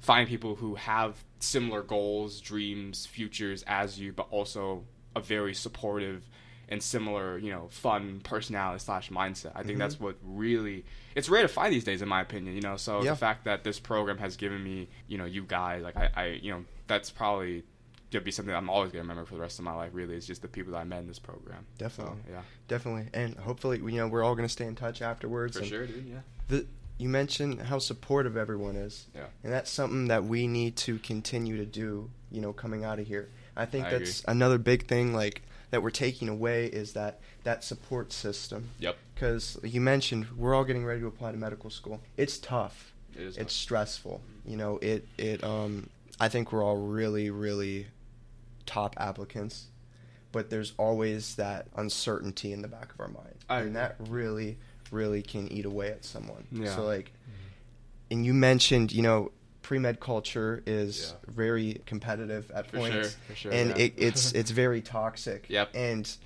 find 0.03 0.29
people 0.29 0.57
who 0.57 0.75
have 0.75 1.25
similar 1.41 1.83
goals 1.83 2.41
dreams 2.41 3.07
futures 3.07 3.65
as 3.67 3.99
you 3.99 4.13
but 4.13 4.27
also 4.31 4.85
a 5.17 5.21
very 5.21 5.55
supportive 5.55 6.29
and 6.69 6.83
similar, 6.83 7.37
you 7.39 7.51
know, 7.51 7.69
fun 7.71 8.21
personality 8.25 8.79
slash 8.79 9.11
mindset. 9.11 9.53
I 9.55 9.63
think 9.63 9.77
Mhm. 9.77 9.81
that's 9.81 10.01
what 10.01 10.17
really 10.23 10.85
it's 11.15 11.29
rare 11.29 11.43
to 11.43 11.49
find 11.49 11.73
these 11.73 11.85
days, 11.85 12.01
in 12.03 12.09
my 12.09 12.21
opinion. 12.23 12.55
You 12.55 12.63
know, 12.63 12.77
so 12.77 13.03
Yeah. 13.03 13.11
the 13.11 13.17
fact 13.17 13.45
that 13.45 13.63
this 13.65 13.79
program 13.79 14.19
has 14.19 14.37
given 14.37 14.63
me, 14.65 14.89
you 15.07 15.19
know, 15.19 15.25
you 15.27 15.45
guys, 15.45 15.83
like 15.83 15.97
I, 15.97 16.11
I 16.17 16.27
you 16.43 16.51
know, 16.53 16.65
that's 16.87 17.11
probably 17.11 17.63
gonna 18.11 18.25
be 18.25 18.31
something 18.31 18.55
I'm 18.55 18.69
always 18.71 18.91
gonna 18.93 19.03
remember 19.03 19.25
for 19.25 19.35
the 19.35 19.41
rest 19.41 19.59
of 19.59 19.65
my 19.65 19.75
life. 19.75 19.91
Really, 19.93 20.17
is 20.17 20.27
just 20.27 20.43
the 20.43 20.49
people 20.49 20.73
that 20.73 20.79
I 20.81 20.85
met 20.85 21.01
in 21.01 21.09
this 21.09 21.19
program. 21.19 21.67
Definitely. 21.79 22.21
So, 22.27 22.33
yeah, 22.33 22.43
Definitely. 22.69 23.09
And 23.15 23.35
hopefully, 23.37 23.79
you 23.79 23.99
know, 24.01 24.09
we're 24.09 24.23
all 24.25 24.35
going 24.35 24.49
to 24.49 24.53
stay 24.53 24.67
in 24.67 24.75
touch 24.75 25.03
afterwards. 25.03 25.59
for 25.59 25.65
sure, 25.65 25.87
dude. 25.87 26.07
Yeah, 26.07 26.21
The, 26.49 26.67
you 27.03 27.09
mentioned 27.09 27.61
how 27.63 27.81
supportive 27.81 28.37
everyone 28.37 28.77
is. 28.77 29.07
Yeah. 29.13 29.25
And 29.43 29.53
that's 29.53 29.71
something 29.71 30.07
that 30.07 30.25
we 30.25 30.47
need 30.47 30.77
to 30.77 30.99
continue 31.01 31.57
to 31.57 31.67
do, 31.67 32.11
you 32.31 32.41
know, 32.41 32.53
coming 32.53 32.85
out 32.85 33.01
of 33.01 33.09
here. 33.09 33.29
I 33.57 33.67
think 33.67 33.87
I 33.87 33.99
that's 33.99 34.23
another 34.29 34.57
big 34.57 34.87
thing 34.87 35.13
like 35.13 35.43
that 35.73 35.83
we're 35.83 35.91
taking 35.91 36.29
away 36.29 36.67
is 36.67 36.93
that 36.93 37.19
that 37.43 37.65
support 37.65 38.13
system. 38.13 38.71
Yep. 38.79 38.97
Cuz 39.17 39.59
you 39.65 39.81
mentioned 39.81 40.29
we're 40.37 40.55
all 40.55 40.63
getting 40.63 40.85
ready 40.85 41.01
to 41.01 41.09
apply 41.09 41.33
to 41.33 41.39
medical 41.39 41.71
school. 41.71 42.01
It's 42.17 42.39
tough. 42.39 42.93
it 43.17 43.23
is. 43.23 43.37
It's 43.37 43.53
stressful. 43.53 44.21
You 44.47 44.57
know, 44.57 44.79
it 44.81 45.09
it 45.19 45.43
um 45.43 45.91
I 46.21 46.29
think 46.29 46.53
we're 46.53 46.63
all 46.63 46.77
really 46.77 47.31
really 47.31 47.89
top 48.65 48.95
applicants, 48.97 49.67
but 50.31 50.51
there's 50.51 50.73
always 50.79 51.35
that 51.35 51.67
uncertainty 51.75 52.53
in 52.53 52.63
the 52.63 52.69
back 52.69 52.93
of 52.93 53.01
our 53.01 53.09
mind. 53.09 53.45
I 53.49 53.63
and 53.63 53.71
agree. 53.71 53.73
that 53.75 53.97
really 54.09 54.59
really 54.93 55.23
can 55.23 55.51
eat 55.51 55.65
away 55.65 55.89
at 55.89 56.05
someone. 56.05 56.47
Yeah. 56.53 56.75
So 56.77 56.85
like 56.85 57.13
and 58.11 58.27
you 58.27 58.35
mentioned, 58.35 58.93
you 58.93 59.03
know, 59.03 59.33
pre-med 59.63 59.99
culture 60.01 60.63
is 60.67 61.15
Yeah. 61.27 61.33
very 61.35 61.81
competitive 61.87 62.51
at 62.51 62.67
For 62.67 62.77
points 62.79 62.95
sure, 62.95 63.05
for 63.29 63.35
sure, 63.35 63.53
and 63.53 63.71
yeah. 63.71 63.77
it, 63.87 63.95
it's 63.97 64.33
it's 64.41 64.51
very 64.51 64.83
toxic. 64.83 65.47
Yep. 65.49 65.71
And 65.75 66.17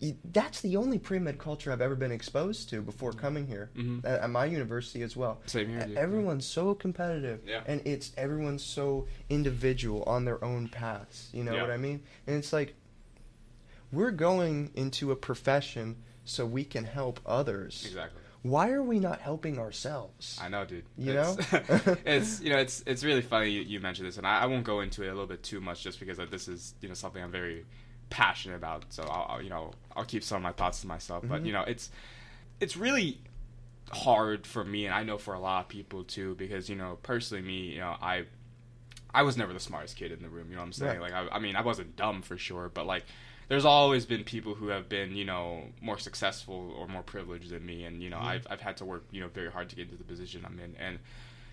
Yep. 0.00 0.16
that's 0.32 0.60
the 0.60 0.76
only 0.76 0.98
pre-med 0.98 1.38
culture 1.38 1.72
I've 1.72 1.80
ever 1.80 1.94
been 1.96 2.12
exposed 2.12 2.68
to 2.68 2.82
before 2.82 3.12
coming 3.12 3.46
here. 3.46 3.70
Mhm. 3.74 4.04
At, 4.04 4.20
at 4.20 4.30
my 4.30 4.44
university 4.44 5.02
as 5.02 5.16
well. 5.16 5.40
Same 5.46 5.70
here, 5.70 5.80
dude. 5.86 5.96
Everyone's 5.96 6.46
so 6.46 6.74
competitive, 6.74 7.40
Yeah. 7.46 7.62
and 7.66 7.80
it's 7.86 8.12
everyone's 8.16 8.62
so 8.62 9.08
individual 9.30 10.02
on 10.04 10.24
their 10.26 10.44
own 10.44 10.68
paths. 10.68 11.30
You 11.32 11.42
know 11.44 11.54
Yeah. 11.54 11.62
what 11.62 11.70
I 11.70 11.78
mean? 11.78 12.02
And 12.26 12.36
it's 12.36 12.52
like 12.52 12.74
we're 13.90 14.10
going 14.10 14.70
into 14.74 15.10
a 15.12 15.16
profession 15.16 15.96
so 16.26 16.44
we 16.44 16.64
can 16.64 16.84
help 16.84 17.20
others. 17.24 17.84
exactly. 17.86 18.20
Why 18.42 18.70
are 18.70 18.82
we 18.82 19.00
not 19.00 19.20
helping 19.20 19.58
ourselves? 19.58 20.38
I 20.40 20.48
know, 20.48 20.64
dude. 20.64 20.84
You 20.96 21.12
it's, 21.18 21.52
know? 21.52 21.60
it's 22.04 22.40
you 22.40 22.50
know, 22.50 22.58
it's 22.58 22.82
it's 22.86 23.02
really 23.02 23.22
funny 23.22 23.50
you, 23.50 23.62
you 23.62 23.80
mentioned 23.80 24.06
this, 24.06 24.18
and 24.18 24.26
I, 24.26 24.40
I 24.42 24.46
won't 24.46 24.64
go 24.64 24.80
into 24.80 25.02
it 25.02 25.06
a 25.06 25.10
little 25.10 25.26
bit 25.26 25.42
too 25.42 25.60
much, 25.60 25.82
just 25.82 25.98
because 25.98 26.18
like, 26.18 26.30
this 26.30 26.46
is 26.46 26.74
you 26.80 26.88
know 26.88 26.94
something 26.94 27.22
I'm 27.22 27.32
very 27.32 27.64
passionate 28.10 28.56
about. 28.56 28.84
So 28.90 29.02
I'll, 29.04 29.26
I'll 29.30 29.42
you 29.42 29.50
know 29.50 29.72
I'll 29.96 30.04
keep 30.04 30.22
some 30.22 30.36
of 30.36 30.42
my 30.42 30.52
thoughts 30.52 30.80
to 30.82 30.86
myself. 30.86 31.24
But 31.26 31.42
Mhm. 31.42 31.46
you 31.46 31.52
know, 31.52 31.62
it's 31.62 31.90
it's 32.60 32.76
really 32.76 33.18
hard 33.90 34.46
for 34.46 34.64
me, 34.64 34.86
and 34.86 34.94
I 34.94 35.02
know 35.02 35.18
for 35.18 35.34
a 35.34 35.40
lot 35.40 35.62
of 35.64 35.68
people 35.68 36.04
too, 36.04 36.34
because 36.36 36.68
you 36.68 36.76
know 36.76 36.98
personally, 37.02 37.42
me, 37.42 37.72
you 37.72 37.78
know, 37.80 37.96
I 38.00 38.26
I 39.12 39.22
was 39.22 39.36
never 39.36 39.52
the 39.52 39.60
smartest 39.60 39.96
kid 39.96 40.12
in 40.12 40.22
the 40.22 40.28
room. 40.28 40.50
You 40.50 40.56
know 40.56 40.60
what 40.62 40.66
I'm 40.66 40.72
saying? 40.72 41.00
Right. 41.00 41.12
Like 41.12 41.32
I, 41.32 41.36
I 41.36 41.38
mean, 41.40 41.56
I 41.56 41.62
wasn't 41.62 41.96
dumb 41.96 42.22
for 42.22 42.36
sure, 42.36 42.68
but 42.72 42.86
like 42.86 43.04
there's 43.48 43.64
always 43.64 44.04
been 44.06 44.24
people 44.24 44.54
who 44.54 44.68
have 44.68 44.88
been, 44.88 45.14
you 45.14 45.24
know, 45.24 45.64
more 45.80 45.98
successful 45.98 46.74
or 46.76 46.88
more 46.88 47.02
privileged 47.02 47.50
than 47.50 47.64
me, 47.64 47.84
and 47.84 48.02
you 48.02 48.10
know, 48.10 48.18
Mhm. 48.18 48.22
I've 48.24 48.46
I've 48.50 48.60
had 48.60 48.76
to 48.78 48.84
work, 48.84 49.04
you 49.10 49.20
know, 49.20 49.28
very 49.28 49.50
hard 49.50 49.68
to 49.70 49.76
get 49.76 49.84
into 49.86 49.96
the 49.96 50.04
position 50.04 50.44
I'm 50.44 50.58
in, 50.58 50.74
and 50.78 50.98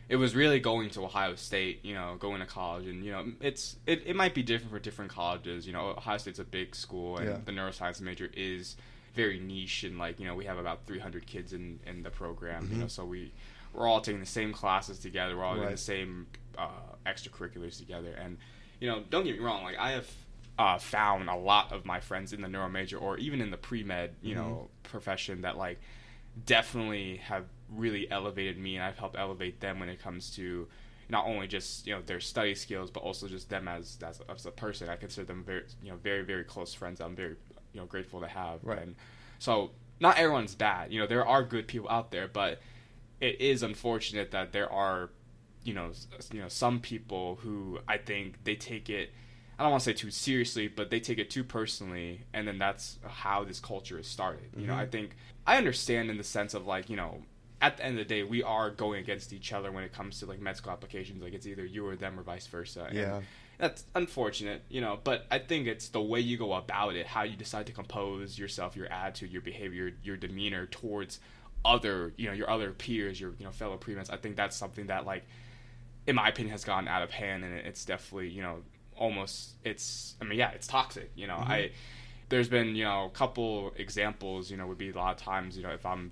it 0.09 0.17
was 0.17 0.35
really 0.35 0.59
going 0.59 0.89
to 0.91 1.03
Ohio 1.05 1.35
State, 1.35 1.79
you 1.83 1.93
know, 1.93 2.17
going 2.19 2.39
to 2.41 2.45
college, 2.45 2.87
and 2.87 3.03
you 3.05 3.11
know, 3.11 3.31
it's 3.41 3.77
it, 3.85 4.03
it 4.05 4.15
might 4.15 4.33
be 4.33 4.43
different 4.43 4.71
for 4.71 4.79
different 4.79 5.11
colleges. 5.11 5.65
You 5.67 5.73
know, 5.73 5.89
Ohio 5.97 6.17
State's 6.17 6.39
a 6.39 6.43
big 6.43 6.75
school, 6.75 7.17
and 7.17 7.27
Yeah. 7.27 7.37
the 7.45 7.51
neuroscience 7.51 8.01
major 8.01 8.29
is 8.35 8.75
very 9.15 9.39
niche, 9.39 9.83
and 9.83 9.99
like 9.99 10.19
you 10.19 10.25
know, 10.27 10.35
we 10.35 10.45
have 10.45 10.57
about 10.57 10.85
300 10.87 11.25
kids 11.27 11.53
in 11.53 11.79
in 11.85 12.03
the 12.03 12.09
program. 12.09 12.67
You 12.71 12.77
Mhm. 12.77 12.81
know, 12.81 12.87
so 12.87 13.05
we 13.05 13.31
we're 13.71 13.87
all 13.87 14.01
taking 14.01 14.19
the 14.19 14.25
same 14.25 14.51
classes 14.53 14.99
together. 14.99 15.37
We're 15.37 15.43
all 15.45 15.55
in 15.61 15.71
the 15.71 15.77
same 15.77 16.27
uh, 16.57 16.69
extracurriculars 17.07 17.77
together, 17.77 18.11
and 18.19 18.37
you 18.79 18.87
know, 18.89 19.03
don't 19.09 19.23
get 19.23 19.37
me 19.37 19.43
wrong, 19.43 19.63
like 19.63 19.77
I 19.77 19.91
have 19.91 20.07
uh, 20.57 20.77
found 20.77 21.29
a 21.29 21.35
lot 21.35 21.71
of 21.71 21.85
my 21.85 21.99
friends 21.99 22.33
in 22.33 22.41
the 22.41 22.47
neuro 22.47 22.69
major 22.69 22.97
or 22.97 23.17
even 23.17 23.41
in 23.41 23.51
the 23.51 23.57
pre 23.57 23.83
med, 23.83 24.15
you 24.21 24.35
know, 24.35 24.69
profession 24.83 25.41
that 25.41 25.57
like 25.57 25.79
definitely 26.45 27.17
have 27.17 27.45
really 27.69 28.09
elevated 28.11 28.57
me, 28.57 28.75
and 28.75 28.83
I've 28.83 28.97
helped 28.97 29.17
elevate 29.17 29.59
them 29.59 29.79
when 29.79 29.89
it 29.89 30.01
comes 30.01 30.35
to 30.35 30.67
not 31.09 31.25
only 31.25 31.47
just 31.47 31.85
you 31.87 31.93
know 31.93 32.01
their 32.05 32.19
study 32.19 32.55
skills, 32.55 32.91
but 32.91 33.01
also 33.01 33.27
just 33.27 33.49
them 33.49 33.67
as 33.67 33.97
as, 34.05 34.21
as 34.29 34.45
a 34.45 34.51
person. 34.51 34.89
I 34.89 34.95
consider 34.95 35.25
them 35.25 35.43
very 35.43 35.63
you 35.81 35.91
know 35.91 35.97
very 35.97 36.23
very 36.23 36.43
close 36.43 36.73
friends. 36.73 37.01
I'm 37.01 37.15
very 37.15 37.35
you 37.73 37.79
know 37.79 37.85
grateful 37.85 38.19
to 38.21 38.27
have. 38.27 38.59
Right. 38.63 38.79
And 38.79 38.95
so 39.39 39.71
not 39.99 40.17
everyone's 40.17 40.55
bad. 40.55 40.91
You 40.91 40.99
know, 40.99 41.07
there 41.07 41.25
are 41.25 41.43
good 41.43 41.67
people 41.67 41.89
out 41.89 42.11
there, 42.11 42.27
but 42.27 42.61
it 43.19 43.39
is 43.39 43.63
unfortunate 43.63 44.31
that 44.31 44.51
there 44.51 44.71
are 44.71 45.09
you 45.63 45.73
know 45.73 45.91
you 46.31 46.41
know 46.41 46.47
some 46.47 46.79
people 46.79 47.39
who 47.41 47.79
I 47.87 47.97
think 47.97 48.43
they 48.43 48.55
take 48.55 48.89
it 48.89 49.11
I 49.63 49.67
don't 49.67 49.71
want 49.71 49.83
to 49.83 49.89
say 49.91 49.93
too 49.93 50.11
seriously, 50.11 50.67
but 50.67 50.89
they 50.89 50.99
take 50.99 51.19
it 51.19 51.29
too 51.29 51.45
personally, 51.45 52.25
and 52.33 52.45
then 52.45 52.57
that's 52.57 52.99
how 53.07 53.45
this 53.45 53.61
culture 53.61 53.97
is 53.97 54.07
started. 54.07 54.49
You 54.57 54.67
know. 54.67 54.75
I 54.75 54.81
mm-hmm. 54.81 54.89
think 54.89 55.15
I 55.47 55.55
understand 55.55 56.09
in 56.09 56.17
the 56.17 56.23
sense 56.25 56.53
of 56.53 56.67
like 56.67 56.89
you 56.89 56.97
know, 56.97 57.21
at 57.61 57.77
the 57.77 57.85
end 57.85 57.97
of 57.97 58.05
the 58.05 58.13
day, 58.13 58.23
we 58.23 58.43
are 58.43 58.69
going 58.69 58.99
against 58.99 59.31
each 59.31 59.53
other 59.53 59.71
when 59.71 59.85
it 59.85 59.93
comes 59.93 60.19
to 60.19 60.25
like 60.25 60.41
med 60.41 60.57
school 60.57 60.73
applications. 60.73 61.23
Like 61.23 61.31
it's 61.31 61.47
either 61.47 61.63
you 61.63 61.87
or 61.87 61.95
them 61.95 62.19
or 62.19 62.23
vice 62.23 62.45
versa. 62.45 62.87
And 62.89 62.97
Yeah. 62.97 63.21
that's 63.57 63.85
unfortunate, 63.95 64.63
you 64.67 64.81
know. 64.81 64.99
But 65.01 65.27
I 65.31 65.39
think 65.39 65.67
it's 65.67 65.87
the 65.87 66.01
way 66.01 66.19
you 66.19 66.35
go 66.35 66.51
about 66.55 66.97
it, 66.97 67.07
how 67.07 67.23
you 67.23 67.37
decide 67.37 67.65
to 67.67 67.71
compose 67.71 68.37
yourself, 68.37 68.75
your 68.75 68.91
attitude, 68.91 69.31
your 69.31 69.41
behavior, 69.41 69.93
your 70.03 70.17
demeanor 70.17 70.65
towards 70.65 71.21
other, 71.63 72.13
you 72.17 72.27
know, 72.27 72.33
your 72.33 72.49
other 72.49 72.73
peers, 72.73 73.17
your 73.17 73.31
you 73.39 73.45
know 73.45 73.51
fellow 73.51 73.77
premeds. 73.77 74.11
I 74.11 74.17
think 74.17 74.35
that's 74.35 74.57
something 74.57 74.87
that 74.87 75.05
like, 75.05 75.23
in 76.05 76.17
my 76.17 76.27
opinion, 76.27 76.51
has 76.51 76.65
gotten 76.65 76.89
out 76.89 77.01
of 77.01 77.11
hand, 77.11 77.45
and 77.45 77.53
it's 77.53 77.85
definitely 77.85 78.27
you 78.27 78.41
know 78.41 78.57
almost 78.97 79.53
it's. 79.63 80.15
I 80.21 80.25
mean, 80.25 80.39
yeah, 80.39 80.51
it's 80.51 80.67
toxic. 80.67 81.11
You 81.15 81.27
know, 81.27 81.35
mm-hmm. 81.35 81.51
I 81.51 81.71
there's 82.29 82.49
been 82.49 82.75
you 82.75 82.83
know 82.83 83.05
a 83.05 83.09
couple 83.09 83.73
examples. 83.77 84.49
You 84.49 84.57
know, 84.57 84.67
would 84.67 84.77
be 84.77 84.89
a 84.89 84.95
lot 84.95 85.15
of 85.15 85.21
times. 85.21 85.57
You 85.57 85.63
know, 85.63 85.71
if 85.71 85.85
I'm 85.85 86.11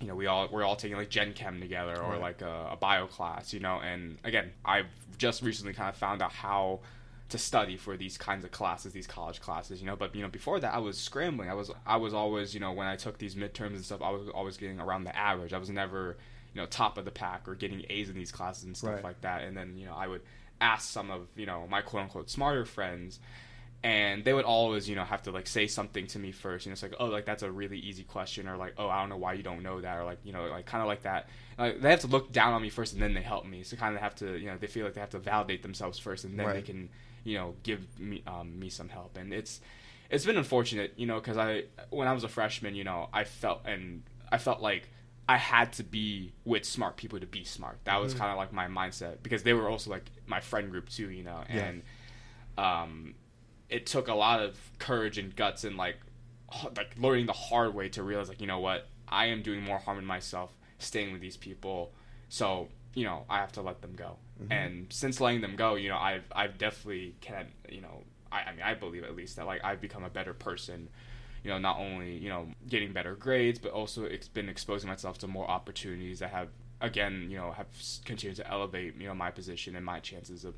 you 0.00 0.08
know, 0.08 0.14
we 0.14 0.26
all 0.26 0.48
we're 0.50 0.64
all 0.64 0.76
taking 0.76 0.96
like 0.96 1.08
Gen 1.08 1.32
Chem 1.32 1.60
together 1.60 2.00
or 2.00 2.12
right. 2.12 2.20
like 2.20 2.42
a, 2.42 2.70
a, 2.72 2.76
bio 2.76 3.06
class, 3.06 3.52
you 3.52 3.60
know. 3.60 3.78
And 3.78 4.18
again, 4.24 4.50
I've 4.64 4.86
just 5.18 5.42
recently 5.42 5.72
kind 5.72 5.88
of 5.88 5.96
found 5.96 6.20
out 6.20 6.32
how 6.32 6.80
to 7.28 7.38
study 7.38 7.76
for 7.76 7.96
these 7.96 8.18
kinds 8.18 8.44
of 8.44 8.50
classes, 8.50 8.92
these 8.92 9.06
college 9.06 9.40
classes, 9.40 9.80
you 9.80 9.86
know. 9.86 9.96
But 9.96 10.14
you 10.14 10.22
know, 10.22 10.28
before 10.28 10.60
that, 10.60 10.74
I 10.74 10.78
was 10.78 10.98
scrambling. 10.98 11.48
I 11.48 11.54
was 11.54 11.70
I 11.86 11.96
was 11.96 12.12
always, 12.12 12.54
you 12.54 12.60
know, 12.60 12.72
when 12.72 12.86
I 12.86 12.96
took 12.96 13.18
these 13.18 13.34
midterms 13.34 13.74
and 13.74 13.84
stuff, 13.84 14.02
I 14.02 14.10
was 14.10 14.28
always 14.28 14.56
getting 14.56 14.80
around 14.80 15.04
the 15.04 15.16
average. 15.16 15.52
I 15.52 15.58
was 15.58 15.70
never, 15.70 16.16
you 16.52 16.60
know, 16.60 16.66
top 16.66 16.98
of 16.98 17.04
the 17.04 17.10
pack 17.10 17.48
or 17.48 17.54
getting 17.54 17.84
A's 17.88 18.10
in 18.10 18.16
these 18.16 18.32
classes 18.32 18.64
and 18.64 18.76
stuff 18.76 18.94
right. 18.94 19.04
like 19.04 19.20
that. 19.20 19.42
And 19.42 19.56
then 19.56 19.76
you 19.76 19.86
know, 19.86 19.94
I 19.94 20.08
would 20.08 20.22
ask 20.60 20.90
some 20.90 21.10
of 21.10 21.26
you 21.36 21.46
know 21.46 21.66
my 21.68 21.82
quote 21.82 22.02
unquote 22.04 22.30
smarter 22.30 22.64
friends 22.64 23.20
and 23.84 24.24
they 24.24 24.32
would 24.32 24.46
always 24.46 24.88
you 24.88 24.96
know 24.96 25.04
have 25.04 25.22
to 25.22 25.30
like 25.30 25.46
say 25.46 25.66
something 25.66 26.06
to 26.06 26.18
me 26.18 26.32
first 26.32 26.64
you 26.64 26.70
know 26.70 26.72
it's 26.72 26.82
like 26.82 26.94
oh 26.98 27.06
like 27.06 27.26
that's 27.26 27.42
a 27.42 27.50
really 27.50 27.78
easy 27.78 28.02
question 28.02 28.48
or 28.48 28.56
like 28.56 28.72
oh 28.78 28.88
i 28.88 28.98
don't 28.98 29.10
know 29.10 29.16
why 29.16 29.34
you 29.34 29.42
don't 29.42 29.62
know 29.62 29.80
that 29.80 29.98
or 29.98 30.04
like 30.04 30.18
you 30.24 30.32
know 30.32 30.46
like 30.46 30.64
kind 30.64 30.80
of 30.80 30.88
like 30.88 31.02
that 31.02 31.28
like 31.58 31.80
they 31.80 31.90
have 31.90 32.00
to 32.00 32.06
look 32.06 32.32
down 32.32 32.54
on 32.54 32.62
me 32.62 32.70
first 32.70 32.94
and 32.94 33.02
then 33.02 33.12
they 33.12 33.20
help 33.20 33.44
me 33.44 33.62
so 33.62 33.76
kind 33.76 33.94
of 33.94 34.00
have 34.00 34.14
to 34.14 34.38
you 34.38 34.46
know 34.46 34.56
they 34.56 34.66
feel 34.66 34.84
like 34.84 34.94
they 34.94 35.00
have 35.00 35.10
to 35.10 35.18
validate 35.18 35.62
themselves 35.62 35.98
first 35.98 36.24
and 36.24 36.38
then 36.38 36.46
right. 36.46 36.54
they 36.54 36.62
can 36.62 36.88
you 37.24 37.36
know 37.36 37.54
give 37.62 38.00
me 38.00 38.22
um, 38.26 38.58
me 38.58 38.70
some 38.70 38.88
help 38.88 39.18
and 39.18 39.34
it's 39.34 39.60
it's 40.08 40.24
been 40.24 40.38
unfortunate 40.38 40.94
you 40.96 41.06
know 41.06 41.20
because 41.20 41.36
i 41.36 41.64
when 41.90 42.08
i 42.08 42.12
was 42.12 42.24
a 42.24 42.28
freshman 42.28 42.74
you 42.74 42.84
know 42.84 43.08
i 43.12 43.22
felt 43.22 43.60
and 43.66 44.02
i 44.32 44.38
felt 44.38 44.62
like 44.62 44.88
I 45.28 45.38
had 45.38 45.72
to 45.74 45.84
be 45.84 46.32
with 46.44 46.64
smart 46.64 46.96
people 46.96 47.18
to 47.18 47.26
be 47.26 47.44
smart. 47.44 47.78
That 47.84 48.00
was 48.00 48.12
mm-hmm. 48.12 48.20
kind 48.20 48.32
of 48.32 48.36
like 48.36 48.52
my 48.52 48.66
mindset 48.66 49.22
because 49.22 49.42
they 49.42 49.54
were 49.54 49.68
also 49.68 49.90
like 49.90 50.04
my 50.26 50.40
friend 50.40 50.70
group 50.70 50.88
too, 50.88 51.10
you 51.10 51.24
know. 51.24 51.42
And 51.48 51.82
yeah. 52.58 52.82
um, 52.82 53.14
it 53.68 53.86
took 53.86 54.08
a 54.08 54.14
lot 54.14 54.40
of 54.40 54.58
courage 54.78 55.18
and 55.18 55.34
guts 55.34 55.64
and 55.64 55.76
like 55.76 55.96
like 56.76 56.94
learning 56.98 57.26
the 57.26 57.32
hard 57.32 57.74
way 57.74 57.88
to 57.88 58.02
realize 58.02 58.28
like 58.28 58.40
you 58.40 58.46
know 58.46 58.60
what 58.60 58.86
I 59.08 59.26
am 59.26 59.42
doing 59.42 59.62
more 59.62 59.78
harm 59.78 59.98
in 59.98 60.04
myself 60.04 60.52
staying 60.78 61.12
with 61.12 61.20
these 61.20 61.36
people 61.36 61.92
so 62.28 62.68
you 62.94 63.04
know 63.04 63.24
I 63.28 63.38
have 63.38 63.52
to 63.52 63.62
let 63.62 63.82
them 63.82 63.94
go 63.96 64.16
mm-hmm. 64.40 64.52
and 64.52 64.86
since 64.92 65.20
letting 65.20 65.40
them 65.40 65.56
go 65.56 65.74
you 65.74 65.88
know 65.88 65.96
I've 65.96 66.24
I've 66.32 66.58
definitely 66.58 67.16
can 67.20 67.48
you 67.68 67.80
know 67.80 68.02
I, 68.30 68.42
I 68.42 68.50
mean 68.52 68.62
I 68.62 68.74
believe 68.74 69.04
at 69.04 69.16
least 69.16 69.36
that 69.36 69.46
like 69.46 69.64
I've 69.64 69.80
become 69.80 70.04
a 70.04 70.10
better 70.10 70.34
person 70.34 70.88
you 71.44 71.50
know 71.50 71.58
not 71.58 71.78
only 71.78 72.16
you 72.16 72.28
know 72.28 72.48
getting 72.68 72.92
better 72.92 73.14
grades 73.14 73.58
but 73.58 73.70
also 73.70 74.04
it's 74.04 74.28
been 74.28 74.48
exposing 74.48 74.88
myself 74.88 75.18
to 75.18 75.28
more 75.28 75.48
opportunities 75.48 76.18
that 76.18 76.30
have 76.30 76.48
again 76.80 77.28
you 77.30 77.36
know 77.36 77.52
have 77.52 77.66
continued 78.04 78.36
to 78.36 78.50
elevate 78.50 78.94
you 78.98 79.06
know 79.06 79.14
my 79.14 79.30
position 79.30 79.76
and 79.76 79.84
my 79.84 80.00
chances 80.00 80.44
of 80.44 80.54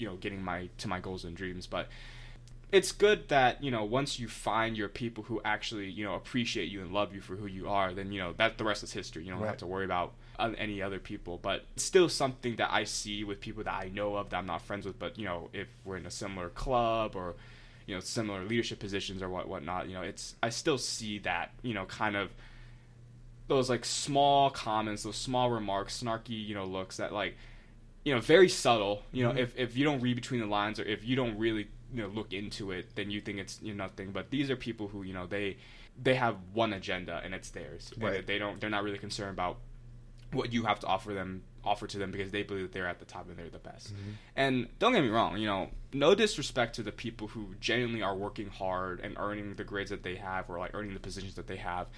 you 0.00 0.06
know 0.06 0.16
getting 0.16 0.42
my 0.42 0.68
to 0.78 0.88
my 0.88 0.98
goals 0.98 1.24
and 1.24 1.36
dreams. 1.36 1.66
But 1.66 1.88
it's 2.72 2.92
good 2.92 3.28
that 3.28 3.62
you 3.62 3.70
know 3.70 3.84
once 3.84 4.18
you 4.18 4.28
find 4.28 4.76
your 4.76 4.88
people 4.88 5.24
who 5.24 5.40
actually 5.44 5.88
you 5.88 6.04
know 6.04 6.14
appreciate 6.14 6.68
you 6.68 6.80
and 6.80 6.92
love 6.92 7.14
you 7.14 7.20
for 7.20 7.36
who 7.36 7.46
you 7.46 7.68
are 7.68 7.92
then 7.92 8.12
you 8.12 8.20
know 8.20 8.32
that 8.38 8.58
the 8.58 8.64
rest 8.64 8.82
is 8.82 8.92
history. 8.92 9.24
You 9.24 9.30
don't 9.30 9.40
right. 9.40 9.48
have 9.48 9.58
to 9.58 9.66
worry 9.66 9.84
about 9.84 10.14
uh, 10.38 10.52
any 10.56 10.80
other 10.80 10.98
people. 10.98 11.38
But 11.40 11.66
still 11.76 12.08
something 12.08 12.56
that 12.56 12.72
i 12.72 12.84
see 12.84 13.24
with 13.24 13.40
people 13.40 13.62
that 13.64 13.74
i 13.74 13.88
know 13.88 14.16
of 14.16 14.30
that 14.30 14.36
i'm 14.36 14.46
not 14.46 14.62
friends 14.62 14.86
with 14.86 14.98
but 14.98 15.18
you 15.18 15.24
know 15.24 15.50
if 15.52 15.68
we're 15.84 15.96
in 15.96 16.06
a 16.06 16.10
similar 16.10 16.48
club 16.48 17.14
or 17.14 17.34
you 17.90 17.96
know 17.96 18.00
similar 18.00 18.44
leadership 18.44 18.78
positions 18.78 19.22
or 19.22 19.28
what 19.28 19.48
whatnot 19.48 19.88
you 19.88 19.94
know 19.94 20.02
it's 20.02 20.34
i 20.42 20.48
still 20.48 20.78
see 20.78 21.18
that 21.18 21.52
you 21.62 21.74
know 21.74 21.84
kind 21.86 22.16
of 22.16 22.30
those 23.48 23.68
like 23.68 23.84
small 23.84 24.48
comments 24.50 25.02
those 25.02 25.16
small 25.16 25.50
remarks 25.50 26.02
snarky 26.02 26.46
you 26.46 26.54
know 26.54 26.64
looks 26.64 26.96
that 26.96 27.12
like 27.12 27.36
you 28.04 28.14
know 28.14 28.20
very 28.20 28.48
subtle 28.48 29.02
you 29.12 29.24
know 29.24 29.30
mm-hmm. 29.30 29.38
if, 29.38 29.56
if 29.56 29.76
you 29.76 29.84
don't 29.84 30.00
read 30.00 30.14
between 30.14 30.40
the 30.40 30.46
lines 30.46 30.78
or 30.80 30.84
if 30.84 31.04
you 31.04 31.16
don't 31.16 31.36
really 31.38 31.68
you 31.92 32.02
know 32.02 32.08
look 32.08 32.32
into 32.32 32.70
it, 32.70 32.94
then 32.94 33.10
you 33.10 33.20
think 33.20 33.38
it's 33.38 33.60
you 33.62 33.74
know, 33.74 33.84
nothing. 33.84 34.12
But 34.12 34.30
these 34.30 34.50
are 34.50 34.56
people 34.56 34.88
who 34.88 35.02
you 35.02 35.12
know 35.12 35.26
they 35.26 35.56
they 36.00 36.14
have 36.14 36.36
one 36.52 36.72
agenda 36.72 37.20
and 37.24 37.34
it's 37.34 37.50
theirs. 37.50 37.92
Right. 37.98 38.26
They 38.26 38.38
don't. 38.38 38.60
They're 38.60 38.70
not 38.70 38.84
really 38.84 38.98
concerned 38.98 39.32
about 39.32 39.58
what 40.32 40.52
you 40.52 40.64
have 40.64 40.80
to 40.80 40.86
offer 40.86 41.12
them 41.12 41.42
offer 41.64 41.86
to 41.86 41.98
them 41.98 42.10
because 42.10 42.30
they 42.30 42.42
believe 42.42 42.62
that 42.62 42.72
they're 42.72 42.86
at 42.86 42.98
the 42.98 43.04
top 43.04 43.28
and 43.28 43.36
they're 43.36 43.50
the 43.50 43.58
best. 43.58 43.88
Mm-hmm. 43.88 44.10
And 44.36 44.68
don't 44.78 44.92
get 44.92 45.02
me 45.02 45.08
wrong, 45.08 45.36
you 45.38 45.46
know, 45.46 45.68
no 45.92 46.14
disrespect 46.14 46.76
to 46.76 46.82
the 46.82 46.92
people 46.92 47.28
who 47.28 47.54
genuinely 47.60 48.02
are 48.02 48.16
working 48.16 48.48
hard 48.48 49.00
and 49.00 49.16
earning 49.18 49.54
the 49.54 49.64
grades 49.64 49.90
that 49.90 50.02
they 50.02 50.16
have 50.16 50.48
or 50.48 50.58
like 50.58 50.74
earning 50.74 50.94
the 50.94 51.00
positions 51.00 51.34
that 51.34 51.46
they 51.46 51.56
have. 51.56 51.88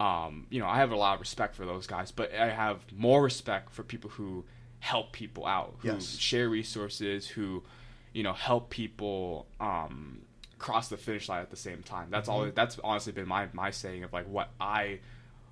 Um, 0.00 0.46
you 0.50 0.60
know, 0.60 0.66
I 0.66 0.76
have 0.76 0.90
a 0.90 0.96
lot 0.96 1.14
of 1.14 1.20
respect 1.20 1.54
for 1.54 1.64
those 1.64 1.86
guys, 1.86 2.10
but 2.10 2.34
I 2.34 2.50
have 2.50 2.80
more 2.92 3.22
respect 3.22 3.72
for 3.72 3.82
people 3.82 4.10
who 4.10 4.44
help 4.80 5.12
people 5.12 5.46
out, 5.46 5.76
who 5.78 5.88
yes. 5.88 6.16
share 6.16 6.48
resources, 6.48 7.26
who 7.26 7.62
you 8.12 8.22
know 8.22 8.32
help 8.32 8.70
people 8.70 9.46
um, 9.60 10.22
cross 10.58 10.88
the 10.88 10.96
finish 10.96 11.28
line 11.28 11.42
at 11.42 11.50
the 11.50 11.56
same 11.56 11.82
time. 11.82 12.08
That's 12.10 12.28
mm-hmm. 12.28 12.46
all. 12.46 12.50
That's 12.54 12.78
honestly 12.82 13.12
been 13.12 13.28
my 13.28 13.48
my 13.52 13.70
saying 13.70 14.04
of 14.04 14.12
like 14.12 14.28
what 14.28 14.50
I 14.60 14.98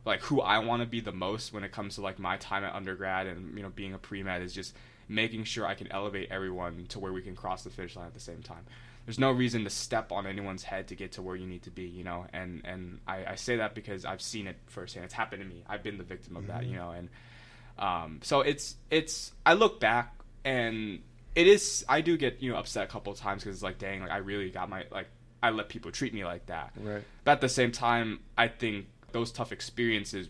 like 0.04 0.20
who 0.22 0.40
I 0.40 0.58
want 0.58 0.82
to 0.82 0.86
be 0.86 1.00
the 1.00 1.12
most 1.12 1.52
when 1.52 1.64
it 1.64 1.72
comes 1.72 1.96
to 1.96 2.00
like 2.00 2.18
my 2.18 2.36
time 2.36 2.64
at 2.64 2.74
undergrad 2.74 3.26
and 3.26 3.56
you 3.56 3.62
know 3.62 3.70
being 3.70 3.94
a 3.94 3.98
pre 3.98 4.22
med 4.22 4.42
is 4.42 4.52
just 4.52 4.74
making 5.08 5.44
sure 5.44 5.66
I 5.66 5.74
can 5.74 5.90
elevate 5.92 6.28
everyone 6.30 6.86
to 6.88 6.98
where 6.98 7.12
we 7.12 7.22
can 7.22 7.36
cross 7.36 7.64
the 7.64 7.70
finish 7.70 7.96
line 7.96 8.06
at 8.06 8.14
the 8.14 8.20
same 8.20 8.42
time. 8.42 8.64
There's 9.04 9.18
no 9.18 9.32
reason 9.32 9.64
to 9.64 9.70
step 9.70 10.12
on 10.12 10.26
anyone's 10.26 10.62
head 10.62 10.88
to 10.88 10.94
get 10.94 11.12
to 11.12 11.22
where 11.22 11.34
you 11.34 11.46
need 11.46 11.64
to 11.64 11.70
be, 11.70 11.84
you 11.84 12.04
know. 12.04 12.26
And 12.32 12.62
and 12.64 13.00
I, 13.06 13.24
I 13.32 13.34
say 13.34 13.56
that 13.56 13.74
because 13.74 14.04
I've 14.04 14.22
seen 14.22 14.46
it 14.46 14.56
firsthand. 14.66 15.04
It's 15.04 15.14
happened 15.14 15.42
to 15.42 15.48
me. 15.48 15.64
I've 15.68 15.82
been 15.82 15.98
the 15.98 16.04
victim 16.04 16.36
of 16.36 16.44
mm-hmm. 16.44 16.52
that, 16.52 16.66
you 16.66 16.76
know. 16.76 16.90
And 16.90 17.08
um, 17.78 18.20
so 18.22 18.42
it's 18.42 18.76
it's 18.90 19.32
I 19.44 19.54
look 19.54 19.80
back 19.80 20.14
and 20.44 21.00
it 21.34 21.46
is 21.46 21.84
I 21.88 22.00
do 22.00 22.16
get 22.16 22.42
you 22.42 22.52
know 22.52 22.58
upset 22.58 22.84
a 22.84 22.86
couple 22.86 23.12
of 23.12 23.18
times 23.18 23.42
because 23.42 23.56
it's 23.56 23.62
like 23.62 23.78
dang 23.78 24.00
like 24.02 24.10
I 24.10 24.18
really 24.18 24.50
got 24.50 24.68
my 24.68 24.84
like 24.90 25.08
I 25.42 25.50
let 25.50 25.68
people 25.68 25.90
treat 25.90 26.14
me 26.14 26.24
like 26.24 26.46
that. 26.46 26.72
Right. 26.80 27.02
But 27.24 27.32
at 27.32 27.40
the 27.40 27.48
same 27.48 27.72
time, 27.72 28.20
I 28.38 28.46
think 28.46 28.86
those 29.12 29.32
tough 29.32 29.52
experiences 29.52 30.28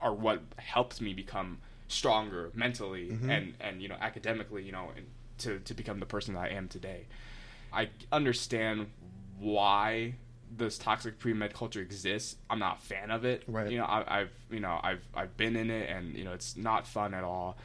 are 0.00 0.14
what 0.14 0.42
helps 0.56 1.00
me 1.00 1.12
become 1.12 1.58
stronger 1.88 2.50
mentally 2.54 3.08
mm-hmm. 3.08 3.30
and 3.30 3.54
and 3.60 3.82
you 3.82 3.88
know 3.88 3.96
academically 4.00 4.62
you 4.62 4.72
know 4.72 4.90
and 4.96 5.06
to 5.38 5.58
to 5.60 5.74
become 5.74 6.00
the 6.00 6.06
person 6.06 6.34
that 6.34 6.40
I 6.40 6.48
am 6.48 6.68
today. 6.68 7.06
I 7.72 7.90
understand 8.10 8.90
why 9.38 10.14
this 10.56 10.78
toxic 10.78 11.18
pre 11.18 11.32
med 11.32 11.54
culture 11.54 11.80
exists. 11.80 12.36
I'm 12.48 12.58
not 12.58 12.78
a 12.78 12.80
fan 12.82 13.10
of 13.10 13.24
it. 13.24 13.44
Right. 13.46 13.70
You 13.70 13.78
know, 13.78 13.86
I, 13.86 14.20
have 14.20 14.30
you 14.50 14.60
know 14.60 14.80
I've 14.82 15.06
I've 15.14 15.36
been 15.36 15.56
in 15.56 15.70
it, 15.70 15.88
and 15.88 16.14
you 16.14 16.24
know 16.24 16.32
it's 16.32 16.56
not 16.56 16.86
fun 16.86 17.14
at 17.14 17.24
all 17.24 17.56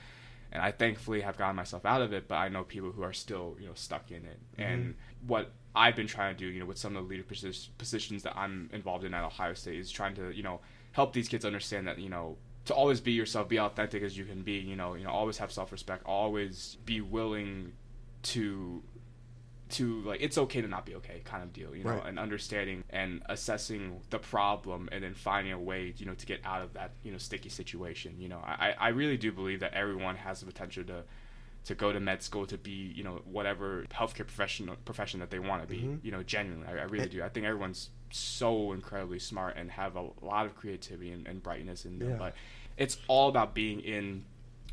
and 0.56 0.64
I 0.64 0.72
thankfully 0.72 1.20
have 1.20 1.38
gotten 1.38 1.56
myself 1.56 1.86
out 1.86 2.02
of 2.02 2.14
it. 2.14 2.30
But 2.30 2.36
I 2.36 2.48
know 2.48 2.64
people 2.64 2.92
who 2.92 3.04
are 3.04 3.14
still 3.14 3.58
you 3.60 3.68
know 3.68 3.74
stuck 3.76 4.10
in 4.10 4.26
it, 4.26 4.40
mm-hmm. 4.54 4.62
and 4.62 4.96
what 5.28 5.52
I've 5.76 5.96
been 5.96 6.08
trying 6.08 6.36
to 6.36 6.40
do, 6.40 6.48
you 6.48 6.60
know, 6.60 6.66
with 6.66 6.78
some 6.78 6.96
of 6.96 7.04
the 7.04 7.10
leader 7.10 7.24
positions 7.78 8.24
that 8.24 8.38
I'm 8.38 8.70
involved 8.74 9.04
in 9.04 9.14
at 9.14 9.24
Ohio 9.24 9.54
State 9.54 9.80
is 9.80 9.92
trying 9.92 10.16
to 10.16 10.36
you 10.36 10.44
know 10.44 10.62
help 10.94 11.14
these 11.14 11.28
kids 11.28 11.46
understand 11.46 11.88
that 11.88 12.00
you 12.00 12.10
know 12.10 12.38
to 12.66 12.74
always 12.74 13.00
be 13.00 13.12
yourself, 13.12 13.48
be 13.48 13.60
authentic 13.60 14.02
as 14.02 14.18
you 14.18 14.26
can 14.26 14.42
be. 14.42 14.54
You 14.54 14.76
know, 14.76 14.96
you 14.96 15.04
know, 15.04 15.12
always 15.12 15.38
have 15.38 15.52
self 15.52 15.72
respect, 15.72 16.04
always 16.06 16.78
be 16.86 17.02
willing 17.02 17.74
to 18.24 18.82
to 19.68 20.02
like 20.02 20.22
it's 20.22 20.38
okay 20.38 20.62
to 20.62 20.68
not 20.68 20.86
be 20.86 20.94
okay 20.94 21.22
kind 21.26 21.42
of 21.42 21.52
deal 21.52 21.76
you 21.76 21.84
know 21.84 21.92
right. 21.92 22.06
and 22.06 22.20
understanding 22.20 22.84
and 22.92 23.24
assessing 23.30 24.00
the 24.12 24.20
problem 24.20 24.88
and 24.92 25.04
then 25.04 25.14
finding 25.14 25.52
a 25.52 25.60
way 25.60 25.92
you 25.98 26.06
know 26.06 26.14
to 26.14 26.26
get 26.26 26.40
out 26.46 26.62
of 26.62 26.74
that 26.74 26.92
you 27.04 27.12
know 27.12 27.18
sticky 27.18 27.50
situation 27.50 28.14
you 28.20 28.30
know 28.30 28.38
i 28.46 28.76
i 28.80 28.90
really 28.90 29.18
do 29.18 29.32
believe 29.32 29.60
that 29.60 29.74
everyone 29.74 30.16
has 30.16 30.40
the 30.40 30.46
potential 30.46 30.84
to 30.84 31.04
to 31.66 31.76
go 31.76 31.92
to 31.92 32.00
med 32.00 32.22
school 32.24 32.46
to 32.46 32.58
be 32.58 32.94
you 32.96 33.04
know 33.04 33.22
whatever 33.26 33.86
healthcare 33.92 34.26
professional 34.26 34.76
profession 34.86 35.20
that 35.20 35.30
they 35.30 35.40
want 35.40 35.62
to 35.62 35.68
be 35.68 35.80
mm-hmm. 35.80 35.96
you 36.04 36.12
know 36.12 36.24
genuinely 36.24 36.68
I, 36.68 36.80
I, 36.80 36.84
really 36.84 37.10
do 37.10 37.24
i 37.24 37.30
think 37.30 37.46
everyone's 37.46 37.90
so 38.12 38.72
incredibly 38.72 39.20
smart 39.20 39.58
and 39.58 39.70
have 39.72 39.96
a 39.96 40.06
lot 40.22 40.46
of 40.46 40.56
creativity 40.56 41.12
and, 41.12 41.28
and 41.28 41.42
brightness 41.42 41.86
in 41.86 42.00
them 42.00 42.12
yeah. 42.12 42.18
but 42.18 42.36
it's 42.78 42.98
all 43.08 43.30
about 43.30 43.54
being 43.54 43.82
in 43.82 44.26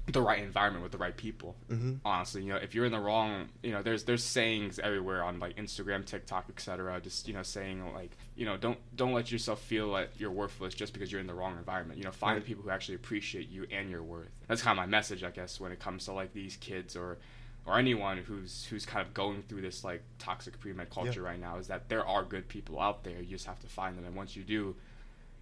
the 0.06 0.20
right 0.20 0.42
environment 0.42 0.82
with 0.82 0.90
the 0.90 0.98
right 0.98 1.16
people. 1.16 1.54
Mm-hmm. 1.70 1.94
Honestly, 2.04 2.42
you 2.42 2.48
know, 2.48 2.56
if 2.56 2.74
you're 2.74 2.84
in 2.84 2.92
the 2.92 2.98
wrong, 2.98 3.48
you 3.62 3.70
know, 3.70 3.82
there's 3.82 4.04
there's 4.04 4.24
sayings 4.24 4.78
everywhere 4.80 5.22
on 5.22 5.38
like 5.38 5.56
Instagram, 5.56 6.04
TikTok, 6.04 6.46
etc. 6.50 7.00
Just 7.00 7.28
you 7.28 7.34
know, 7.34 7.42
saying 7.42 7.92
like, 7.94 8.10
you 8.34 8.44
know, 8.44 8.56
don't 8.56 8.78
don't 8.96 9.12
let 9.12 9.30
yourself 9.30 9.60
feel 9.60 9.86
like 9.86 10.10
you're 10.18 10.32
worthless 10.32 10.74
just 10.74 10.92
because 10.92 11.12
you're 11.12 11.20
in 11.20 11.28
the 11.28 11.34
wrong 11.34 11.56
environment. 11.56 11.98
You 11.98 12.04
know, 12.04 12.10
find 12.10 12.36
right. 12.36 12.44
people 12.44 12.64
who 12.64 12.70
actually 12.70 12.96
appreciate 12.96 13.48
you 13.48 13.66
and 13.70 13.90
your 13.90 14.02
worth. 14.02 14.28
That's 14.48 14.62
kind 14.62 14.76
of 14.76 14.82
my 14.82 14.90
message, 14.90 15.22
I 15.22 15.30
guess, 15.30 15.60
when 15.60 15.70
it 15.70 15.78
comes 15.78 16.06
to 16.06 16.12
like 16.12 16.32
these 16.32 16.56
kids 16.56 16.96
or 16.96 17.18
or 17.64 17.78
anyone 17.78 18.18
who's 18.18 18.66
who's 18.68 18.84
kind 18.84 19.06
of 19.06 19.14
going 19.14 19.42
through 19.42 19.62
this 19.62 19.84
like 19.84 20.02
toxic 20.18 20.58
pre 20.58 20.72
med 20.72 20.90
culture 20.90 21.20
yeah. 21.20 21.28
right 21.28 21.40
now 21.40 21.58
is 21.58 21.68
that 21.68 21.88
there 21.88 22.04
are 22.04 22.24
good 22.24 22.48
people 22.48 22.80
out 22.80 23.04
there. 23.04 23.20
You 23.20 23.36
just 23.36 23.46
have 23.46 23.60
to 23.60 23.68
find 23.68 23.96
them, 23.96 24.04
and 24.04 24.16
once 24.16 24.34
you 24.34 24.42
do, 24.42 24.74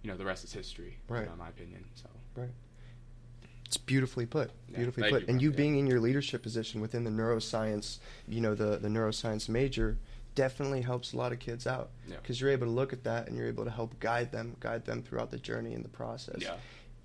you 0.03 0.11
know, 0.11 0.17
the 0.17 0.25
rest 0.25 0.43
is 0.43 0.53
history. 0.53 0.99
Right. 1.07 1.21
You 1.21 1.25
know, 1.25 1.33
in 1.33 1.39
my 1.39 1.49
opinion. 1.49 1.85
So. 1.95 2.07
Right 2.35 2.49
It's 3.71 3.77
beautifully 3.77 4.25
put. 4.25 4.51
Beautifully 4.73 5.03
thank 5.03 5.13
put. 5.13 5.21
you, 5.21 5.27
and 5.29 5.41
you 5.41 5.49
Yeah. 5.51 5.55
being 5.55 5.77
in 5.79 5.87
your 5.87 6.01
leadership 6.01 6.43
position 6.43 6.81
within 6.81 7.05
the 7.05 7.09
neuroscience, 7.09 7.99
you 8.27 8.41
know, 8.41 8.53
the 8.53 8.75
the 8.77 8.89
neuroscience 8.89 9.47
major 9.47 9.97
definitely 10.35 10.81
helps 10.81 11.13
a 11.13 11.17
lot 11.17 11.31
of 11.31 11.39
kids 11.39 11.65
out 11.65 11.89
Yeah. 12.05 12.17
because 12.17 12.41
you're 12.41 12.49
able 12.49 12.67
to 12.67 12.71
look 12.73 12.91
at 12.91 13.05
that 13.05 13.27
and 13.29 13.37
you're 13.37 13.47
able 13.47 13.63
to 13.63 13.71
help 13.71 13.97
guide 14.01 14.33
them, 14.33 14.57
guide 14.59 14.83
them 14.83 15.03
throughout 15.03 15.31
the 15.31 15.37
journey 15.37 15.73
and 15.73 15.85
the 15.85 15.89
process. 15.89 16.41
Yeah. 16.41 16.55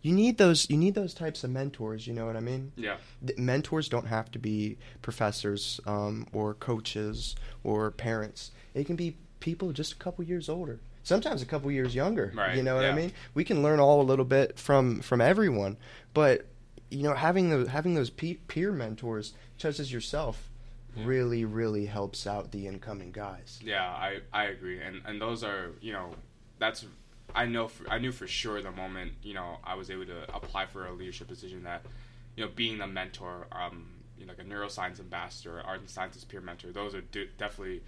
You 0.02 0.12
need 0.12 0.38
those 0.38 0.68
you 0.68 0.76
need 0.76 0.96
those 0.96 1.14
types 1.14 1.44
of 1.44 1.50
mentors, 1.50 2.08
you 2.08 2.12
know 2.14 2.26
what 2.26 2.36
I 2.36 2.40
mean? 2.40 2.72
Yeah. 2.76 2.96
th- 3.24 3.38
mentors 3.38 3.88
don't 3.88 4.08
have 4.08 4.28
to 4.32 4.40
be 4.40 4.76
professors 5.02 5.80
um, 5.86 6.26
or 6.32 6.52
coaches 6.54 7.36
or 7.62 7.92
parents. 7.92 8.50
It 8.74 8.86
can 8.86 8.96
be 8.96 9.16
people 9.38 9.70
just 9.72 9.92
a 9.92 9.96
couple 9.96 10.24
years 10.24 10.48
older. 10.48 10.80
Sometimes 11.04 11.40
a 11.40 11.46
couple 11.46 11.70
years 11.70 11.94
younger. 11.94 12.32
Right, 12.34 12.56
You 12.56 12.64
know 12.64 12.74
what 12.74 12.84
I 12.84 12.92
mean? 12.92 13.12
We 13.34 13.44
can 13.44 13.62
learn 13.62 13.78
all 13.78 14.00
a 14.00 14.02
little 14.10 14.24
bit 14.24 14.58
from 14.58 15.00
from 15.02 15.20
everyone, 15.20 15.76
but 16.12 16.46
you 16.90 17.02
know, 17.02 17.14
having 17.14 17.50
those 17.50 17.68
having 17.68 17.94
those 17.94 18.10
peer 18.10 18.72
mentors, 18.72 19.34
such 19.58 19.80
as 19.80 19.92
yourself, 19.92 20.50
Yeah. 20.96 21.04
really 21.06 21.44
really 21.44 21.86
helps 21.86 22.26
out 22.26 22.52
the 22.52 22.66
incoming 22.66 23.12
guys. 23.12 23.60
Yeah, 23.62 23.84
I, 23.84 24.20
I 24.32 24.44
agree, 24.44 24.80
and 24.80 25.02
and 25.04 25.20
those 25.20 25.42
are 25.44 25.70
you 25.80 25.92
know 25.92 26.10
that's 26.58 26.84
I 27.34 27.46
know 27.46 27.68
for, 27.68 27.90
I 27.90 27.98
knew 27.98 28.12
for 28.12 28.26
sure 28.26 28.62
the 28.62 28.70
moment 28.70 29.12
you 29.22 29.34
know 29.34 29.58
I 29.64 29.74
was 29.74 29.90
able 29.90 30.06
to 30.06 30.22
apply 30.34 30.66
for 30.66 30.86
a 30.86 30.92
leadership 30.92 31.28
position 31.28 31.64
that 31.64 31.82
you 32.36 32.44
know 32.44 32.50
being 32.54 32.80
a 32.80 32.86
mentor, 32.86 33.46
um, 33.52 33.88
you 34.18 34.24
know, 34.26 34.32
like 34.32 34.40
a 34.46 34.48
neuroscience 34.48 35.00
ambassador, 35.00 35.60
art 35.60 35.80
and 35.80 35.90
sciences 35.90 36.24
peer 36.24 36.40
mentor, 36.40 36.72
those 36.72 36.94
are 36.94 37.00
do, 37.02 37.26
definitely 37.36 37.82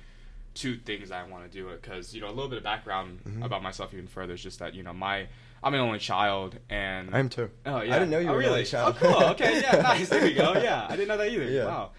two 0.54 0.76
things 0.76 1.10
I 1.12 1.22
want 1.24 1.44
to 1.44 1.50
do 1.50 1.68
because 1.70 2.14
you 2.14 2.20
know 2.20 2.26
a 2.26 2.34
little 2.34 2.48
bit 2.48 2.58
of 2.58 2.64
background 2.64 3.20
Mhm. 3.24 3.44
about 3.44 3.62
myself 3.62 3.94
even 3.94 4.08
further 4.08 4.34
is 4.34 4.42
just 4.42 4.58
that 4.58 4.74
you 4.74 4.82
know 4.82 4.92
my 4.92 5.28
I'm 5.62 5.74
an 5.74 5.80
only 5.80 5.98
child 5.98 6.58
and 6.70 7.14
I 7.14 7.18
am 7.18 7.28
too. 7.28 7.50
Oh 7.66 7.80
yeah. 7.82 7.96
I 7.96 7.98
didn't 7.98 8.10
know 8.10 8.18
you 8.18 8.28
oh, 8.28 8.32
were 8.32 8.38
really? 8.38 8.52
only 8.52 8.64
child. 8.64 8.96
Oh 9.00 9.12
cool. 9.12 9.22
Okay. 9.30 9.60
Yeah. 9.60 9.80
Nice. 9.82 10.08
There 10.08 10.22
we 10.22 10.34
go. 10.34 10.52
Yeah. 10.54 10.86
I 10.88 10.96
didn't 10.96 11.08
know 11.08 11.16
that 11.16 11.30
either. 11.30 11.44
Yeah. 11.44 11.64
Wow. 11.66 11.90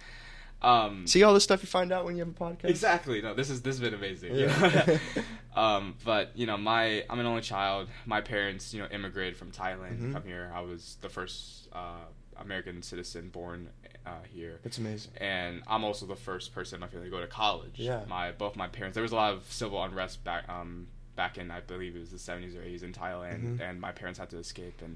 Um, 0.62 1.08
See 1.08 1.24
all 1.24 1.34
the 1.34 1.40
stuff 1.40 1.62
you 1.64 1.68
find 1.68 1.92
out 1.92 2.04
when 2.06 2.16
you 2.18 2.20
have 2.26 2.30
a 2.30 2.32
podcast. 2.38 2.66
Exactly. 2.66 3.22
No, 3.22 3.34
this 3.34 3.50
is 3.50 3.62
this 3.62 3.80
has 3.80 3.82
been 3.82 3.94
amazing. 3.94 4.36
Yeah. 4.36 4.98
um, 5.56 5.96
but 6.04 6.32
you 6.36 6.46
know, 6.46 6.58
my 6.58 7.06
I'm 7.10 7.20
an 7.20 7.26
only 7.26 7.42
child. 7.42 7.88
My 8.06 8.22
parents, 8.22 8.74
you 8.74 8.82
know, 8.82 8.88
immigrated 8.92 9.38
from 9.38 9.52
Thailand 9.52 10.00
Mhm. 10.00 10.08
to 10.08 10.14
come 10.14 10.24
here. 10.24 10.52
I 10.54 10.62
was 10.62 10.98
the 11.02 11.10
first 11.10 11.70
uh, 11.72 12.06
American 12.38 12.82
citizen 12.82 13.30
born 13.30 13.70
uh, 14.06 14.12
here. 14.30 14.60
It's 14.64 14.78
amazing. 14.78 15.12
And 15.18 15.62
I'm 15.68 15.84
also 15.84 16.06
the 16.06 16.16
first 16.16 16.54
person 16.54 16.76
in 16.76 16.82
my 16.82 16.88
family 16.88 17.08
to 17.08 17.12
go 17.12 17.22
to 17.22 17.28
college. 17.28 17.76
Yeah. 17.76 18.02
My 18.08 18.32
both 18.32 18.56
my 18.56 18.68
parents. 18.68 18.96
There 18.96 19.04
was 19.04 19.12
a 19.14 19.16
lot 19.16 19.34
of 19.34 19.50
civil 19.52 19.82
unrest 19.84 20.24
back 20.24 20.48
um 20.50 20.88
back 21.20 21.38
in 21.38 21.52
I 21.52 21.60
believe 21.60 21.98
it 21.98 22.00
was 22.00 22.12
the 22.12 22.18
70s 22.32 22.56
or 22.56 22.62
80s 22.62 22.82
in 22.82 22.94
Thailand, 22.94 23.42
Mhm. 23.58 23.60
and 23.60 23.82
my 23.82 23.92
parents 23.92 24.18
had 24.18 24.30
to 24.30 24.38
escape, 24.38 24.82
and 24.82 24.96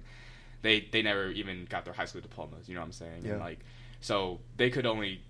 they 0.62 0.80
they 0.94 1.02
never 1.02 1.28
even 1.32 1.66
got 1.66 1.84
their 1.84 1.94
high 1.94 2.06
school 2.06 2.22
diplomas. 2.22 2.70
You 2.70 2.76
know 2.76 2.80
what 2.82 2.86
I'm 2.86 2.94
saying? 3.04 3.22
Yeah. 3.26 3.32
And 3.32 3.40
like, 3.42 3.60
so 4.00 4.40
they 4.56 4.70
could 4.70 4.86
only, 4.86 5.22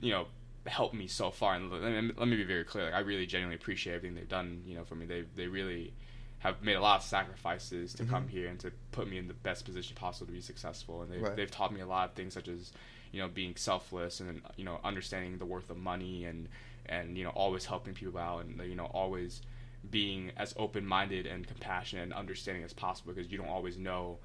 you 0.00 0.12
know, 0.12 0.28
help 0.66 0.94
me 0.94 1.08
so 1.08 1.32
far. 1.32 1.54
And 1.56 1.68
let 1.72 1.82
me, 2.04 2.12
let 2.16 2.28
me 2.28 2.36
be 2.36 2.44
very 2.44 2.62
clear. 2.62 2.84
Like, 2.84 2.94
I 2.94 3.00
really 3.00 3.26
genuinely 3.26 3.56
appreciate 3.56 3.94
everything 3.96 4.14
they've 4.14 4.28
done. 4.28 4.62
You 4.66 4.76
know, 4.76 4.84
for 4.84 4.94
me, 4.94 5.04
they 5.06 5.22
they 5.34 5.48
really 5.48 5.92
have 6.38 6.62
made 6.62 6.74
a 6.74 6.80
lot 6.80 6.96
of 7.00 7.02
sacrifices 7.02 7.92
to 7.94 8.04
come 8.04 8.26
Mhm. 8.26 8.30
here 8.30 8.48
and 8.48 8.58
to 8.60 8.70
put 8.92 9.08
me 9.10 9.18
in 9.18 9.26
the 9.26 9.34
best 9.34 9.64
position 9.64 9.96
possible 9.96 10.26
to 10.28 10.32
be 10.32 10.40
successful. 10.40 11.02
And 11.02 11.12
they've, 11.12 11.20
Right. 11.22 11.36
they've 11.36 11.50
taught 11.50 11.70
me 11.74 11.80
a 11.80 11.86
lot 11.86 12.08
of 12.08 12.14
things 12.14 12.32
such 12.34 12.48
as, 12.48 12.72
you 13.12 13.20
know, 13.20 13.28
being 13.28 13.56
selfless 13.56 14.20
and 14.20 14.40
you 14.56 14.64
know 14.64 14.78
understanding 14.84 15.38
the 15.38 15.44
worth 15.54 15.68
of 15.70 15.76
money 15.76 16.24
and 16.24 16.48
and 16.86 17.18
you 17.18 17.24
know 17.24 17.30
always 17.30 17.64
helping 17.66 17.94
people 17.94 18.18
out 18.18 18.44
and 18.44 18.58
you 18.70 18.74
know 18.76 18.86
always 18.86 19.42
being 19.88 20.32
as 20.36 20.52
open 20.56 20.84
minded 20.84 21.26
and 21.26 21.46
compassionate 21.46 22.04
and 22.04 22.12
understanding 22.12 22.64
as 22.64 22.72
possible 22.72 23.12
because 23.12 23.30
you 23.30 23.38
don't 23.38 23.48
always 23.48 23.76
know 23.78 24.18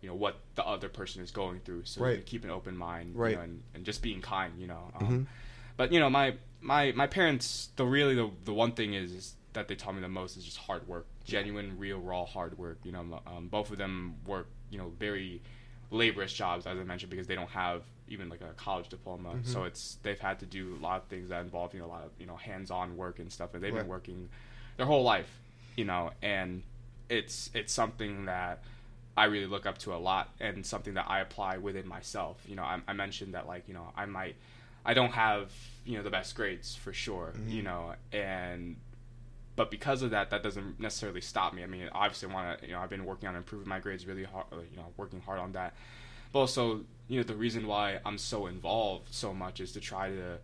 you 0.00 0.08
know 0.08 0.14
what 0.14 0.36
the 0.54 0.64
other 0.66 0.88
person 0.88 1.22
is 1.22 1.30
going 1.30 1.60
through 1.60 1.84
so 1.84 2.00
Right. 2.02 2.24
keep 2.24 2.44
an 2.44 2.50
open 2.50 2.76
mind 2.76 3.14
Right. 3.16 3.30
you 3.30 3.36
know, 3.36 3.42
and, 3.42 3.62
and 3.74 3.84
just 3.84 4.02
being 4.02 4.20
kind 4.20 4.52
you 4.58 4.66
know 4.66 4.90
um, 4.94 5.06
Mhm. 5.06 5.26
but 5.76 5.92
you 5.92 5.98
know 6.00 6.08
my 6.08 6.34
my 6.60 6.92
my 6.92 7.06
parents 7.06 7.70
the 7.76 7.84
really 7.84 8.14
the, 8.14 8.30
the 8.44 8.52
one 8.54 8.72
thing 8.72 8.94
is, 8.94 9.12
is 9.12 9.34
that 9.52 9.66
they 9.66 9.74
taught 9.74 9.94
me 9.94 10.00
the 10.00 10.08
most 10.08 10.36
is 10.36 10.44
just 10.44 10.58
hard 10.58 10.86
work 10.86 11.06
genuine 11.24 11.76
real 11.78 11.98
raw 11.98 12.24
hard 12.24 12.56
work 12.56 12.78
you 12.84 12.92
know 12.92 13.20
um, 13.26 13.48
both 13.48 13.70
of 13.70 13.78
them 13.78 14.14
work 14.26 14.46
you 14.70 14.78
know 14.78 14.92
very 14.98 15.42
laborious 15.90 16.32
jobs 16.32 16.66
as 16.66 16.78
i 16.78 16.84
mentioned 16.84 17.10
because 17.10 17.26
they 17.26 17.34
don't 17.34 17.50
have 17.50 17.82
even 18.08 18.28
like 18.28 18.40
a 18.40 18.52
college 18.54 18.88
diploma 18.88 19.30
Mhm. 19.34 19.44
so 19.44 19.64
it's 19.64 19.98
they've 20.02 20.20
had 20.20 20.38
to 20.38 20.46
do 20.46 20.76
a 20.76 20.82
lot 20.82 21.02
of 21.02 21.08
things 21.08 21.28
that 21.30 21.40
involve 21.40 21.74
you 21.74 21.80
know 21.80 21.86
a 21.86 21.88
lot 21.88 22.04
of 22.04 22.10
you 22.18 22.26
know 22.26 22.36
hands-on 22.36 22.96
work 22.96 23.18
and 23.18 23.30
stuff 23.32 23.54
and 23.54 23.62
they've 23.62 23.72
Right. 23.72 23.80
been 23.82 23.88
working 23.88 24.28
their 24.80 24.86
whole 24.86 25.02
life 25.02 25.38
you 25.76 25.84
know 25.84 26.10
and 26.22 26.62
it's 27.10 27.50
it's 27.52 27.72
something 27.72 28.24
that 28.24 28.62
I 29.16 29.24
really 29.24 29.46
look 29.46 29.66
up 29.66 29.76
to 29.78 29.92
a 29.92 30.00
lot 30.00 30.30
and 30.40 30.64
something 30.64 30.94
that 30.94 31.04
I 31.06 31.20
apply 31.20 31.58
within 31.58 31.86
myself. 31.86 32.40
You 32.48 32.56
know, 32.56 32.62
I, 32.62 32.80
I 32.88 32.94
mentioned 32.94 33.34
that 33.34 33.46
like 33.46 33.64
you 33.68 33.74
know 33.74 33.88
I 33.94 34.06
might 34.06 34.36
I 34.86 34.94
don't 34.94 35.12
have 35.12 35.52
you 35.84 35.98
know 35.98 36.02
the 36.02 36.10
best 36.10 36.34
grades 36.34 36.74
for 36.74 36.92
sure. 36.92 37.34
You 37.46 37.60
Mhm. 37.60 37.64
know, 37.64 37.94
and 38.12 38.76
but 39.56 39.70
because 39.70 40.00
of 40.02 40.12
that, 40.12 40.30
that 40.30 40.42
doesn't 40.42 40.80
necessarily 40.80 41.20
stop 41.20 41.52
me. 41.52 41.62
I 41.62 41.66
mean, 41.66 41.90
obviously, 41.92 42.32
want 42.32 42.60
to 42.60 42.66
you 42.66 42.72
know 42.72 42.80
I've 42.80 42.88
been 42.88 43.04
working 43.04 43.28
on 43.28 43.36
improving 43.36 43.68
my 43.68 43.80
grades 43.80 44.06
really 44.06 44.24
hard. 44.24 44.46
You 44.52 44.76
know, 44.76 44.86
working 44.96 45.20
hard 45.20 45.40
on 45.40 45.52
that. 45.52 45.74
But 46.32 46.38
also, 46.38 46.82
you 47.08 47.18
know, 47.18 47.24
the 47.24 47.34
reason 47.34 47.66
why 47.66 47.98
I'm 48.06 48.16
so 48.16 48.46
involved 48.46 49.12
so 49.12 49.34
much 49.34 49.60
is 49.60 49.72
to 49.72 49.80
try 49.80 50.08
to 50.08 50.38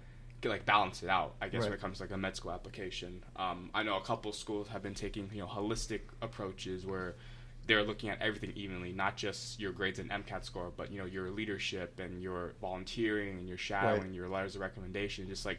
like 0.48 0.66
balance 0.66 1.02
it 1.02 1.08
out. 1.08 1.34
I 1.40 1.48
guess 1.48 1.62
when 1.64 1.72
it 1.72 1.80
comes 1.80 1.98
to 1.98 2.04
like 2.04 2.12
a 2.12 2.16
med 2.16 2.36
school 2.36 2.52
application, 2.52 3.24
um, 3.36 3.70
I 3.74 3.82
know 3.82 3.96
a 3.96 4.02
couple 4.02 4.32
schools 4.32 4.68
have 4.68 4.82
been 4.82 4.94
taking 4.94 5.28
you 5.32 5.40
know 5.40 5.46
holistic 5.46 6.00
approaches 6.22 6.86
where 6.86 7.16
they're 7.66 7.82
looking 7.82 8.10
at 8.10 8.22
everything 8.22 8.52
evenly, 8.54 8.92
not 8.92 9.16
just 9.16 9.58
your 9.58 9.72
grades 9.72 9.98
and 9.98 10.10
MCAT 10.10 10.44
score, 10.44 10.72
but 10.76 10.92
you 10.92 10.98
know 10.98 11.06
your 11.06 11.30
leadership 11.30 11.98
and 11.98 12.22
your 12.22 12.54
volunteering 12.60 13.38
and 13.38 13.48
your 13.48 13.58
shadowing, 13.58 14.12
your 14.14 14.28
letters 14.28 14.54
of 14.54 14.60
recommendation, 14.60 15.28
just 15.28 15.44
like 15.44 15.58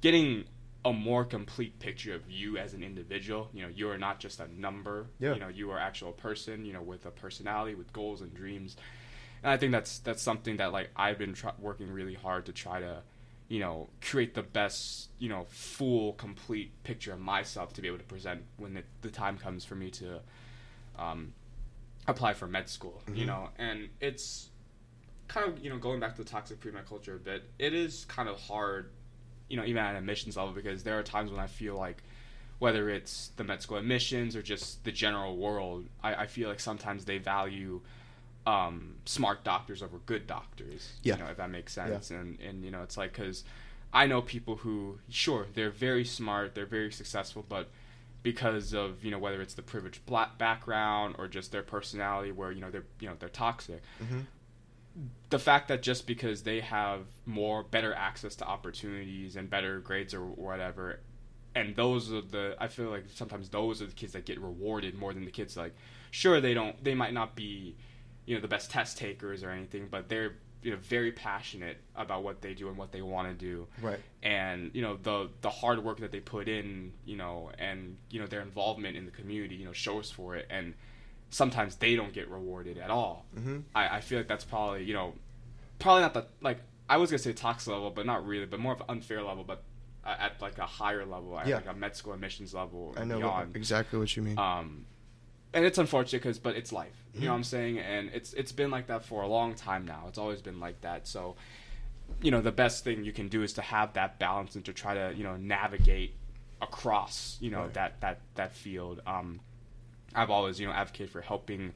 getting 0.00 0.44
a 0.84 0.92
more 0.92 1.24
complete 1.24 1.78
picture 1.80 2.14
of 2.14 2.30
you 2.30 2.58
as 2.58 2.72
an 2.72 2.82
individual. 2.82 3.48
You 3.52 3.62
know, 3.62 3.68
you 3.74 3.90
are 3.90 3.98
not 3.98 4.20
just 4.20 4.38
a 4.38 4.48
number. 4.60 5.06
Yeah. 5.18 5.34
You 5.34 5.40
know, 5.40 5.48
you 5.48 5.70
are 5.72 5.78
actual 5.78 6.12
person. 6.12 6.64
You 6.64 6.72
know, 6.72 6.82
with 6.82 7.06
a 7.06 7.10
personality, 7.10 7.74
with 7.74 7.92
goals 7.92 8.20
and 8.22 8.32
dreams. 8.32 8.76
And 9.42 9.52
I 9.52 9.56
think 9.56 9.72
that's 9.72 9.98
that's 9.98 10.22
something 10.22 10.56
that 10.58 10.72
like 10.72 10.90
I've 10.96 11.18
been 11.18 11.34
try- 11.34 11.54
working 11.58 11.90
really 11.90 12.14
hard 12.14 12.46
to 12.46 12.52
try 12.52 12.80
to, 12.80 13.02
you 13.48 13.60
know, 13.60 13.88
create 14.00 14.34
the 14.34 14.42
best, 14.42 15.10
you 15.18 15.28
know, 15.28 15.44
full, 15.48 16.14
complete 16.14 16.72
picture 16.82 17.12
of 17.12 17.20
myself 17.20 17.72
to 17.74 17.80
be 17.80 17.88
able 17.88 17.98
to 17.98 18.04
present 18.04 18.42
when 18.56 18.76
it, 18.76 18.86
the 19.02 19.10
time 19.10 19.38
comes 19.38 19.64
for 19.64 19.74
me 19.76 19.90
to 19.90 20.20
um, 20.98 21.32
apply 22.08 22.32
for 22.34 22.46
med 22.46 22.68
school. 22.68 23.02
You 23.14 23.24
Mhm. 23.24 23.26
know, 23.26 23.48
and 23.58 23.88
it's 24.00 24.50
kind 25.28 25.48
of 25.48 25.58
you 25.62 25.70
know 25.70 25.78
going 25.78 26.00
back 26.00 26.16
to 26.16 26.22
the 26.24 26.28
toxic 26.28 26.60
pre-med 26.60 26.86
culture 26.86 27.16
a 27.16 27.18
bit. 27.18 27.44
It 27.58 27.74
is 27.74 28.04
kind 28.06 28.28
of 28.28 28.40
hard, 28.40 28.90
you 29.48 29.56
know, 29.56 29.64
even 29.64 29.78
at 29.82 29.96
admissions 29.96 30.36
level 30.36 30.52
because 30.52 30.82
there 30.82 30.98
are 30.98 31.02
times 31.02 31.30
when 31.30 31.40
I 31.40 31.46
feel 31.46 31.76
like 31.76 32.02
whether 32.58 32.88
it's 32.88 33.28
the 33.36 33.44
med 33.44 33.60
school 33.62 33.76
admissions 33.76 34.34
or 34.34 34.42
just 34.42 34.82
the 34.84 34.92
general 34.92 35.36
world, 35.36 35.86
I, 36.02 36.14
I 36.14 36.26
feel 36.26 36.48
like 36.48 36.60
sometimes 36.60 37.04
they 37.04 37.18
value 37.18 37.80
um, 38.46 38.94
smart 39.04 39.42
doctors 39.44 39.82
over 39.82 39.98
good 40.06 40.26
doctors. 40.26 40.92
Yeah. 41.02 41.16
You 41.16 41.24
know, 41.24 41.30
if 41.30 41.36
that 41.38 41.50
makes 41.50 41.72
sense. 41.72 42.10
And, 42.10 42.38
and, 42.40 42.64
you 42.64 42.70
know, 42.70 42.82
it's 42.82 42.96
like, 42.96 43.12
because 43.12 43.44
I 43.92 44.06
know 44.06 44.22
people 44.22 44.56
who, 44.56 44.98
sure, 45.08 45.46
they're 45.54 45.70
very 45.70 46.04
smart, 46.04 46.54
they're 46.54 46.64
very 46.66 46.92
successful, 46.92 47.44
but 47.48 47.68
because 48.22 48.72
of, 48.72 49.04
you 49.04 49.10
know, 49.10 49.18
whether 49.18 49.40
it's 49.40 49.54
the 49.54 49.62
privileged 49.62 50.04
black 50.06 50.38
background 50.38 51.16
or 51.18 51.28
just 51.28 51.52
their 51.52 51.62
personality 51.62 52.32
where, 52.32 52.52
you 52.52 52.60
know, 52.60 52.70
they're, 52.70 52.84
you 53.00 53.08
know, 53.08 53.14
they're 53.18 53.28
toxic, 53.28 53.82
Mm-hmm. 54.02 54.20
the 55.30 55.38
fact 55.38 55.68
that 55.68 55.82
just 55.82 56.06
because 56.06 56.42
they 56.42 56.60
have 56.60 57.00
more 57.24 57.62
better 57.62 57.92
access 57.94 58.34
to 58.36 58.44
opportunities 58.46 59.36
and 59.36 59.50
better 59.50 59.80
grades 59.80 60.14
or 60.14 60.20
whatever 60.20 61.00
and 61.54 61.76
those 61.76 62.12
are 62.12 62.22
the 62.22 62.56
i 62.58 62.66
feel 62.68 62.90
like 62.90 63.04
sometimes 63.14 63.48
those 63.50 63.82
are 63.82 63.86
the 63.86 63.92
kids 63.92 64.12
that 64.14 64.24
get 64.24 64.40
rewarded 64.40 64.94
more 64.98 65.12
than 65.12 65.24
the 65.24 65.30
kids 65.30 65.56
like 65.56 65.74
sure 66.10 66.40
they 66.40 66.54
don't 66.54 66.82
they 66.82 66.94
might 66.94 67.12
not 67.12 67.34
be 67.36 67.76
you 68.26 68.34
know 68.34 68.40
the 68.40 68.48
best 68.48 68.70
test 68.70 68.98
takers 68.98 69.42
or 69.42 69.50
anything 69.50 69.88
but 69.90 70.08
they're 70.08 70.34
you 70.62 70.70
know 70.72 70.76
very 70.78 71.12
passionate 71.12 71.78
about 71.94 72.22
what 72.24 72.42
they 72.42 72.52
do 72.54 72.68
and 72.68 72.76
what 72.76 72.90
they 72.92 73.00
want 73.02 73.28
to 73.28 73.34
do 73.34 73.66
Right. 73.80 74.00
and 74.22 74.70
you 74.74 74.82
know 74.82 74.96
the 75.02 75.30
the 75.42 75.50
hard 75.50 75.82
work 75.84 76.00
that 76.00 76.10
they 76.12 76.20
put 76.20 76.48
in 76.48 76.92
you 77.04 77.16
know 77.16 77.50
and 77.58 77.96
you 78.10 78.18
know 78.20 78.26
their 78.26 78.40
involvement 78.40 78.96
in 78.96 79.04
the 79.04 79.12
community 79.12 79.54
you 79.54 79.64
know 79.64 79.72
shows 79.72 80.10
for 80.10 80.34
it 80.34 80.46
and 80.50 80.74
sometimes 81.30 81.76
they 81.76 81.94
don't 81.96 82.12
get 82.12 82.28
rewarded 82.28 82.78
at 82.78 82.90
all 82.90 83.26
Mm-hmm. 83.36 83.58
I, 83.74 83.96
I 83.96 84.00
feel 84.00 84.18
like 84.18 84.28
that's 84.28 84.44
probably 84.44 84.84
you 84.84 84.94
know 84.94 85.12
probably 85.78 86.02
not 86.02 86.14
the 86.14 86.26
like 86.40 86.58
I 86.88 86.96
was 86.98 87.10
gonna 87.10 87.18
say 87.18 87.32
toxic 87.32 87.72
level, 87.72 87.90
but 87.90 88.06
not 88.06 88.24
really, 88.24 88.46
but 88.46 88.60
more 88.60 88.72
of 88.72 88.78
an 88.80 88.86
unfair 88.88 89.20
level, 89.20 89.42
but 89.42 89.64
at 90.04 90.40
like 90.40 90.56
a 90.58 90.66
higher 90.66 91.04
level, 91.04 91.36
at 91.36 91.48
Yeah. 91.48 91.56
like 91.56 91.66
a 91.66 91.74
med 91.74 91.96
school 91.96 92.12
admissions 92.12 92.54
level 92.54 92.94
I 92.96 93.02
know 93.02 93.18
beyond. 93.18 93.56
exactly 93.56 93.98
what 93.98 94.16
you 94.16 94.22
mean. 94.22 94.38
Um, 94.38 94.86
and 95.52 95.64
it's 95.64 95.78
unfortunate 95.78 96.22
because, 96.22 96.38
but 96.38 96.56
it's 96.56 96.72
life. 96.72 97.04
You 97.14 97.20
know 97.22 97.26
Mhm. 97.26 97.30
what 97.30 97.36
I'm 97.36 97.44
saying? 97.44 97.78
And 97.78 98.10
it's 98.12 98.32
it's 98.34 98.52
been 98.52 98.70
like 98.70 98.86
that 98.88 99.04
for 99.04 99.22
a 99.22 99.26
long 99.28 99.54
time 99.54 99.84
now. 99.86 100.04
It's 100.08 100.18
always 100.18 100.42
been 100.42 100.60
like 100.60 100.80
that. 100.82 101.06
So, 101.08 101.36
you 102.20 102.30
know, 102.30 102.40
the 102.42 102.52
best 102.52 102.84
thing 102.84 103.04
you 103.04 103.12
can 103.12 103.28
do 103.28 103.42
is 103.42 103.52
to 103.54 103.62
have 103.62 103.94
that 103.94 104.18
balance 104.18 104.54
and 104.54 104.64
to 104.66 104.72
try 104.72 104.94
to 104.94 105.12
you 105.16 105.24
know 105.24 105.36
navigate 105.36 106.14
across 106.62 107.36
you 107.40 107.50
know 107.50 107.62
Right. 107.62 107.74
that 107.74 108.00
that 108.00 108.20
that 108.34 108.52
field. 108.54 109.00
Um, 109.06 109.40
I've 110.14 110.30
always 110.30 110.58
you 110.60 110.66
know 110.66 110.72
advocated 110.72 111.10
for 111.10 111.20
helping 111.20 111.72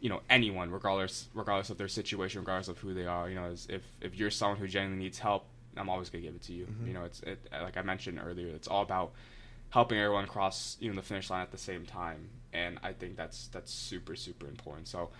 you 0.00 0.08
know 0.08 0.20
anyone 0.28 0.70
regardless 0.70 1.28
regardless 1.34 1.70
of 1.70 1.78
their 1.78 1.86
situation 1.88 2.40
regardless 2.40 2.66
of 2.68 2.78
who 2.78 2.92
they 2.92 3.06
are 3.06 3.28
you 3.28 3.36
know 3.36 3.54
if 3.68 3.82
if 4.00 4.16
you're 4.16 4.30
someone 4.30 4.58
who 4.58 4.66
genuinely 4.66 5.04
needs 5.04 5.20
help 5.20 5.44
i'm 5.76 5.88
always 5.88 6.10
going 6.10 6.20
to 6.24 6.28
give 6.28 6.34
it 6.34 6.42
to 6.42 6.52
you 6.52 6.66
Mhm. 6.66 6.88
you 6.88 6.92
know 6.92 7.04
it's 7.04 7.20
it 7.20 7.38
like 7.52 7.76
i 7.76 7.82
mentioned 7.82 8.18
earlier 8.20 8.48
it's 8.48 8.66
all 8.66 8.82
about 8.82 9.12
helping 9.70 9.98
everyone 9.98 10.26
cross 10.26 10.76
you 10.80 10.88
know 10.90 10.96
the 10.96 11.02
finish 11.02 11.30
line 11.30 11.40
at 11.42 11.52
the 11.52 11.58
same 11.58 11.86
time 11.86 12.30
and 12.52 12.78
i 12.82 12.92
think 12.92 13.16
that's 13.16 13.48
that's 13.48 13.72
super 13.72 14.14
super 14.16 14.46
important. 14.46 14.88
So 14.88 15.10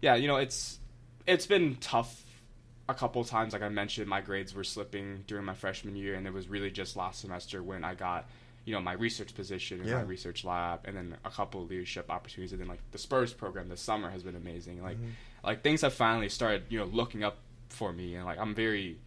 yeah 0.00 0.14
you 0.14 0.28
know 0.28 0.36
it's 0.36 0.78
it's 1.26 1.46
been 1.46 1.76
tough 1.76 2.24
a 2.88 2.94
couple 2.94 3.22
times. 3.24 3.52
Like 3.52 3.62
i 3.62 3.68
mentioned 3.68 4.08
my 4.08 4.20
grades 4.20 4.54
were 4.54 4.64
slipping 4.64 5.24
during 5.26 5.44
my 5.44 5.54
freshman 5.54 5.96
year 5.96 6.14
and 6.14 6.26
it 6.26 6.32
was 6.32 6.48
really 6.48 6.70
just 6.70 6.96
last 6.96 7.20
semester 7.20 7.62
when 7.62 7.84
i 7.84 7.94
got 7.94 8.26
you 8.64 8.74
know 8.74 8.80
my 8.80 8.92
research 8.92 9.34
position 9.34 9.80
in 9.80 9.86
my 9.96 10.02
research 10.02 10.44
lab 10.44 10.80
and 10.84 10.96
then 10.96 11.16
a 11.24 11.30
couple 11.30 11.62
of 11.62 11.70
leadership 11.70 12.10
opportunities 12.10 12.52
and 12.52 12.60
then 12.60 12.68
like 12.68 12.80
the 12.92 12.98
spurs 12.98 13.32
program 13.32 13.68
this 13.68 13.80
summer 13.80 14.10
has 14.10 14.22
been 14.22 14.36
amazing. 14.36 14.82
Like 14.82 14.98
Mhm. 14.98 15.10
like 15.44 15.62
things 15.62 15.80
have 15.82 15.94
finally 15.94 16.28
started 16.28 16.64
you 16.68 16.78
know 16.78 16.84
looking 16.86 17.24
up 17.24 17.38
for 17.70 17.92
me 17.92 18.14
and 18.14 18.24
like 18.24 18.38
i'm 18.38 18.54
very 18.54 18.98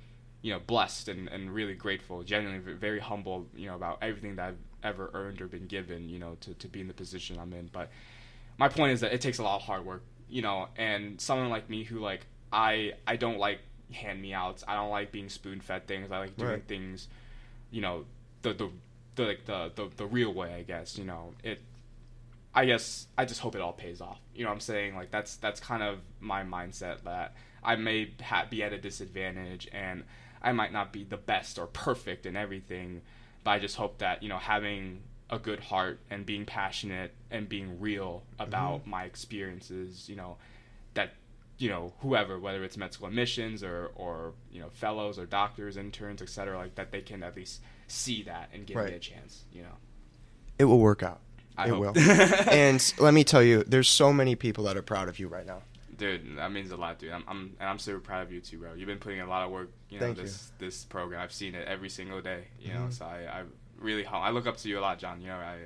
you 0.44 0.52
know 0.54 0.60
blessed 0.60 1.10
and, 1.10 1.28
and 1.30 1.52
really 1.54 1.74
grateful 1.74 2.24
genuinely 2.24 2.74
very 2.74 3.00
humble 3.00 3.48
you 3.56 3.68
know 3.68 3.76
about 3.76 3.98
everything 4.02 4.36
that 4.36 4.50
i've 4.50 4.58
ever 4.84 5.10
earned 5.14 5.42
or 5.42 5.48
been 5.48 5.68
given 5.68 6.10
you 6.10 6.20
know 6.20 6.36
to, 6.42 6.54
to 6.56 6.68
be 6.68 6.82
in 6.82 6.88
the 6.88 6.94
position 6.94 7.38
i'm 7.40 7.54
in 7.54 7.70
but 7.72 7.90
my 8.58 8.68
point 8.68 8.92
is 8.94 9.02
that 9.02 9.14
it 9.14 9.22
takes 9.22 9.40
a 9.40 9.44
lot 9.44 9.56
of 9.58 9.62
hard 9.64 9.86
work 9.86 10.04
you 10.30 10.42
know 10.42 10.68
and 10.78 11.20
someone 11.20 11.50
like 11.50 11.70
me 11.70 11.84
who 11.84 12.00
like 12.00 12.26
i 12.52 12.94
i 13.08 13.16
don't 13.16 13.38
like 13.40 13.60
hand 13.92 14.22
me 14.22 14.34
outs 14.34 14.64
i 14.68 14.76
don't 14.76 14.90
like 14.90 15.12
being 15.12 15.30
spoon 15.30 15.60
fed 15.60 15.86
things 15.88 16.12
i 16.12 16.18
like 16.20 16.36
doing 16.38 16.52
Right. 16.52 16.68
things 16.68 17.08
you 17.72 17.82
know 17.82 18.06
the 18.42 18.54
the 18.54 18.70
the 19.16 19.24
like 19.24 19.46
the, 19.46 19.72
the 19.76 19.90
the 19.98 20.06
real 20.06 20.34
way 20.34 20.54
i 20.54 20.62
guess 20.64 20.98
you 20.98 21.06
know 21.06 21.34
it 21.44 21.60
I 22.54 22.66
guess 22.66 23.08
I 23.18 23.24
just 23.24 23.40
hope 23.40 23.56
it 23.56 23.62
all 23.62 23.72
pays 23.72 24.02
off. 24.02 24.20
You 24.36 24.44
know 24.44 24.50
what 24.50 24.56
I'm 24.56 24.60
saying? 24.60 24.94
Like 24.94 25.10
that's 25.10 25.38
that's 25.38 25.62
kind 25.62 25.82
of 25.82 26.00
my 26.20 26.44
mindset 26.44 27.04
that 27.06 27.34
I 27.64 27.78
may 27.78 28.12
ha- 28.22 28.46
be 28.50 28.62
at 28.62 28.74
a 28.74 28.78
disadvantage 28.78 29.70
and 29.72 30.04
I 30.42 30.52
might 30.52 30.74
not 30.74 30.92
be 30.92 31.06
the 31.06 31.16
best 31.16 31.58
or 31.58 31.66
perfect 31.68 32.26
in 32.26 32.36
everything, 32.36 33.04
but 33.44 33.52
I 33.52 33.60
just 33.60 33.76
hope 33.76 34.00
that, 34.00 34.24
you 34.24 34.30
know, 34.30 34.38
having 34.38 35.02
a 35.30 35.40
good 35.40 35.60
heart 35.60 36.00
and 36.10 36.26
being 36.26 36.46
passionate 36.46 37.14
and 37.30 37.48
being 37.48 37.80
real 37.80 38.24
mm-hmm. 38.34 38.44
about 38.44 38.86
my 38.86 39.04
experiences, 39.04 40.10
you 40.10 40.16
know, 40.16 40.38
that 40.94 41.14
you 41.62 41.70
know, 41.70 41.94
whoever, 42.00 42.40
whether 42.40 42.64
it's 42.64 42.76
med 42.76 42.92
school 42.92 43.08
admissions 43.08 43.64
or, 43.64 43.92
or 43.96 44.34
you 44.52 44.60
know, 44.60 44.70
fellows 44.74 45.20
or 45.20 45.28
doctors, 45.28 45.78
interns, 45.78 46.20
etc., 46.22 46.58
like 46.58 46.74
that 46.74 46.92
they 46.92 47.02
can 47.02 47.22
at 47.22 47.36
least 47.36 47.62
see 47.88 48.24
that 48.24 48.50
and 48.52 48.66
give 48.66 48.78
me 48.78 48.94
a 48.94 49.00
chance, 49.00 49.44
you 49.54 49.62
know. 49.62 49.78
It 50.58 50.66
will 50.66 50.80
work 50.80 51.04
out. 51.04 51.20
I 51.56 51.68
it 51.68 51.70
hope. 51.70 51.80
will. 51.80 51.94
and 52.50 52.94
let 52.98 53.14
me 53.14 53.24
tell 53.24 53.44
you, 53.44 53.64
there's 53.64 53.90
so 53.90 54.12
many 54.12 54.36
people 54.36 54.64
that 54.64 54.76
are 54.76 54.82
proud 54.82 55.08
of 55.08 55.20
you 55.20 55.28
right 55.28 55.46
now. 55.46 55.62
Dude, 56.02 56.38
that 56.38 56.52
means 56.52 56.72
a 56.72 56.78
lot, 56.78 56.98
dude. 57.00 57.12
I'm, 57.12 57.24
I'm 57.28 57.56
and 57.60 57.70
I'm 57.70 57.78
super 57.80 58.00
proud 58.00 58.24
of 58.24 58.32
you 58.32 58.42
too, 58.42 58.58
bro. 58.58 58.74
You've 58.74 58.88
been 58.88 58.98
putting 58.98 59.22
a 59.22 59.28
lot 59.28 59.46
of 59.46 59.52
work, 59.52 59.70
you 59.90 60.00
know, 60.00 60.06
Thank 60.08 60.18
you. 60.18 60.24
this 60.24 60.52
this 60.58 60.84
program. 60.86 61.22
I've 61.22 61.32
seen 61.32 61.54
it 61.54 61.68
every 61.68 61.90
single 61.90 62.22
day, 62.22 62.46
you 62.60 62.74
know. 62.74 62.88
Mhm. 62.88 62.94
So 62.94 63.06
I, 63.06 63.40
I 63.40 63.44
really 63.80 64.04
hum- 64.04 64.24
I 64.24 64.32
look 64.32 64.48
up 64.48 64.58
to 64.58 64.68
you 64.70 64.80
a 64.80 64.82
lot, 64.82 64.98
John. 65.00 65.22
You 65.22 65.28
know, 65.28 65.36
I 65.36 65.60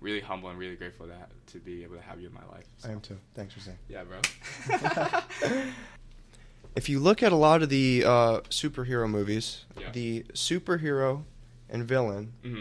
really 0.00 0.20
humble 0.20 0.50
and 0.50 0.58
really 0.58 0.76
grateful 0.76 1.06
that 1.06 1.30
to 1.46 1.58
be 1.58 1.82
able 1.84 1.96
to 1.96 2.02
have 2.02 2.20
you 2.20 2.28
in 2.28 2.34
my 2.34 2.44
life. 2.52 2.66
So, 2.76 2.88
I 2.90 2.92
am 2.92 3.00
too. 3.00 3.16
Thanks 3.34 3.54
for 3.54 3.60
saying. 3.60 3.78
Yeah, 3.88 4.04
bro. 4.04 4.20
If 6.76 6.88
you 6.88 7.00
look 7.00 7.22
at 7.22 7.32
a 7.32 7.36
lot 7.36 7.62
of 7.62 7.70
the 7.70 8.04
uh, 8.04 8.40
superhero 8.50 9.08
movies, 9.10 9.64
Yeah. 9.80 9.90
the 9.90 10.24
superhero 10.34 11.24
and 11.68 11.84
villain 11.84 12.32
hmm 12.42 12.60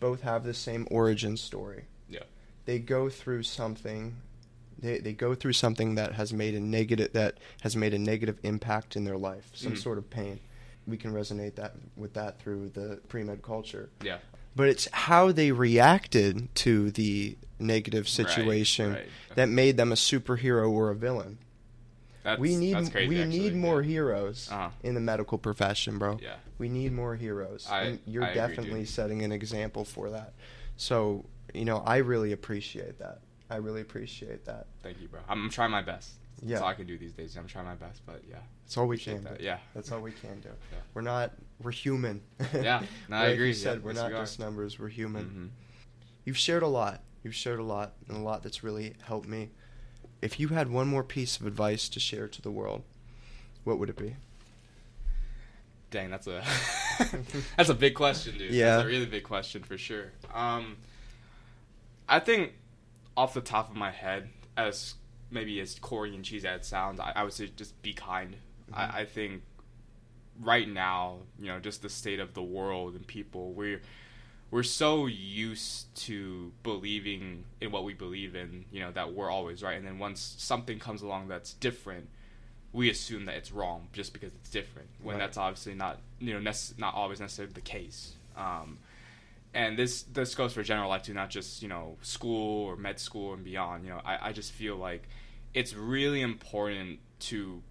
both 0.00 0.20
have 0.22 0.44
the 0.44 0.54
same 0.54 0.86
origin 0.92 1.36
story. 1.36 1.86
Yeah. 2.08 2.20
They 2.66 2.78
go 2.78 3.08
through 3.10 3.42
something 3.42 4.16
they, 4.78 4.98
they 4.98 5.12
go 5.12 5.34
through 5.34 5.54
something 5.54 5.94
that 5.96 6.12
has 6.14 6.32
made 6.32 6.54
a 6.54 6.60
negative 6.60 7.12
that 7.12 7.38
has 7.62 7.74
made 7.76 7.94
a 7.94 7.98
negative 7.98 8.38
impact 8.42 8.96
in 8.96 9.04
their 9.04 9.16
life, 9.18 9.50
some 9.54 9.72
Mhm. 9.72 9.78
sort 9.82 9.98
of 9.98 10.08
pain. 10.10 10.40
We 10.86 10.96
can 10.96 11.12
resonate 11.12 11.56
that 11.56 11.74
with 11.96 12.14
that 12.14 12.40
through 12.40 12.70
the 12.70 13.00
pre-med 13.08 13.42
culture. 13.42 13.90
Yeah. 14.02 14.18
But 14.56 14.68
it's 14.68 14.88
how 14.92 15.32
they 15.32 15.52
reacted 15.52 16.54
to 16.56 16.90
the 16.90 17.36
negative 17.58 18.08
situation 18.08 18.94
right. 18.94 19.06
that 19.34 19.48
made 19.48 19.76
them 19.76 19.92
a 19.92 19.96
superhero 19.96 20.70
or 20.70 20.90
a 20.90 20.94
villain. 20.94 21.38
That's, 22.24 22.40
we 22.40 22.56
need 22.56 22.74
crazy, 22.90 23.08
we 23.08 23.20
actually. 23.22 23.38
need 23.38 23.54
more 23.54 23.80
yeah. 23.82 23.88
heroes 23.88 24.48
Uh-huh. 24.50 24.70
in 24.82 24.94
the 24.94 25.00
medical 25.00 25.38
profession, 25.38 25.98
bro. 25.98 26.18
Yeah. 26.22 26.36
We 26.58 26.68
need 26.68 26.92
more 26.92 27.14
heroes. 27.16 27.66
I- 27.70 27.82
and 27.82 27.98
you're 28.06 28.24
I 28.24 28.34
definitely 28.34 28.80
dude. 28.80 28.88
setting 28.88 29.22
an 29.22 29.32
example 29.32 29.84
for 29.84 30.10
that. 30.10 30.34
So, 30.76 31.24
you 31.54 31.64
know, 31.64 31.78
I 31.78 31.98
really 31.98 32.32
appreciate 32.32 32.98
that. 32.98 33.20
I 33.50 33.56
really 33.56 33.80
appreciate 33.80 34.44
that. 34.44 34.66
Thank 34.82 35.00
you, 35.00 35.08
bro. 35.08 35.20
I'm, 35.28 35.48
trying 35.50 35.70
my 35.70 35.82
best. 35.82 36.12
Yeah. 36.42 36.50
That's 36.50 36.62
all 36.62 36.68
I 36.68 36.74
can 36.74 36.86
do 36.86 36.98
these 36.98 37.12
days. 37.12 37.36
I'm 37.36 37.46
trying 37.46 37.64
my 37.64 37.74
best, 37.74 38.02
but 38.06 38.22
yeah. 38.28 38.36
That's 38.64 38.76
all 38.76 38.86
we 38.86 38.98
can 38.98 39.24
that. 39.24 39.38
do. 39.38 39.44
Yeah. 39.44 39.58
That's 39.74 39.90
all 39.90 40.00
we 40.00 40.12
can 40.12 40.40
do. 40.40 40.50
Yeah. 40.72 40.78
We're 40.94 41.02
not 41.02 41.32
we're 41.62 41.70
human. 41.70 42.20
Yeah. 42.54 42.82
No, 43.08 43.16
I 43.16 43.26
agree. 43.28 43.48
You 43.48 43.54
said 43.54 43.78
Yeah, 43.78 43.84
we're 43.84 43.92
yes, 43.92 44.02
not 44.02 44.10
we 44.12 44.16
just 44.18 44.38
numbers, 44.38 44.78
we're 44.78 44.88
human. 44.88 45.24
Mhm. 45.24 45.48
You've 46.24 46.38
shared 46.38 46.62
a 46.62 46.68
lot. 46.68 47.02
You've 47.24 47.34
shared 47.34 47.58
a 47.58 47.64
lot 47.64 47.94
and 48.08 48.16
a 48.18 48.20
lot 48.20 48.42
that's 48.42 48.62
really 48.62 48.94
helped 49.02 49.26
me. 49.28 49.50
If 50.20 50.38
you 50.38 50.48
had 50.48 50.70
one 50.70 50.88
more 50.88 51.02
piece 51.04 51.38
of 51.40 51.46
advice 51.46 51.88
to 51.90 52.00
share 52.00 52.28
to 52.28 52.42
the 52.42 52.50
world, 52.50 52.82
what 53.64 53.78
would 53.78 53.88
it 53.88 53.96
be? 53.96 54.16
Dang, 55.90 56.10
that's 56.10 56.26
a 56.26 56.44
that's 57.56 57.70
a 57.70 57.74
big 57.74 57.94
question, 57.94 58.36
dude. 58.36 58.52
Yeah. 58.52 58.76
that's 58.76 58.84
a 58.84 58.88
really 58.88 59.06
big 59.06 59.24
question 59.24 59.62
for 59.62 59.78
sure. 59.78 60.12
Um, 60.34 60.76
I 62.08 62.18
think 62.20 62.52
off 63.18 63.34
the 63.34 63.40
top 63.40 63.68
of 63.70 63.76
my 63.76 63.90
head, 63.90 64.28
as 64.56 64.94
maybe 65.30 65.58
as 65.60 65.78
corny 65.78 66.14
and 66.14 66.24
cheesy 66.24 66.46
as 66.48 66.60
it 66.60 66.64
sounds, 66.64 67.00
I, 67.00 67.12
I 67.16 67.24
would 67.24 67.32
say 67.32 67.48
just 67.48 67.80
be 67.82 67.92
kind. 67.92 68.36
Mhm. 68.70 68.76
I, 68.78 69.00
I 69.00 69.04
think 69.04 69.42
right 70.40 70.68
now, 70.68 71.18
you 71.38 71.48
know, 71.48 71.58
just 71.58 71.82
the 71.82 71.88
state 71.88 72.20
of 72.20 72.34
the 72.34 72.42
world 72.42 72.94
and 72.94 73.06
people, 73.06 73.52
we're 73.52 73.80
we're 74.50 74.62
so 74.62 75.06
used 75.06 75.94
to 76.06 76.52
believing 76.62 77.44
in 77.60 77.70
what 77.70 77.84
we 77.84 77.92
believe 77.92 78.34
in, 78.34 78.64
you 78.72 78.80
know, 78.80 78.90
that 78.92 79.12
we're 79.12 79.30
always 79.30 79.62
right. 79.62 79.76
And 79.76 79.86
then 79.86 79.98
once 79.98 80.20
something 80.38 80.78
comes 80.78 81.02
along 81.02 81.28
that's 81.28 81.52
different, 81.54 82.08
we 82.72 82.88
assume 82.88 83.26
that 83.26 83.34
it's 83.34 83.52
wrong 83.52 83.88
just 83.92 84.12
because 84.14 84.32
it's 84.40 84.48
different. 84.48 84.88
When 85.02 85.16
Right. 85.16 85.24
that's 85.24 85.36
obviously 85.36 85.74
not, 85.74 85.98
you 86.18 86.32
know, 86.32 86.40
nec- 86.40 86.78
not 86.78 86.94
always 86.94 87.20
necessarily 87.20 87.52
the 87.52 87.60
case. 87.60 88.14
Um, 88.36 88.78
and 89.54 89.78
this 89.78 90.02
this 90.02 90.34
goes 90.34 90.52
for 90.52 90.62
general 90.62 90.88
life 90.88 91.02
too, 91.02 91.14
not 91.14 91.30
just 91.30 91.62
you 91.62 91.68
know 91.68 91.96
school 92.02 92.66
or 92.66 92.76
med 92.76 93.00
school 93.00 93.32
and 93.32 93.44
beyond. 93.44 93.84
You 93.84 93.90
know, 93.90 94.00
I, 94.04 94.28
I 94.28 94.32
just 94.32 94.52
feel 94.52 94.76
like 94.76 95.08
it's 95.54 95.74
really 95.74 96.20
important 96.20 97.00
to 97.20 97.62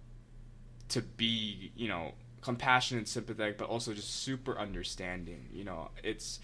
to 0.90 1.02
be 1.02 1.72
you 1.76 1.88
know 1.88 2.12
compassionate, 2.40 3.08
sympathetic, 3.08 3.58
but 3.58 3.68
also 3.68 3.92
just 3.92 4.22
super 4.22 4.58
understanding. 4.58 5.48
You 5.52 5.64
know, 5.64 5.90
it's 6.02 6.40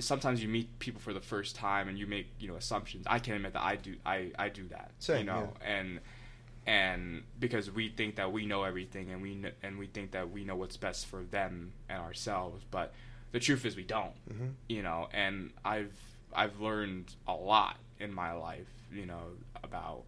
sometimes 0.00 0.42
you 0.42 0.48
meet 0.48 0.78
people 0.78 1.00
for 1.00 1.12
the 1.12 1.20
first 1.20 1.56
time 1.56 1.88
and 1.88 1.98
you 1.98 2.06
make 2.06 2.28
you 2.38 2.48
know 2.48 2.56
assumptions. 2.56 3.06
I 3.08 3.18
can't 3.18 3.36
admit 3.36 3.52
that 3.54 3.62
I 3.62 3.76
do 3.76 3.96
I 4.04 4.32
I 4.38 4.48
do 4.48 4.66
that. 4.68 4.92
Same, 4.98 5.18
you 5.18 5.24
know, 5.24 5.52
and 5.64 6.00
and 6.66 7.22
because 7.38 7.70
we 7.70 7.88
think 7.88 8.16
that 8.16 8.32
we 8.32 8.46
know 8.46 8.64
everything 8.64 9.10
and 9.10 9.22
we 9.22 9.44
and 9.62 9.78
we 9.78 9.86
think 9.86 10.12
that 10.12 10.30
we 10.30 10.44
know 10.44 10.56
what's 10.56 10.76
best 10.76 11.06
for 11.06 11.22
them 11.22 11.72
and 11.88 12.00
ourselves, 12.00 12.64
but 12.70 12.92
the 13.36 13.40
truth 13.40 13.66
is 13.66 13.76
we 13.76 13.82
don't 13.84 14.16
hmm 14.34 14.48
you 14.66 14.82
know 14.82 15.08
and 15.12 15.50
i've 15.62 15.92
i've 16.34 16.58
learned 16.68 17.06
a 17.28 17.34
lot 17.34 17.76
in 18.00 18.10
my 18.22 18.32
life 18.32 18.72
you 18.90 19.04
know 19.04 19.24
about 19.62 20.04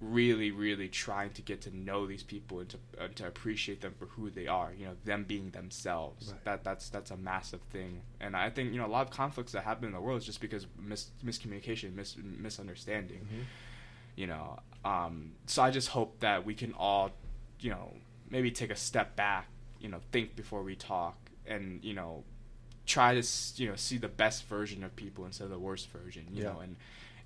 really 0.00 0.50
really 0.50 0.88
trying 0.88 1.30
to 1.30 1.42
get 1.42 1.60
to 1.60 1.76
know 1.76 2.06
these 2.06 2.22
people 2.22 2.60
and 2.60 2.70
to, 2.70 2.78
uh, 2.98 3.08
to 3.14 3.26
appreciate 3.26 3.82
them 3.82 3.94
for 3.98 4.06
who 4.06 4.30
they 4.30 4.46
are 4.46 4.72
you 4.76 4.86
know 4.86 4.96
them 5.04 5.24
being 5.24 5.50
themselves. 5.50 6.30
Right. 6.32 6.44
that 6.46 6.64
that's 6.64 6.88
that's 6.88 7.10
a 7.10 7.16
massive 7.16 7.60
thing. 7.70 8.00
And 8.18 8.34
i 8.34 8.48
think 8.48 8.72
you 8.72 8.78
know 8.80 8.86
a 8.86 8.94
lot 8.96 9.02
of 9.06 9.10
conflicts 9.10 9.52
that 9.52 9.62
happen 9.64 9.84
in 9.84 9.92
the 9.92 10.00
world 10.00 10.18
is 10.20 10.26
just 10.26 10.40
because 10.40 10.66
mis- 10.82 11.10
miscommunication 11.24 11.94
mis- 11.94 12.16
misunderstanding 12.18 13.20
hmm 13.30 13.42
you 14.16 14.26
know. 14.26 14.58
Um, 14.84 15.32
so 15.46 15.62
i 15.62 15.70
just 15.70 15.88
hope 15.88 16.18
that 16.20 16.44
we 16.44 16.54
can 16.54 16.72
all 16.72 17.10
you 17.60 17.70
know 17.70 17.94
maybe 18.30 18.50
take 18.50 18.70
a 18.70 18.76
step 18.76 19.14
back 19.16 19.46
you 19.78 19.88
know 19.88 20.00
think 20.10 20.34
before 20.34 20.62
we 20.62 20.74
talk 20.74 21.16
and 21.50 21.84
you 21.84 21.92
know 21.92 22.24
try 22.86 23.14
to 23.20 23.26
you 23.62 23.68
know 23.68 23.76
see 23.76 23.98
the 23.98 24.08
best 24.08 24.44
version 24.46 24.82
of 24.82 24.94
people 24.96 25.24
instead 25.26 25.44
of 25.44 25.50
the 25.50 25.58
worst 25.58 25.88
version 25.90 26.24
you 26.32 26.42
Yeah. 26.42 26.50
know 26.52 26.60
and 26.60 26.76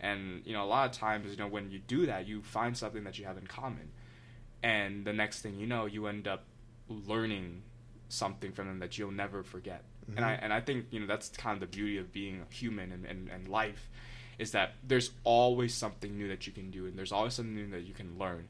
and 0.00 0.42
you 0.44 0.52
know 0.52 0.64
a 0.64 0.70
lot 0.76 0.90
of 0.90 0.96
times 0.96 1.30
you 1.30 1.36
know 1.36 1.46
when 1.46 1.70
you 1.70 1.78
do 1.78 2.06
that 2.06 2.26
you 2.26 2.42
find 2.42 2.76
something 2.76 3.04
that 3.04 3.18
you 3.18 3.24
have 3.24 3.38
in 3.38 3.46
common 3.46 3.88
and 4.62 5.04
the 5.04 5.12
next 5.12 5.40
thing 5.42 5.54
you 5.56 5.66
know 5.66 5.86
you 5.86 6.06
end 6.06 6.26
up 6.26 6.44
learning 6.88 7.62
something 8.08 8.52
from 8.52 8.66
them 8.66 8.78
that 8.80 8.98
you'll 8.98 9.10
never 9.10 9.42
forget 9.42 9.82
and 10.16 10.24
i 10.24 10.32
Mhm. 10.34 10.38
and 10.42 10.52
i 10.52 10.60
think 10.60 10.86
you 10.90 11.00
know 11.00 11.06
that's 11.06 11.28
kind 11.30 11.54
of 11.54 11.60
the 11.60 11.66
beauty 11.76 11.96
of 11.98 12.12
being 12.12 12.44
human 12.50 12.92
and, 12.92 13.04
and, 13.06 13.28
and 13.30 13.48
life 13.48 13.88
is 14.38 14.50
that 14.52 14.74
there's 14.86 15.10
always 15.22 15.72
something 15.74 16.18
new 16.18 16.28
that 16.28 16.46
you 16.46 16.52
can 16.52 16.70
do 16.70 16.86
and 16.86 16.98
there's 16.98 17.12
always 17.12 17.34
something 17.34 17.54
new 17.54 17.70
that 17.70 17.82
you 17.84 17.94
can 17.94 18.18
learn 18.18 18.48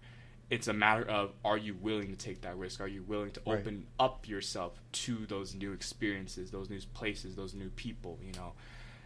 it's 0.51 0.69
a 0.69 0.73
matter 0.73 1.05
of 1.09 1.33
are 1.45 1.57
you 1.57 1.75
willing 1.75 2.11
to 2.11 2.17
take 2.17 2.43
that 2.43 2.57
risk 2.57 2.81
are 2.81 2.87
you 2.89 3.03
willing 3.03 3.31
to 3.33 3.41
Right. 3.47 3.59
open 3.61 3.87
up 3.99 4.29
yourself 4.29 4.81
to 4.93 5.27
those 5.27 5.55
new 5.55 5.73
experiences 5.73 6.51
those 6.51 6.69
new 6.71 6.81
places 6.93 7.35
those 7.35 7.55
new 7.55 7.71
people 7.71 8.19
you 8.23 8.33
know 8.33 8.53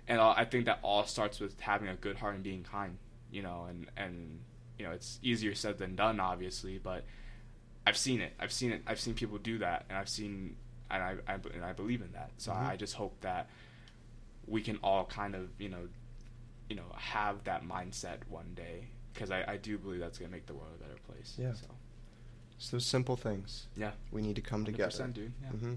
and 0.09 0.20
i 0.20 0.45
think 0.45 0.64
that 0.66 0.78
all 0.82 1.05
starts 1.05 1.39
with 1.39 1.59
having 1.61 1.89
a 1.89 1.95
good 1.95 2.16
heart 2.16 2.34
and 2.34 2.43
being 2.43 2.64
kind 2.64 2.99
you 3.30 3.43
know 3.43 3.66
and 3.68 3.86
and 3.97 4.41
you 4.78 4.84
know 4.84 4.91
it's 4.93 5.18
easier 5.22 5.55
said 5.57 5.76
than 5.78 5.97
done, 5.97 6.20
obviously, 6.20 6.78
but 6.78 7.05
I've 7.84 7.97
seen 7.97 8.20
it. 8.20 8.32
I've 8.39 8.53
seen 8.53 8.70
it. 8.70 8.82
I've 8.86 9.01
seen 9.01 9.14
people 9.14 9.36
do 9.39 9.59
that, 9.59 9.86
and 9.89 9.99
I've 9.99 10.09
seen 10.09 10.55
and 10.89 11.03
I, 11.03 11.16
I 11.26 11.34
and 11.53 11.64
I 11.64 11.72
believe 11.72 12.01
in 12.01 12.12
that. 12.12 12.30
So 12.39 12.53
Mhm. 12.53 12.62
I 12.64 12.76
just 12.76 12.95
hope 12.95 13.20
that 13.22 13.49
we 14.47 14.62
can 14.62 14.76
all 14.84 15.05
kind 15.05 15.34
of 15.34 15.51
you 15.59 15.68
know 15.68 15.89
you 16.70 16.76
know 16.76 16.84
have 16.95 17.43
that 17.45 17.64
mindset 17.64 18.18
one 18.28 18.53
day 18.55 18.86
because 19.13 19.31
I, 19.31 19.45
I 19.47 19.57
do 19.57 19.79
believe 19.79 20.01
that's 20.01 20.19
gonna 20.19 20.31
make 20.31 20.47
the 20.47 20.55
world 20.55 20.71
a 20.79 20.83
better 20.83 20.99
place. 21.07 21.35
Yeah. 21.39 21.53
So 21.55 21.67
It's 22.57 22.71
those 22.71 22.87
simple 22.87 23.17
things. 23.17 23.67
yeah. 23.77 23.93
We 24.13 24.23
need 24.23 24.37
to 24.37 24.43
come 24.43 24.65
together. 24.65 24.91
100%, 24.91 25.13
dude. 25.15 25.33
Yeah. 25.43 25.49
hmm 25.51 25.75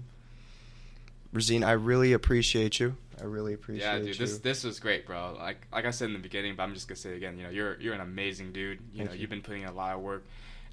Razeen, 1.34 1.64
I 1.64 1.72
really 1.72 2.12
appreciate 2.12 2.78
you. 2.78 2.94
I 3.18 3.24
really 3.24 3.54
appreciate 3.54 3.86
you. 3.86 3.90
Yeah, 3.92 3.98
dude, 4.00 4.08
you. 4.08 4.26
this 4.26 4.38
this 4.38 4.64
was 4.64 4.78
great, 4.80 5.06
bro. 5.06 5.34
Like 5.38 5.66
like 5.72 5.86
I 5.86 5.90
said 5.90 6.08
in 6.08 6.12
the 6.12 6.18
beginning, 6.18 6.56
but 6.56 6.62
I'm 6.64 6.74
just 6.74 6.88
gonna 6.88 6.96
say 6.96 7.10
it 7.12 7.16
again. 7.16 7.38
You 7.38 7.44
know, 7.44 7.50
you're 7.50 7.80
you're 7.80 7.94
an 7.94 8.02
amazing 8.02 8.52
dude. 8.52 8.80
You 8.92 8.98
Thank 8.98 9.08
know, 9.10 9.14
you. 9.14 9.20
you've 9.22 9.30
been 9.30 9.40
putting 9.40 9.62
in 9.62 9.68
a 9.68 9.72
lot 9.72 9.94
of 9.94 10.02
work, 10.02 10.24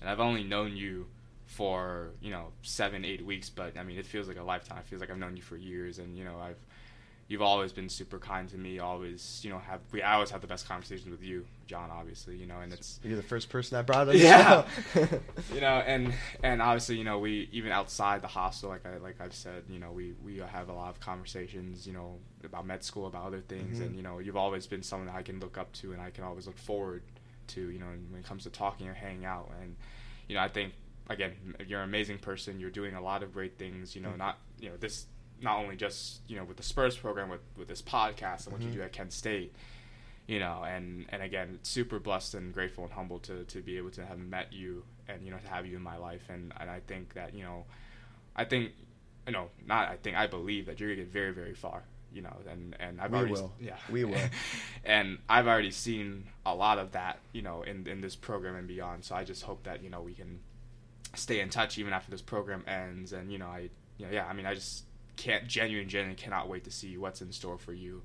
and 0.01 0.09
I've 0.09 0.19
only 0.19 0.43
known 0.43 0.75
you 0.75 1.05
for 1.45 2.09
you 2.21 2.31
know 2.31 2.47
seven 2.61 3.05
eight 3.05 3.25
weeks, 3.25 3.49
but 3.49 3.77
I 3.77 3.83
mean 3.83 3.97
it 3.97 4.05
feels 4.05 4.27
like 4.27 4.37
a 4.37 4.43
lifetime. 4.43 4.79
It 4.79 4.85
feels 4.85 4.99
like 4.99 5.09
I've 5.09 5.17
known 5.17 5.37
you 5.37 5.41
for 5.43 5.55
years, 5.55 5.97
and 5.97 6.17
you 6.17 6.25
know 6.25 6.37
I've 6.41 6.57
you've 7.29 7.41
always 7.43 7.71
been 7.71 7.87
super 7.87 8.17
kind 8.19 8.49
to 8.49 8.57
me. 8.57 8.79
Always 8.79 9.39
you 9.43 9.49
know 9.49 9.59
have 9.59 9.79
we 9.93 10.01
I 10.01 10.15
always 10.15 10.31
have 10.31 10.41
the 10.41 10.47
best 10.47 10.67
conversations 10.67 11.09
with 11.09 11.23
you, 11.23 11.45
John. 11.67 11.89
Obviously, 11.91 12.35
you 12.35 12.45
know, 12.45 12.59
and 12.59 12.73
it's 12.73 12.99
You're 13.03 13.15
the 13.15 13.23
first 13.23 13.49
person 13.49 13.77
I 13.77 13.83
brought 13.83 14.05
the 14.05 14.17
Yeah. 14.17 14.65
you 15.53 15.61
know, 15.61 15.77
and 15.85 16.13
and 16.43 16.61
obviously, 16.61 16.97
you 16.97 17.03
know, 17.05 17.19
we 17.19 17.47
even 17.51 17.71
outside 17.71 18.21
the 18.21 18.27
hostel, 18.27 18.69
like 18.69 18.85
I 18.85 18.97
like 18.97 19.21
I've 19.21 19.33
said, 19.35 19.63
you 19.69 19.79
know, 19.79 19.91
we 19.91 20.13
we 20.25 20.37
have 20.39 20.67
a 20.69 20.73
lot 20.73 20.89
of 20.89 20.99
conversations, 20.99 21.87
you 21.87 21.93
know, 21.93 22.17
about 22.43 22.65
med 22.65 22.83
school, 22.83 23.07
about 23.07 23.25
other 23.27 23.41
things, 23.41 23.79
Mhm. 23.79 23.85
and 23.85 23.95
you 23.95 24.01
know, 24.01 24.19
you've 24.19 24.35
always 24.37 24.67
been 24.67 24.83
someone 24.83 25.07
that 25.07 25.15
I 25.15 25.21
can 25.23 25.39
look 25.39 25.57
up 25.57 25.71
to, 25.73 25.93
and 25.93 26.01
I 26.01 26.09
can 26.09 26.23
always 26.23 26.47
look 26.47 26.57
forward 26.57 27.03
to, 27.49 27.69
you 27.69 27.79
know, 27.79 27.85
when 28.09 28.19
it 28.19 28.25
comes 28.25 28.43
to 28.43 28.49
talking 28.49 28.87
or 28.89 28.93
hanging 28.93 29.25
out, 29.25 29.51
and 29.61 29.75
you 30.27 30.35
know, 30.35 30.41
I 30.41 30.47
think 30.47 30.73
again, 31.09 31.33
you're 31.67 31.81
an 31.81 31.89
amazing 31.89 32.19
person. 32.19 32.59
You're 32.59 32.69
doing 32.69 32.93
a 32.95 33.01
lot 33.01 33.23
of 33.23 33.33
great 33.33 33.57
things. 33.57 33.95
You 33.95 34.01
know, 34.01 34.09
Mhm. 34.09 34.17
not 34.17 34.37
you 34.59 34.69
know 34.69 34.77
this 34.77 35.05
not 35.41 35.57
only 35.59 35.75
just 35.75 36.21
you 36.27 36.35
know 36.35 36.43
with 36.43 36.57
the 36.57 36.63
Spurs 36.63 36.95
program, 36.97 37.29
with 37.29 37.41
with 37.57 37.67
this 37.67 37.81
podcast 37.81 38.45
and 38.45 38.53
what 38.53 38.61
Mhm. 38.61 38.65
you 38.65 38.71
do 38.71 38.81
at 38.81 38.91
Kent 38.93 39.13
State 39.13 39.53
you 40.27 40.39
know 40.39 40.63
and 40.63 41.05
and 41.09 41.23
again 41.23 41.57
super 41.63 41.97
blessed 41.99 42.35
and 42.35 42.53
grateful 42.53 42.83
and 42.83 42.93
humbled 42.93 43.23
to 43.23 43.43
to 43.45 43.61
be 43.61 43.77
able 43.77 43.89
to 43.89 44.05
have 44.05 44.19
met 44.19 44.53
you 44.53 44.83
and 45.07 45.23
you 45.25 45.31
know 45.31 45.37
to 45.39 45.47
have 45.49 45.65
you 45.65 45.75
in 45.75 45.81
my 45.81 45.97
life 45.97 46.29
and 46.29 46.53
and 46.59 46.69
I 46.69 46.81
think 46.81 47.13
that 47.15 47.33
you 47.33 47.43
know 47.43 47.65
I 48.35 48.45
think 48.45 48.73
you 49.25 49.33
know 49.33 49.49
not 49.65 49.89
I 49.89 49.95
think 49.97 50.15
I 50.17 50.27
believe 50.27 50.67
that 50.67 50.79
you're 50.79 50.89
gonna 50.89 51.03
get 51.03 51.11
very 51.11 51.33
very 51.33 51.55
far 51.55 51.83
you 52.13 52.21
know 52.21 52.35
and 52.47 52.75
and 52.79 53.01
I've 53.01 53.11
We 53.11 53.17
already 53.17 53.33
will. 53.33 53.53
yeah 53.59 53.77
We 53.89 54.03
will. 54.03 54.21
and 54.83 55.17
I've 55.27 55.47
already 55.47 55.71
seen 55.71 56.27
a 56.45 56.53
lot 56.53 56.77
of 56.77 56.91
that 56.91 57.19
you 57.33 57.41
know 57.41 57.63
in 57.63 57.87
in 57.87 58.01
this 58.01 58.15
program 58.15 58.55
and 58.55 58.67
beyond 58.67 59.05
so 59.05 59.15
I 59.15 59.23
just 59.23 59.43
hope 59.43 59.63
that 59.63 59.81
you 59.83 59.89
know 59.89 60.01
we 60.01 60.13
can 60.13 60.39
stay 61.15 61.39
in 61.39 61.49
touch 61.49 61.79
even 61.79 61.91
after 61.91 62.11
this 62.11 62.21
program 62.21 62.63
ends 62.67 63.13
and 63.13 63.31
you 63.31 63.39
know 63.39 63.47
I 63.47 63.69
you 63.97 64.05
know 64.05 64.11
yeah 64.11 64.27
I 64.27 64.33
mean 64.33 64.45
I 64.45 64.53
just 64.53 64.83
can't 65.19 65.47
genuinely 65.47 65.89
genuinely 65.89 66.15
cannot 66.21 66.47
wait 66.49 66.63
to 66.63 66.71
see 66.71 66.97
what's 66.97 67.21
in 67.21 67.31
store 67.31 67.57
for 67.57 67.73
you 67.73 68.01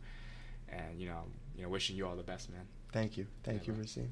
and 0.69 1.01
you 1.01 1.09
know 1.09 1.23
you 1.57 1.62
know 1.62 1.69
wishing 1.69 1.97
you 1.97 2.07
all 2.07 2.17
the 2.17 2.23
best 2.23 2.51
man 2.51 2.67
Thank 2.93 3.17
you. 3.17 3.27
Thank 3.43 3.62
Yeah, 3.67 3.73
you, 3.73 3.73
bro. 3.75 3.85
Razeen. 3.85 4.09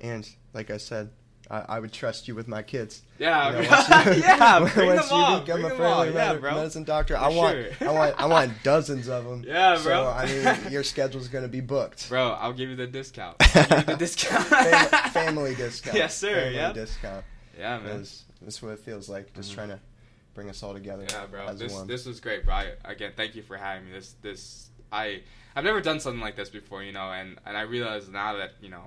And 0.00 0.28
like 0.52 0.68
I 0.70 0.78
said, 0.78 1.10
I, 1.48 1.58
I 1.74 1.78
would 1.78 1.92
trust 1.92 2.26
you 2.26 2.34
with 2.34 2.48
my 2.48 2.62
kids. 2.62 3.02
Yeah, 3.20 3.46
You 3.50 3.62
know, 3.62 3.68
once 3.70 3.88
you- 4.16 4.22
yeah, 4.22 4.58
once 4.60 4.76
you 5.10 5.16
on, 5.16 5.44
become 5.44 5.64
a 5.64 5.70
family 5.70 6.08
Yeah, 6.12 6.32
med- 6.32 6.42
medicine 6.42 6.82
doctor, 6.82 7.14
For 7.14 7.20
I 7.22 7.28
want, 7.28 7.54
sure. 7.78 7.88
I 7.88 7.92
want, 7.92 8.20
I 8.20 8.26
want 8.26 8.52
dozens 8.64 9.06
of 9.08 9.24
them. 9.24 9.44
Yeah, 9.46 9.74
bro. 9.74 9.82
So 9.82 9.84
bro. 10.02 10.10
I 10.10 10.26
mean, 10.26 10.72
your 10.72 10.82
schedule's 10.82 11.28
gonna 11.28 11.46
be 11.46 11.60
booked. 11.60 12.08
Bro, 12.08 12.32
I'll 12.40 12.52
give 12.52 12.70
you 12.70 12.76
the 12.76 12.88
discount. 12.88 13.36
I'll 13.54 13.66
give 13.68 13.78
you 13.78 13.84
the 13.84 13.96
discount. 13.98 14.44
Fam- 14.48 15.10
family 15.12 15.54
discount. 15.54 15.96
Yes, 15.96 16.16
sir. 16.18 16.34
Family 16.34 16.54
Yeah. 16.56 16.72
discount. 16.72 17.24
Yeah, 17.56 17.78
man. 17.78 18.04
That's 18.42 18.60
what 18.62 18.70
it 18.72 18.80
feels 18.80 19.08
like. 19.08 19.32
Just 19.34 19.52
Mhm. 19.52 19.54
trying 19.54 19.68
to 19.68 19.78
bring 20.34 20.50
us 20.50 20.62
all 20.62 20.74
together. 20.74 21.06
Yeah, 21.08 21.26
bro. 21.26 21.54
This 21.54 21.72
one. 21.72 21.86
this 21.86 22.06
was 22.06 22.20
great, 22.20 22.44
bro. 22.44 22.54
I, 22.54 22.72
again, 22.84 23.12
thank 23.16 23.34
you 23.34 23.42
for 23.42 23.56
having 23.56 23.86
me. 23.86 23.92
This 23.92 24.14
this 24.22 24.68
I 24.92 25.22
I've 25.56 25.64
never 25.64 25.80
done 25.80 26.00
something 26.00 26.20
like 26.20 26.36
this 26.36 26.50
before, 26.50 26.82
you 26.82 26.92
know, 26.92 27.10
and 27.12 27.38
and 27.46 27.56
I 27.56 27.62
realize 27.62 28.08
now 28.08 28.36
that 28.38 28.52
you 28.60 28.68
know, 28.70 28.84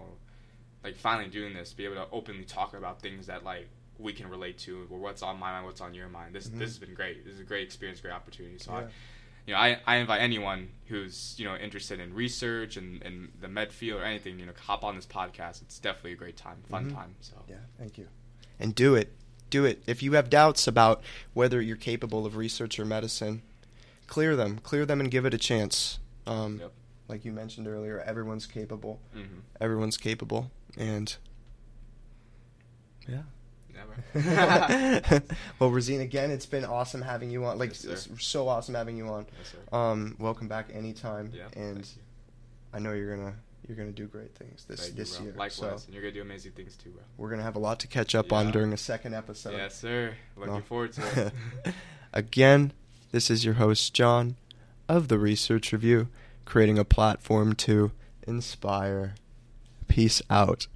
like 0.83 0.95
finally 0.95 1.29
doing 1.29 1.53
this, 1.53 1.73
be 1.73 1.85
able 1.85 1.95
to 1.95 2.07
openly 2.11 2.43
talk 2.45 2.73
about 2.73 3.01
things 3.01 3.27
that 3.27 3.43
like 3.43 3.67
we 3.99 4.13
can 4.13 4.29
relate 4.29 4.59
to, 4.59 4.85
or 4.91 4.99
what's 4.99 5.23
on 5.23 5.39
my 5.39 5.51
mind, 5.51 5.65
what's 5.65 5.81
on 5.81 5.93
your 5.95 6.07
mind. 6.07 6.35
This 6.35 6.47
Mhm. 6.47 6.59
this 6.59 6.69
has 6.69 6.77
been 6.79 6.93
great. 6.93 7.25
This 7.25 7.33
is 7.35 7.39
a 7.39 7.43
great 7.43 7.63
experience, 7.63 7.99
great 8.01 8.13
opportunity. 8.13 8.57
So 8.59 8.71
Yeah. 8.71 8.77
I. 8.79 8.87
You 9.47 9.53
know, 9.53 9.59
I, 9.61 9.79
I 9.87 9.95
invite 9.95 10.19
anyone 10.19 10.67
who's 10.87 11.33
you 11.37 11.45
know 11.45 11.55
interested 11.55 12.01
in 12.01 12.13
research 12.13 12.75
and, 12.75 13.01
and 13.01 13.29
the 13.39 13.47
med 13.47 13.71
field 13.71 14.01
or 14.01 14.03
anything, 14.03 14.39
you 14.39 14.45
know, 14.45 14.51
hop 14.59 14.83
on 14.83 14.97
this 14.97 15.05
podcast. 15.05 15.61
It's 15.61 15.79
definitely 15.79 16.11
a 16.11 16.15
great 16.17 16.35
time, 16.35 16.57
fun 16.69 16.91
Mhm. 16.91 16.93
time. 16.95 17.15
So 17.21 17.35
Yeah, 17.47 17.55
thank 17.77 17.97
you. 17.97 18.09
And 18.59 18.75
do 18.75 18.95
it. 18.95 19.13
Do 19.49 19.65
it. 19.65 19.81
If 19.87 20.03
you 20.03 20.13
have 20.13 20.29
doubts 20.29 20.67
about 20.67 21.01
whether 21.33 21.61
you're 21.61 21.77
capable 21.77 22.25
of 22.25 22.35
research 22.35 22.79
or 22.79 22.85
medicine, 22.85 23.41
clear 24.07 24.35
them. 24.35 24.59
Clear 24.59 24.85
them 24.85 24.99
and 24.99 25.09
give 25.09 25.25
it 25.25 25.33
a 25.33 25.37
chance. 25.37 25.99
Um, 26.25 26.59
Yep. 26.59 26.71
Like 27.07 27.23
you 27.23 27.31
mentioned 27.31 27.67
earlier, 27.67 28.01
everyone's 28.01 28.45
capable. 28.45 28.99
hmm 29.13 29.39
Everyone's 29.61 29.95
capable. 29.97 30.51
And 30.77 31.15
yeah. 33.07 33.21
Never. 33.73 34.03
well, 35.59 35.71
Razeen, 35.71 36.01
again, 36.01 36.31
it's 36.31 36.45
been 36.45 36.65
awesome 36.65 37.01
having 37.01 37.29
you 37.29 37.45
on. 37.45 37.57
Like, 37.57 37.69
Yes, 37.69 37.85
it's 37.85 38.25
so 38.25 38.49
awesome 38.49 38.75
having 38.75 38.97
you 38.97 39.07
on. 39.07 39.25
Yes, 39.39 39.51
sir. 39.71 39.77
Um, 39.77 40.15
welcome 40.19 40.47
back 40.47 40.69
anytime. 40.73 41.31
yeah. 41.33 41.47
and. 41.55 41.87
I 42.73 42.79
know 42.79 42.91
you're 42.91 43.15
gonna 43.15 43.33
you're 43.67 43.77
gonna 43.77 43.91
do 43.91 44.07
great 44.07 44.35
things 44.35 44.65
this 44.65 44.81
Thank 44.81 44.95
this 44.95 45.15
bro. 45.17 45.25
year. 45.25 45.33
Likewise, 45.37 45.57
So 45.57 45.85
and 45.85 45.93
you're 45.93 46.01
gonna 46.03 46.13
do 46.13 46.21
amazing 46.21 46.51
things 46.53 46.75
too, 46.75 46.89
bro. 46.91 47.01
we're 47.17 47.29
gonna 47.29 47.43
have 47.43 47.55
a 47.55 47.59
lot 47.59 47.79
to 47.81 47.87
catch 47.87 48.15
up 48.15 48.31
on 48.33 48.51
during 48.51 48.73
a 48.73 48.77
second 48.77 49.13
episode. 49.13 49.53
yes, 49.53 49.75
sir. 49.79 50.13
Looking 50.35 50.53
No. 50.55 50.61
forward 50.61 50.93
to 50.93 51.33
it. 51.65 51.73
Again, 52.13 52.71
this 53.11 53.29
is 53.29 53.43
your 53.45 53.55
host, 53.55 53.93
John, 53.93 54.35
of 54.89 55.07
the 55.07 55.17
Research 55.19 55.71
Review, 55.71 56.07
creating 56.45 56.77
a 56.79 56.85
platform 56.85 57.53
to 57.55 57.91
inspire. 58.25 59.15
Peace 59.87 60.21
out. 60.29 60.67